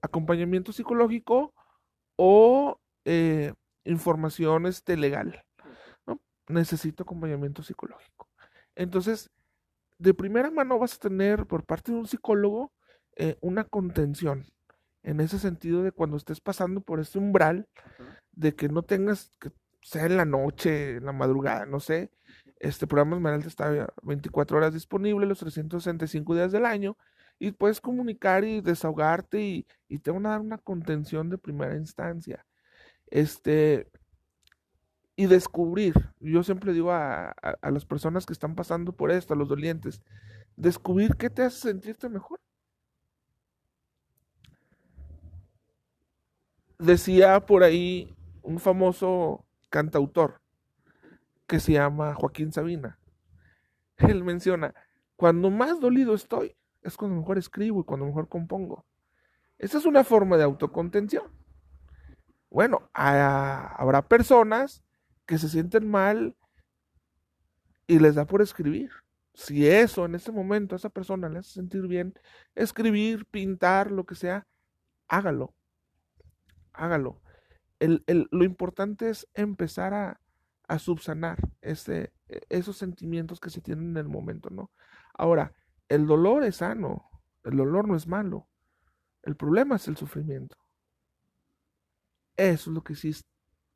acompañamiento 0.00 0.72
psicológico 0.72 1.52
o 2.16 2.80
eh, 3.04 3.52
información 3.86 4.66
este, 4.66 4.96
legal. 4.96 5.44
¿no? 6.06 6.20
Necesito 6.48 7.02
acompañamiento 7.02 7.62
psicológico. 7.62 8.28
Entonces, 8.74 9.30
de 9.98 10.14
primera 10.14 10.50
mano 10.50 10.78
vas 10.78 10.94
a 10.94 10.98
tener 10.98 11.46
por 11.46 11.64
parte 11.64 11.92
de 11.92 11.98
un 11.98 12.06
psicólogo 12.06 12.72
eh, 13.16 13.36
una 13.40 13.64
contención. 13.64 14.44
En 15.02 15.20
ese 15.20 15.38
sentido 15.38 15.82
de 15.82 15.92
cuando 15.92 16.16
estés 16.16 16.40
pasando 16.40 16.80
por 16.80 17.00
ese 17.00 17.18
umbral, 17.18 17.68
de 18.32 18.54
que 18.54 18.68
no 18.68 18.82
tengas 18.82 19.32
que 19.40 19.50
sea 19.82 20.06
en 20.06 20.16
la 20.16 20.24
noche, 20.24 20.96
en 20.96 21.06
la 21.06 21.12
madrugada, 21.12 21.64
no 21.64 21.80
sé. 21.80 22.10
Este 22.58 22.86
programa 22.86 23.16
Esmeralda 23.16 23.46
está 23.46 23.92
24 24.02 24.56
horas 24.58 24.74
disponible, 24.74 25.26
los 25.26 25.38
365 25.38 26.34
días 26.34 26.52
del 26.52 26.66
año. 26.66 26.96
y 27.38 27.52
puedes 27.52 27.80
comunicar 27.82 28.44
y 28.44 28.62
desahogarte 28.62 29.42
y, 29.42 29.66
y 29.88 29.98
te 29.98 30.10
van 30.10 30.24
a 30.26 30.30
dar 30.30 30.40
una 30.40 30.58
contención 30.58 31.28
de 31.28 31.38
primera 31.38 31.76
instancia. 31.76 32.46
Este, 33.08 33.88
y 35.16 35.26
descubrir, 35.26 35.94
yo 36.20 36.42
siempre 36.42 36.72
digo 36.72 36.92
a, 36.92 37.30
a, 37.30 37.70
las 37.70 37.86
personas 37.86 38.26
que 38.26 38.32
están 38.32 38.54
pasando 38.54 38.92
por 38.92 39.10
esto, 39.10 39.32
a 39.32 39.36
los 39.36 39.48
dolientes, 39.48 40.02
descubrir 40.56 41.16
qué 41.16 41.30
te 41.30 41.42
hace 41.42 41.58
sentirte 41.58 42.08
mejor. 42.08 42.38
Decía 46.78 47.40
por 47.46 47.62
ahí 47.62 48.14
un 48.42 48.58
famoso 48.58 49.46
cantautor 49.70 50.40
que 51.46 51.60
se 51.60 51.72
llama 51.72 52.14
Joaquín 52.14 52.52
Sabina. 52.52 52.98
Él 53.96 54.22
menciona, 54.24 54.74
cuando 55.16 55.50
más 55.50 55.80
dolido 55.80 56.14
estoy, 56.14 56.54
es 56.82 56.96
cuando 56.96 57.16
mejor 57.16 57.38
escribo 57.38 57.80
y 57.80 57.84
cuando 57.84 58.06
mejor 58.06 58.28
compongo. 58.28 58.84
Esa 59.58 59.78
es 59.78 59.86
una 59.86 60.04
forma 60.04 60.36
de 60.36 60.44
autocontención. 60.44 61.24
Bueno, 62.56 62.88
habrá 62.94 64.08
personas 64.08 64.82
que 65.26 65.36
se 65.36 65.50
sienten 65.50 65.90
mal 65.90 66.34
y 67.86 67.98
les 67.98 68.14
da 68.14 68.24
por 68.24 68.40
escribir. 68.40 68.92
Si 69.34 69.68
eso 69.68 70.06
en 70.06 70.14
ese 70.14 70.32
momento 70.32 70.74
a 70.74 70.78
esa 70.78 70.88
persona 70.88 71.28
le 71.28 71.40
hace 71.40 71.50
sentir 71.50 71.86
bien, 71.86 72.14
escribir, 72.54 73.26
pintar, 73.26 73.90
lo 73.90 74.06
que 74.06 74.14
sea, 74.14 74.46
hágalo. 75.06 75.54
Hágalo. 76.72 77.20
lo 77.78 78.44
importante 78.44 79.10
es 79.10 79.28
empezar 79.34 79.92
a, 79.92 80.78
subsanar 80.78 81.36
e, 81.60 82.10
esos 82.48 82.78
sentimientos 82.78 83.38
que 83.38 83.50
se 83.50 83.60
tienen 83.60 83.90
en 83.90 83.96
el 83.98 84.08
momento, 84.08 84.48
¿no? 84.48 84.70
Ahora, 85.12 85.52
el 85.90 86.06
dolor 86.06 86.42
es 86.42 86.56
sano, 86.56 87.10
el 87.44 87.58
dolor 87.58 87.86
no 87.86 87.96
es 87.96 88.06
malo, 88.06 88.48
el 89.24 89.36
problema 89.36 89.76
es 89.76 89.88
el 89.88 89.98
sufrimiento. 89.98 90.56
Eso 92.36 92.70
es 92.70 92.74
lo 92.74 92.82
que 92.82 92.94
sí 92.94 93.12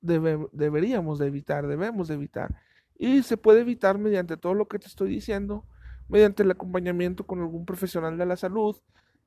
deberíamos 0.01 1.19
de 1.19 1.27
evitar, 1.27 1.67
debemos 1.67 2.09
de 2.09 2.15
evitar. 2.15 2.55
Y 2.99 3.23
se 3.23 3.37
puede 3.37 3.61
evitar 3.61 3.99
mediante 3.99 4.37
todo 4.37 4.55
lo 4.55 4.69
que 4.69 4.79
te 4.79 4.87
estoy 4.87 5.11
diciendo, 5.11 5.67
mediante 6.09 6.43
el 6.43 6.51
acompañamiento 6.51 7.27
con 7.27 7.41
algún 7.41 7.65
profesional 7.65 8.19
de 8.19 8.27
la 8.27 8.37
salud, 8.37 8.77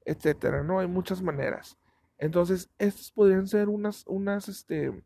etcétera, 0.05 0.63
¿no? 0.63 0.79
Hay 0.79 0.87
muchas 0.87 1.21
maneras. 1.21 1.77
Entonces, 2.17 2.69
estos 2.77 3.11
podrían 3.11 3.47
ser 3.47 3.69
unas, 3.69 4.03
unas, 4.07 4.47
este, 4.49 5.03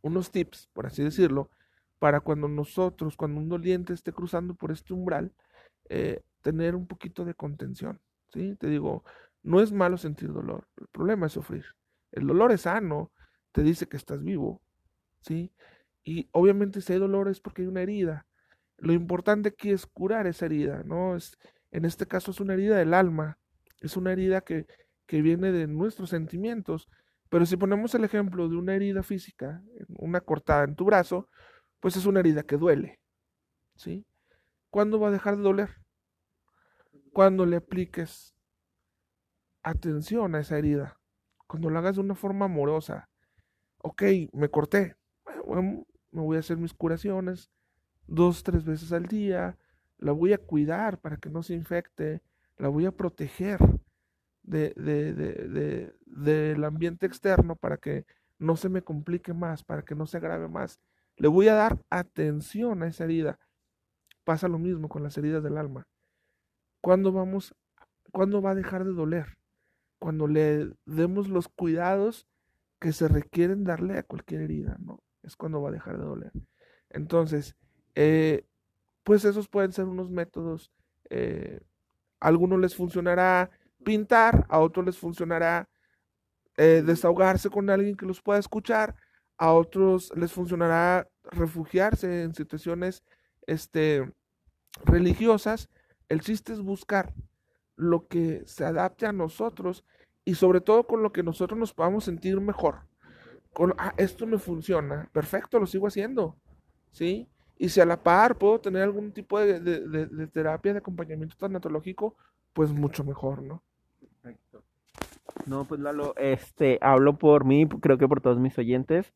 unos 0.00 0.30
tips, 0.30 0.68
por 0.72 0.86
así 0.86 1.02
decirlo, 1.02 1.50
para 1.98 2.20
cuando 2.20 2.48
nosotros, 2.48 3.16
cuando 3.16 3.40
un 3.40 3.48
doliente 3.48 3.92
esté 3.92 4.12
cruzando 4.12 4.54
por 4.54 4.72
este 4.72 4.92
umbral, 4.92 5.32
eh, 5.88 6.22
tener 6.40 6.74
un 6.74 6.86
poquito 6.86 7.24
de 7.24 7.34
contención, 7.34 8.00
¿sí? 8.32 8.56
Te 8.56 8.68
digo, 8.68 9.04
no 9.42 9.60
es 9.60 9.72
malo 9.72 9.96
sentir 9.98 10.32
dolor, 10.32 10.66
el 10.80 10.88
problema 10.88 11.26
es 11.26 11.32
sufrir. 11.32 11.64
El 12.10 12.26
dolor 12.26 12.52
es 12.52 12.62
sano, 12.62 13.10
te 13.52 13.62
dice 13.62 13.86
que 13.86 13.96
estás 13.96 14.22
vivo, 14.22 14.60
¿sí? 15.20 15.52
Y 16.04 16.28
obviamente 16.32 16.80
si 16.80 16.92
hay 16.92 16.98
dolor 16.98 17.28
es 17.28 17.40
porque 17.40 17.62
hay 17.62 17.68
una 17.68 17.82
herida. 17.82 18.26
Lo 18.78 18.92
importante 18.92 19.50
aquí 19.50 19.70
es 19.70 19.86
curar 19.86 20.26
esa 20.26 20.46
herida, 20.46 20.82
¿no? 20.84 21.14
Es, 21.16 21.38
en 21.70 21.84
este 21.84 22.06
caso 22.06 22.32
es 22.32 22.40
una 22.40 22.54
herida 22.54 22.76
del 22.76 22.94
alma, 22.94 23.38
es 23.80 23.96
una 23.96 24.12
herida 24.12 24.40
que, 24.40 24.66
que 25.06 25.22
viene 25.22 25.52
de 25.52 25.66
nuestros 25.66 26.10
sentimientos. 26.10 26.88
Pero 27.28 27.46
si 27.46 27.56
ponemos 27.56 27.94
el 27.94 28.04
ejemplo 28.04 28.48
de 28.48 28.56
una 28.56 28.74
herida 28.74 29.02
física, 29.02 29.62
una 29.88 30.20
cortada 30.20 30.64
en 30.64 30.74
tu 30.74 30.84
brazo, 30.84 31.28
pues 31.80 31.96
es 31.96 32.06
una 32.06 32.20
herida 32.20 32.42
que 32.42 32.56
duele. 32.56 33.00
¿Sí? 33.76 34.04
¿Cuándo 34.70 35.00
va 35.00 35.08
a 35.08 35.12
dejar 35.12 35.36
de 35.36 35.42
doler? 35.42 35.70
Cuando 37.12 37.46
le 37.46 37.56
apliques 37.56 38.34
atención 39.62 40.34
a 40.34 40.40
esa 40.40 40.58
herida. 40.58 40.98
Cuando 41.46 41.70
lo 41.70 41.78
hagas 41.78 41.96
de 41.96 42.02
una 42.02 42.14
forma 42.14 42.46
amorosa. 42.46 43.08
Ok, 43.82 44.02
me 44.32 44.48
corté. 44.48 44.96
me 45.46 45.84
voy 46.20 46.36
a 46.36 46.40
hacer 46.40 46.56
mis 46.56 46.72
curaciones 46.72 47.50
dos, 48.06 48.42
tres 48.42 48.64
veces 48.64 48.92
al 48.92 49.06
día. 49.06 49.58
La 49.98 50.12
voy 50.12 50.32
a 50.32 50.38
cuidar 50.38 51.00
para 51.00 51.16
que 51.16 51.30
no 51.30 51.42
se 51.42 51.54
infecte. 51.54 52.22
La 52.58 52.68
voy 52.68 52.86
a 52.86 52.92
proteger 52.92 53.58
de, 54.42 54.72
de, 54.76 55.14
de, 55.14 55.94
del 56.06 56.64
ambiente 56.64 57.06
externo 57.06 57.56
para 57.56 57.76
que 57.76 58.06
no 58.38 58.56
se 58.56 58.68
me 58.68 58.82
complique 58.82 59.32
más, 59.32 59.62
para 59.64 59.82
que 59.82 59.94
no 59.94 60.06
se 60.06 60.16
agrave 60.16 60.48
más. 60.48 60.80
Le 61.16 61.28
voy 61.28 61.48
a 61.48 61.54
dar 61.54 61.78
atención 61.90 62.82
a 62.82 62.88
esa 62.88 63.04
herida. 63.04 63.38
Pasa 64.24 64.48
lo 64.48 64.58
mismo 64.58 64.88
con 64.88 65.02
las 65.02 65.16
heridas 65.18 65.42
del 65.42 65.58
alma. 65.58 65.86
¿Cuándo 66.80 67.12
vamos, 67.12 67.54
cuándo 68.12 68.42
va 68.42 68.50
a 68.50 68.56
dejar 68.56 68.84
de 68.84 68.92
doler? 68.92 69.38
Cuando 69.98 70.26
le 70.26 70.72
demos 70.84 71.28
los 71.28 71.48
cuidados 71.48 72.26
que 72.82 72.92
se 72.92 73.06
requieren 73.06 73.62
darle 73.62 73.96
a 73.96 74.02
cualquier 74.02 74.40
herida, 74.40 74.76
¿no? 74.80 75.04
Es 75.22 75.36
cuando 75.36 75.62
va 75.62 75.68
a 75.68 75.72
dejar 75.72 75.98
de 75.98 76.04
doler. 76.04 76.32
Entonces, 76.90 77.54
eh, 77.94 78.44
pues 79.04 79.24
esos 79.24 79.46
pueden 79.46 79.70
ser 79.70 79.84
unos 79.84 80.10
métodos. 80.10 80.72
Eh, 81.08 81.60
algunos 82.18 82.58
les 82.58 82.74
funcionará 82.74 83.52
pintar, 83.84 84.46
a 84.48 84.58
otros 84.58 84.84
les 84.84 84.98
funcionará 84.98 85.68
eh, 86.56 86.82
desahogarse 86.84 87.50
con 87.50 87.70
alguien 87.70 87.96
que 87.96 88.04
los 88.04 88.20
pueda 88.20 88.40
escuchar, 88.40 88.96
a 89.38 89.52
otros 89.52 90.12
les 90.16 90.32
funcionará 90.32 91.08
refugiarse 91.22 92.24
en 92.24 92.34
situaciones 92.34 93.04
este, 93.46 94.12
religiosas. 94.84 95.70
El 96.08 96.20
chiste 96.20 96.52
es 96.52 96.60
buscar 96.60 97.14
lo 97.76 98.08
que 98.08 98.42
se 98.44 98.64
adapte 98.64 99.06
a 99.06 99.12
nosotros 99.12 99.84
y 100.24 100.34
sobre 100.34 100.60
todo 100.60 100.86
con 100.86 101.02
lo 101.02 101.12
que 101.12 101.22
nosotros 101.22 101.58
nos 101.58 101.72
podamos 101.72 102.04
sentir 102.04 102.40
mejor. 102.40 102.80
Con, 103.52 103.74
ah, 103.78 103.92
esto 103.96 104.26
me 104.26 104.38
funciona, 104.38 105.08
perfecto, 105.12 105.58
lo 105.58 105.66
sigo 105.66 105.86
haciendo, 105.86 106.36
¿sí? 106.90 107.28
Y 107.58 107.68
si 107.68 107.80
a 107.80 107.86
la 107.86 108.02
par 108.02 108.38
puedo 108.38 108.60
tener 108.60 108.82
algún 108.82 109.12
tipo 109.12 109.38
de, 109.38 109.60
de 109.60 110.26
terapia 110.26 110.72
de 110.72 110.78
acompañamiento 110.78 111.36
tanatológico, 111.36 112.16
pues 112.52 112.72
mucho 112.72 113.04
mejor, 113.04 113.42
¿no? 113.42 113.62
Perfecto. 114.00 114.64
No, 115.46 115.64
pues 115.64 115.80
Lalo, 115.80 116.14
este, 116.16 116.78
hablo 116.80 117.18
por 117.18 117.44
mí, 117.44 117.68
creo 117.68 117.98
que 117.98 118.08
por 118.08 118.20
todos 118.20 118.38
mis 118.38 118.58
oyentes. 118.58 119.12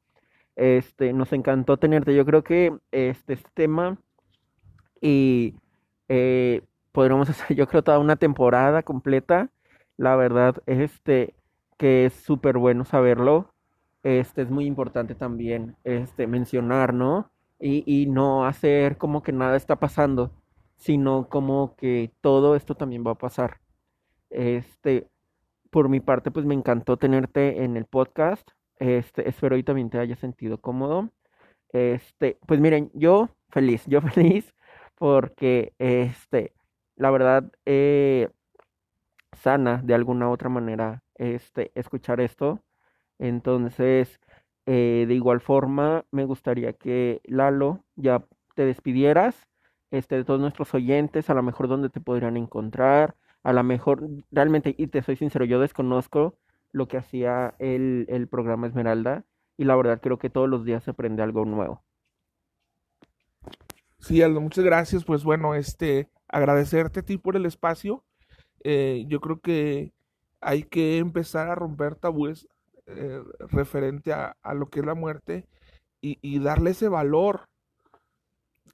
Este, 0.57 1.13
nos 1.13 1.33
encantó 1.33 1.77
tenerte. 1.77 2.15
Yo 2.15 2.25
creo 2.25 2.43
que 2.43 2.77
este, 2.91 3.35
este 3.35 3.51
tema 3.55 3.99
y 5.01 5.55
eh, 6.09 6.63
podríamos 6.93 7.29
hacer, 7.31 7.57
yo 7.57 7.67
creo, 7.67 7.83
toda 7.83 7.99
una 7.99 8.17
temporada 8.17 8.83
completa. 8.83 9.51
La 9.97 10.17
verdad, 10.17 10.57
este, 10.67 11.35
que 11.79 12.07
es 12.07 12.15
súper 12.15 12.59
bueno 12.59 12.85
saberlo. 12.85 13.55
Este, 14.03 14.43
es 14.43 14.51
muy 14.51 14.67
importante 14.67 15.15
también, 15.15 15.77
este, 15.85 16.27
mencionar, 16.27 16.95
¿no? 16.95 17.31
Y, 17.59 17.83
y 17.87 18.07
no 18.07 18.47
hacer 18.47 18.99
como 18.99 19.23
que 19.23 19.33
nada 19.33 19.57
está 19.57 19.77
pasando, 19.77 20.31
sino 20.77 21.29
como 21.29 21.75
que 21.77 22.13
todo 22.21 22.57
esto 22.57 22.75
también 22.77 23.05
va 23.07 23.13
a 23.13 23.19
pasar. 23.19 23.61
Este, 24.31 25.09
por 25.71 25.89
mi 25.89 26.01
parte, 26.01 26.31
pues 26.31 26.47
me 26.47 26.55
encantó 26.55 26.97
tenerte 26.97 27.65
en 27.65 27.77
el 27.77 27.87
podcast. 27.87 28.49
Este, 28.79 29.29
espero 29.29 29.57
y 29.57 29.63
también 29.63 29.91
te 29.91 29.99
haya 29.99 30.17
sentido 30.17 30.61
cómodo. 30.61 31.11
Este, 31.73 32.39
pues 32.47 32.61
miren, 32.61 32.91
yo 32.95 33.31
feliz, 33.51 33.85
yo 33.87 34.01
feliz 34.03 34.55
porque 34.97 35.75
este, 35.79 36.53
la 36.97 37.11
verdad, 37.11 37.53
eh, 37.67 38.31
sana 39.37 39.81
de 39.85 39.95
alguna 39.95 40.31
otra 40.31 40.49
manera 40.49 41.03
este, 41.15 41.73
escuchar 41.75 42.21
esto. 42.21 42.61
Entonces, 43.19 44.21
eh, 44.67 45.05
de 45.09 45.15
igual 45.15 45.41
forma, 45.41 46.05
me 46.11 46.25
gustaría 46.25 46.73
que 46.73 47.21
Lalo 47.25 47.85
ya 47.97 48.25
te 48.55 48.65
despidieras 48.65 49.47
este, 49.91 50.17
de 50.17 50.25
todos 50.25 50.41
nuestros 50.41 50.75
oyentes, 50.75 51.31
a 51.31 51.35
lo 51.35 51.43
mejor 51.43 51.69
donde 51.69 51.91
te 51.91 52.01
podrían 52.01 52.37
encontrar, 52.37 53.15
a 53.43 53.53
lo 53.53 53.63
mejor, 53.63 54.09
realmente, 54.31 54.75
y 54.77 54.89
te 54.89 55.03
soy 55.03 55.17
sincero, 55.17 55.45
yo 55.45 55.61
desconozco 55.61 56.35
lo 56.73 56.89
que 56.89 56.99
hacía 56.99 57.55
el, 57.59 58.07
el 58.09 58.29
programa 58.29 58.67
Esmeralda 58.67 59.25
y 59.57 59.65
la 59.65 59.77
verdad 59.77 60.01
creo 60.03 60.19
que 60.19 60.31
todos 60.31 60.49
los 60.49 60.65
días 60.65 60.85
se 60.85 60.91
aprende 60.91 61.23
algo 61.23 61.45
nuevo. 61.45 61.83
Sí, 63.99 64.23
Aldo, 64.23 64.41
muchas 64.41 64.65
gracias. 64.65 65.05
Pues 65.05 65.25
bueno, 65.25 65.55
este, 65.55 66.09
agradecerte 66.29 67.01
a 67.01 67.03
ti 67.03 67.19
por 67.19 67.37
el 67.37 67.47
espacio. 67.47 68.05
Eh, 68.69 69.05
yo 69.07 69.21
creo 69.21 69.39
que 69.39 69.93
hay 70.41 70.65
que 70.65 70.99
empezar 70.99 71.49
a 71.49 71.55
romper 71.55 71.95
tabúes 71.95 72.49
eh, 72.87 73.23
referente 73.39 74.13
a, 74.13 74.35
lo 74.55 74.71
que 74.71 74.81
es 74.81 74.87
la 74.87 74.97
muerte 74.97 75.47
y, 76.01 76.19
y, 76.21 76.41
darle 76.41 76.71
ese 76.71 76.89
valor 76.89 77.49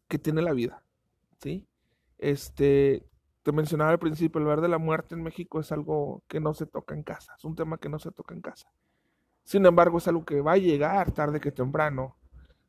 que 0.08 0.18
tiene 0.18 0.40
la 0.40 0.54
vida, 0.54 0.82
¿sí? 1.42 1.66
Este, 2.16 3.04
te 3.42 3.52
mencionaba 3.52 3.90
al 3.90 3.98
principio, 3.98 4.40
el 4.40 4.46
ver 4.46 4.62
de 4.62 4.68
la 4.68 4.78
muerte 4.78 5.14
en 5.14 5.22
México 5.22 5.60
es 5.60 5.70
algo 5.72 6.22
que 6.26 6.40
no 6.40 6.54
se 6.54 6.64
toca 6.64 6.94
en 6.94 7.02
casa, 7.02 7.34
es 7.36 7.44
un 7.44 7.54
tema 7.54 7.76
que 7.76 7.90
no 7.90 7.98
se 7.98 8.12
toca 8.12 8.34
en 8.34 8.40
casa. 8.40 8.72
Sin 9.44 9.66
embargo, 9.66 9.98
es 9.98 10.08
algo 10.08 10.24
que 10.24 10.40
va 10.40 10.52
a 10.52 10.56
llegar 10.56 11.12
tarde 11.12 11.38
que 11.38 11.52
temprano, 11.52 12.16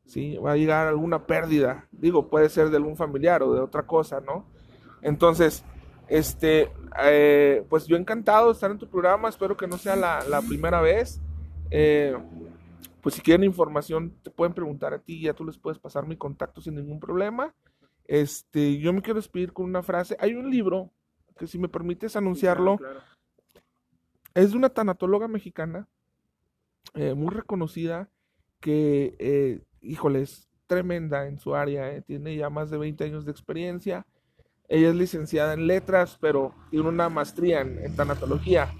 ¿sí? 0.06 0.36
Va 0.40 0.52
a 0.52 0.58
llegar 0.58 0.88
alguna 0.88 1.26
pérdida, 1.26 1.88
digo, 1.94 2.30
puede 2.30 2.50
ser 2.50 2.70
de 2.70 2.76
algún 2.76 2.98
familiar 2.98 3.44
o 3.44 3.54
de 3.54 3.62
otra 3.62 3.88
cosa, 3.88 4.20
¿no? 4.20 4.46
Entonces, 5.02 5.64
Este, 6.08 6.72
eh, 7.04 7.66
pues 7.70 7.88
yo 7.88 7.98
encantado 7.98 8.48
de 8.48 8.54
estar 8.54 8.72
en 8.72 8.78
tu 8.78 8.88
programa, 8.88 9.30
espero 9.30 9.58
que 9.58 9.68
no 9.68 9.78
sea 9.78 9.96
la, 9.96 10.24
la 10.28 10.42
primera 10.42 10.82
vez. 10.82 11.22
Eh, 11.72 12.16
pues 13.02 13.16
si 13.16 13.22
quieren 13.22 13.44
información, 13.44 14.14
te 14.24 14.30
pueden 14.30 14.54
preguntar 14.54 14.94
a 14.94 15.00
ti, 15.00 15.22
ya 15.22 15.34
tú 15.34 15.44
les 15.44 15.58
puedes 15.58 15.80
pasar 15.80 16.08
mi 16.08 16.16
contacto 16.16 16.62
sin 16.62 16.76
ningún 16.76 17.00
problema. 17.00 17.54
Este, 18.06 18.78
yo 18.80 18.94
me 18.94 19.02
quiero 19.02 19.20
despedir 19.20 19.54
con 19.54 19.66
una 19.66 19.84
frase. 19.84 20.16
Hay 20.20 20.34
un 20.36 20.50
libro 20.50 20.92
que 21.38 21.48
si 21.48 21.58
me 21.58 21.68
permites 21.68 22.16
anunciarlo, 22.16 22.80
es 24.34 24.52
de 24.52 24.58
una 24.58 24.70
tanatóloga 24.70 25.28
mexicana, 25.28 25.88
eh, 26.94 27.14
muy 27.14 27.34
reconocida, 27.34 28.10
que, 28.60 29.16
eh, 29.20 29.62
híjole, 29.82 30.22
es 30.22 30.48
tremenda 30.68 31.28
en 31.28 31.40
su 31.40 31.56
área, 31.56 31.94
eh, 31.94 32.02
tiene 32.02 32.36
ya 32.36 32.50
más 32.50 32.70
de 32.70 32.78
20 32.78 33.04
años 33.04 33.26
de 33.26 33.32
experiencia. 33.32 34.06
Ella 34.68 34.90
es 34.90 34.96
licenciada 34.96 35.54
en 35.54 35.68
letras, 35.68 36.18
pero 36.20 36.54
tiene 36.72 36.88
una 36.88 37.10
maestría 37.10 37.62
en, 37.62 37.96
tanatología. 37.96 38.74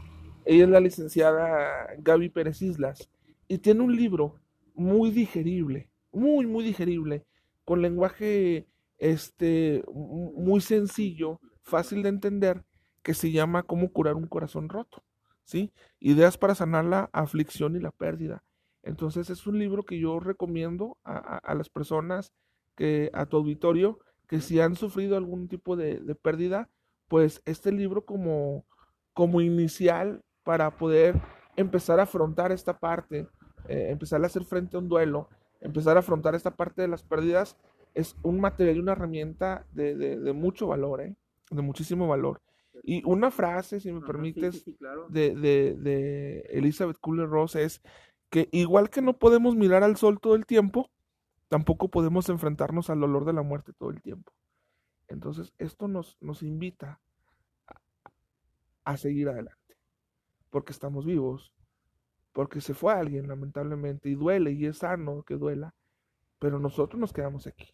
Ella 0.46 0.64
es 0.64 0.70
la 0.70 0.80
licenciada 0.80 1.88
Gaby 2.00 2.30
Pérez 2.30 2.62
Islas 2.62 3.10
y 3.48 3.58
tiene 3.60 3.82
un 3.82 3.96
libro 3.96 4.40
muy 4.74 5.12
digerible, 5.12 5.90
muy, 6.12 6.46
muy 6.46 6.64
digerible, 6.64 7.26
con 7.66 7.82
lenguaje 7.82 8.68
este, 8.98 9.84
muy 9.94 10.62
sencillo, 10.62 11.40
fácil 11.62 12.04
de 12.04 12.10
entender, 12.10 12.64
que 13.02 13.14
se 13.14 13.32
llama 13.32 13.64
Cómo 13.64 13.92
curar 13.92 14.16
un 14.16 14.28
corazón 14.28 14.70
roto, 14.70 15.04
¿sí? 15.44 15.74
Ideas 16.00 16.38
para 16.38 16.56
sanar 16.56 16.86
la 16.86 17.10
aflicción 17.14 17.76
y 17.76 17.80
la 17.80 17.92
pérdida. 17.92 18.44
Entonces 18.84 19.30
es 19.30 19.48
un 19.48 19.60
libro 19.60 19.84
que 19.84 20.00
yo 20.00 20.20
recomiendo 20.20 20.98
a, 21.04 21.54
las 21.56 21.70
personas, 21.70 22.34
que 22.76 23.10
a 23.14 23.26
tu 23.26 23.38
auditorio, 23.38 24.00
que 24.34 24.42
si 24.42 24.60
han 24.60 24.76
sufrido 24.76 25.16
algún 25.16 25.48
tipo 25.48 25.76
de, 25.76 26.02
pérdida, 26.20 26.68
pues 27.08 27.44
este 27.46 27.72
libro 27.72 28.04
como, 28.04 28.66
como 29.14 29.42
inicial 29.42 30.24
para 30.42 30.76
poder 30.76 31.22
empezar 31.56 32.00
a 32.00 32.04
afrontar 32.04 32.52
esta 32.52 32.80
parte, 32.80 33.28
eh, 33.68 33.90
empezar 33.92 34.24
a 34.24 34.26
hacer 34.26 34.44
frente 34.44 34.76
a 34.76 34.80
un 34.80 34.90
duelo, 34.90 35.30
empezar 35.62 35.98
a 35.98 36.00
afrontar 36.00 36.34
esta 36.34 36.50
parte 36.50 36.82
de 36.82 36.88
las 36.88 37.04
pérdidas, 37.04 37.58
es 37.94 38.16
un 38.24 38.40
material 38.40 38.78
y 38.78 38.80
una 38.80 38.94
herramienta 38.94 39.68
de, 39.72 40.34
mucho 40.34 40.66
valor, 40.66 41.02
¿eh? 41.02 41.16
de 41.52 41.62
muchísimo 41.62 42.08
valor. 42.08 42.42
Y 42.82 43.04
una 43.06 43.30
frase, 43.30 43.80
si 43.80 43.92
me 43.92 44.02
permites, 44.02 44.66
de, 45.10 45.36
de, 45.36 46.40
Elizabeth 46.50 46.98
Kubler-Ross 46.98 47.56
es 47.56 47.84
que 48.32 48.50
igual 48.52 48.90
que 48.90 49.04
no 49.04 49.14
podemos 49.14 49.56
mirar 49.56 49.84
al 49.84 49.96
sol 49.96 50.20
todo 50.20 50.34
el 50.34 50.48
tiempo, 50.48 50.90
tampoco 51.54 51.88
podemos 51.88 52.30
enfrentarnos 52.30 52.90
al 52.90 53.00
dolor 53.00 53.26
de 53.26 53.34
la 53.34 53.44
muerte 53.44 53.74
todo 53.74 53.92
el 53.92 54.02
tiempo. 54.02 54.34
Entonces, 55.08 55.54
esto 55.60 55.88
nos, 55.88 56.18
nos 56.20 56.42
invita 56.42 57.00
a, 58.84 58.98
seguir 58.98 59.30
adelante, 59.30 59.78
porque 60.50 60.72
estamos 60.72 61.06
vivos, 61.06 61.54
porque 62.32 62.60
se 62.60 62.74
fue 62.74 62.94
alguien, 62.94 63.28
lamentablemente, 63.28 64.10
y 64.10 64.16
duele, 64.16 64.54
y 64.54 64.66
es 64.66 64.80
sano 64.80 65.22
que 65.22 65.36
duela, 65.36 65.76
pero 66.40 66.58
nosotros 66.58 67.00
nos 67.00 67.14
quedamos 67.14 67.46
aquí. 67.46 67.72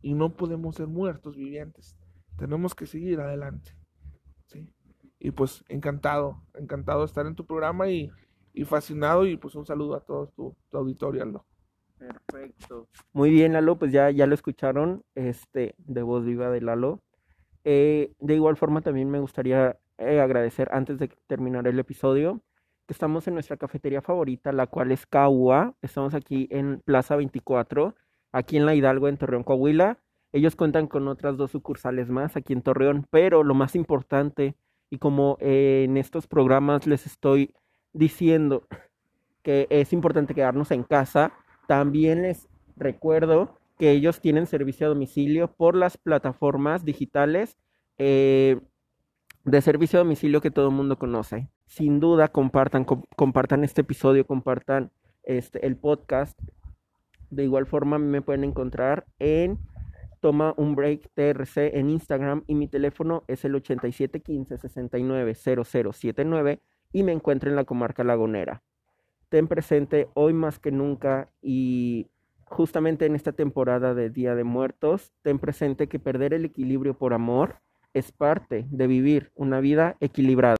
Y 0.00 0.14
no 0.14 0.36
podemos 0.36 0.76
ser 0.76 0.86
muertos 0.86 1.34
vivientes. 1.34 1.98
Tenemos 2.36 2.76
que 2.76 2.86
seguir 2.86 3.18
adelante. 3.18 3.76
¿sí? 4.46 4.72
Y 5.18 5.32
pues 5.32 5.64
encantado, 5.68 6.44
encantado 6.54 7.00
de 7.00 7.06
estar 7.06 7.26
en 7.26 7.34
tu 7.34 7.44
programa 7.44 7.90
y, 7.90 8.08
y 8.52 8.64
fascinado 8.64 9.26
y 9.26 9.36
pues 9.36 9.56
un 9.56 9.66
saludo 9.66 9.96
a 9.96 10.04
todo 10.04 10.28
tu, 10.28 10.56
auditorio, 10.78 11.24
Aldo. 11.24 11.44
Perfecto. 11.98 12.88
Muy 13.12 13.30
bien, 13.30 13.52
Lalo, 13.52 13.76
pues 13.78 13.92
ya, 13.92 14.10
ya 14.10 14.26
lo 14.26 14.34
escucharon, 14.34 15.02
este, 15.14 15.74
de 15.78 16.02
voz 16.02 16.24
viva 16.24 16.50
de 16.50 16.60
Lalo. 16.60 17.00
Eh, 17.64 18.12
de 18.20 18.34
igual 18.34 18.56
forma 18.56 18.80
también 18.80 19.10
me 19.10 19.20
gustaría 19.20 19.76
eh, 19.98 20.20
agradecer 20.20 20.68
antes 20.72 20.98
de 20.98 21.08
terminar 21.26 21.66
el 21.66 21.78
episodio 21.78 22.40
que 22.88 22.94
estamos 22.94 23.28
en 23.28 23.34
nuestra 23.34 23.58
cafetería 23.58 24.00
favorita, 24.00 24.50
la 24.50 24.66
cual 24.66 24.92
es 24.92 25.06
Caua. 25.06 25.74
Estamos 25.82 26.14
aquí 26.14 26.48
en 26.50 26.80
Plaza 26.80 27.16
24, 27.16 27.94
aquí 28.32 28.56
en 28.56 28.64
La 28.64 28.74
Hidalgo, 28.74 29.08
en 29.08 29.18
Torreón, 29.18 29.44
Coahuila. 29.44 29.98
Ellos 30.32 30.56
cuentan 30.56 30.86
con 30.86 31.06
otras 31.06 31.36
dos 31.36 31.50
sucursales 31.50 32.08
más 32.08 32.34
aquí 32.36 32.54
en 32.54 32.62
Torreón, 32.62 33.06
pero 33.10 33.44
lo 33.44 33.54
más 33.54 33.74
importante, 33.74 34.56
y 34.88 34.96
como 34.96 35.36
eh, 35.40 35.82
en 35.84 35.98
estos 35.98 36.26
programas 36.26 36.86
les 36.86 37.04
estoy 37.04 37.54
diciendo 37.92 38.66
que 39.42 39.66
es 39.68 39.92
importante 39.92 40.34
quedarnos 40.34 40.70
en 40.70 40.82
casa, 40.82 41.32
también 41.68 42.22
les 42.22 42.48
recuerdo 42.76 43.58
que 43.78 43.90
ellos 43.90 44.22
tienen 44.22 44.46
servicio 44.46 44.86
a 44.86 44.88
domicilio 44.88 45.52
por 45.52 45.76
las 45.76 45.98
plataformas 45.98 46.82
digitales 46.82 47.58
eh, 47.98 48.58
de 49.44 49.60
servicio 49.60 49.98
a 49.98 50.02
domicilio 50.02 50.40
que 50.40 50.50
todo 50.50 50.68
el 50.68 50.74
mundo 50.74 50.98
conoce. 50.98 51.50
Sin 51.66 52.00
duda, 52.00 52.28
compartan, 52.28 52.84
compartan 52.84 53.64
este 53.64 53.82
episodio, 53.82 54.26
compartan 54.26 54.90
este, 55.24 55.66
el 55.66 55.76
podcast. 55.76 56.40
De 57.28 57.44
igual 57.44 57.66
forma, 57.66 57.98
me 57.98 58.22
pueden 58.22 58.44
encontrar 58.44 59.04
en 59.18 59.58
Toma 60.20 60.54
un 60.56 60.74
Break 60.74 61.10
TRC 61.12 61.76
en 61.76 61.90
Instagram 61.90 62.44
y 62.46 62.54
mi 62.54 62.66
teléfono 62.66 63.24
es 63.28 63.44
el 63.44 63.54
8715 63.54 64.56
690079 64.56 66.62
y 66.94 67.02
me 67.02 67.12
encuentro 67.12 67.50
en 67.50 67.56
la 67.56 67.64
comarca 67.64 68.04
lagunera. 68.04 68.62
Ten 69.28 69.46
presente 69.46 70.08
hoy 70.14 70.32
más 70.32 70.58
que 70.58 70.72
nunca 70.72 71.28
y 71.42 72.06
justamente 72.44 73.04
en 73.04 73.14
esta 73.14 73.32
temporada 73.32 73.94
de 73.94 74.08
Día 74.08 74.34
de 74.34 74.44
Muertos, 74.44 75.12
ten 75.22 75.38
presente 75.38 75.86
que 75.86 75.98
perder 75.98 76.32
el 76.32 76.46
equilibrio 76.46 76.94
por 76.94 77.12
amor 77.12 77.56
es 77.92 78.10
parte 78.12 78.66
de 78.70 78.86
vivir 78.86 79.30
una 79.34 79.60
vida 79.60 79.96
equilibrada. 80.00 80.56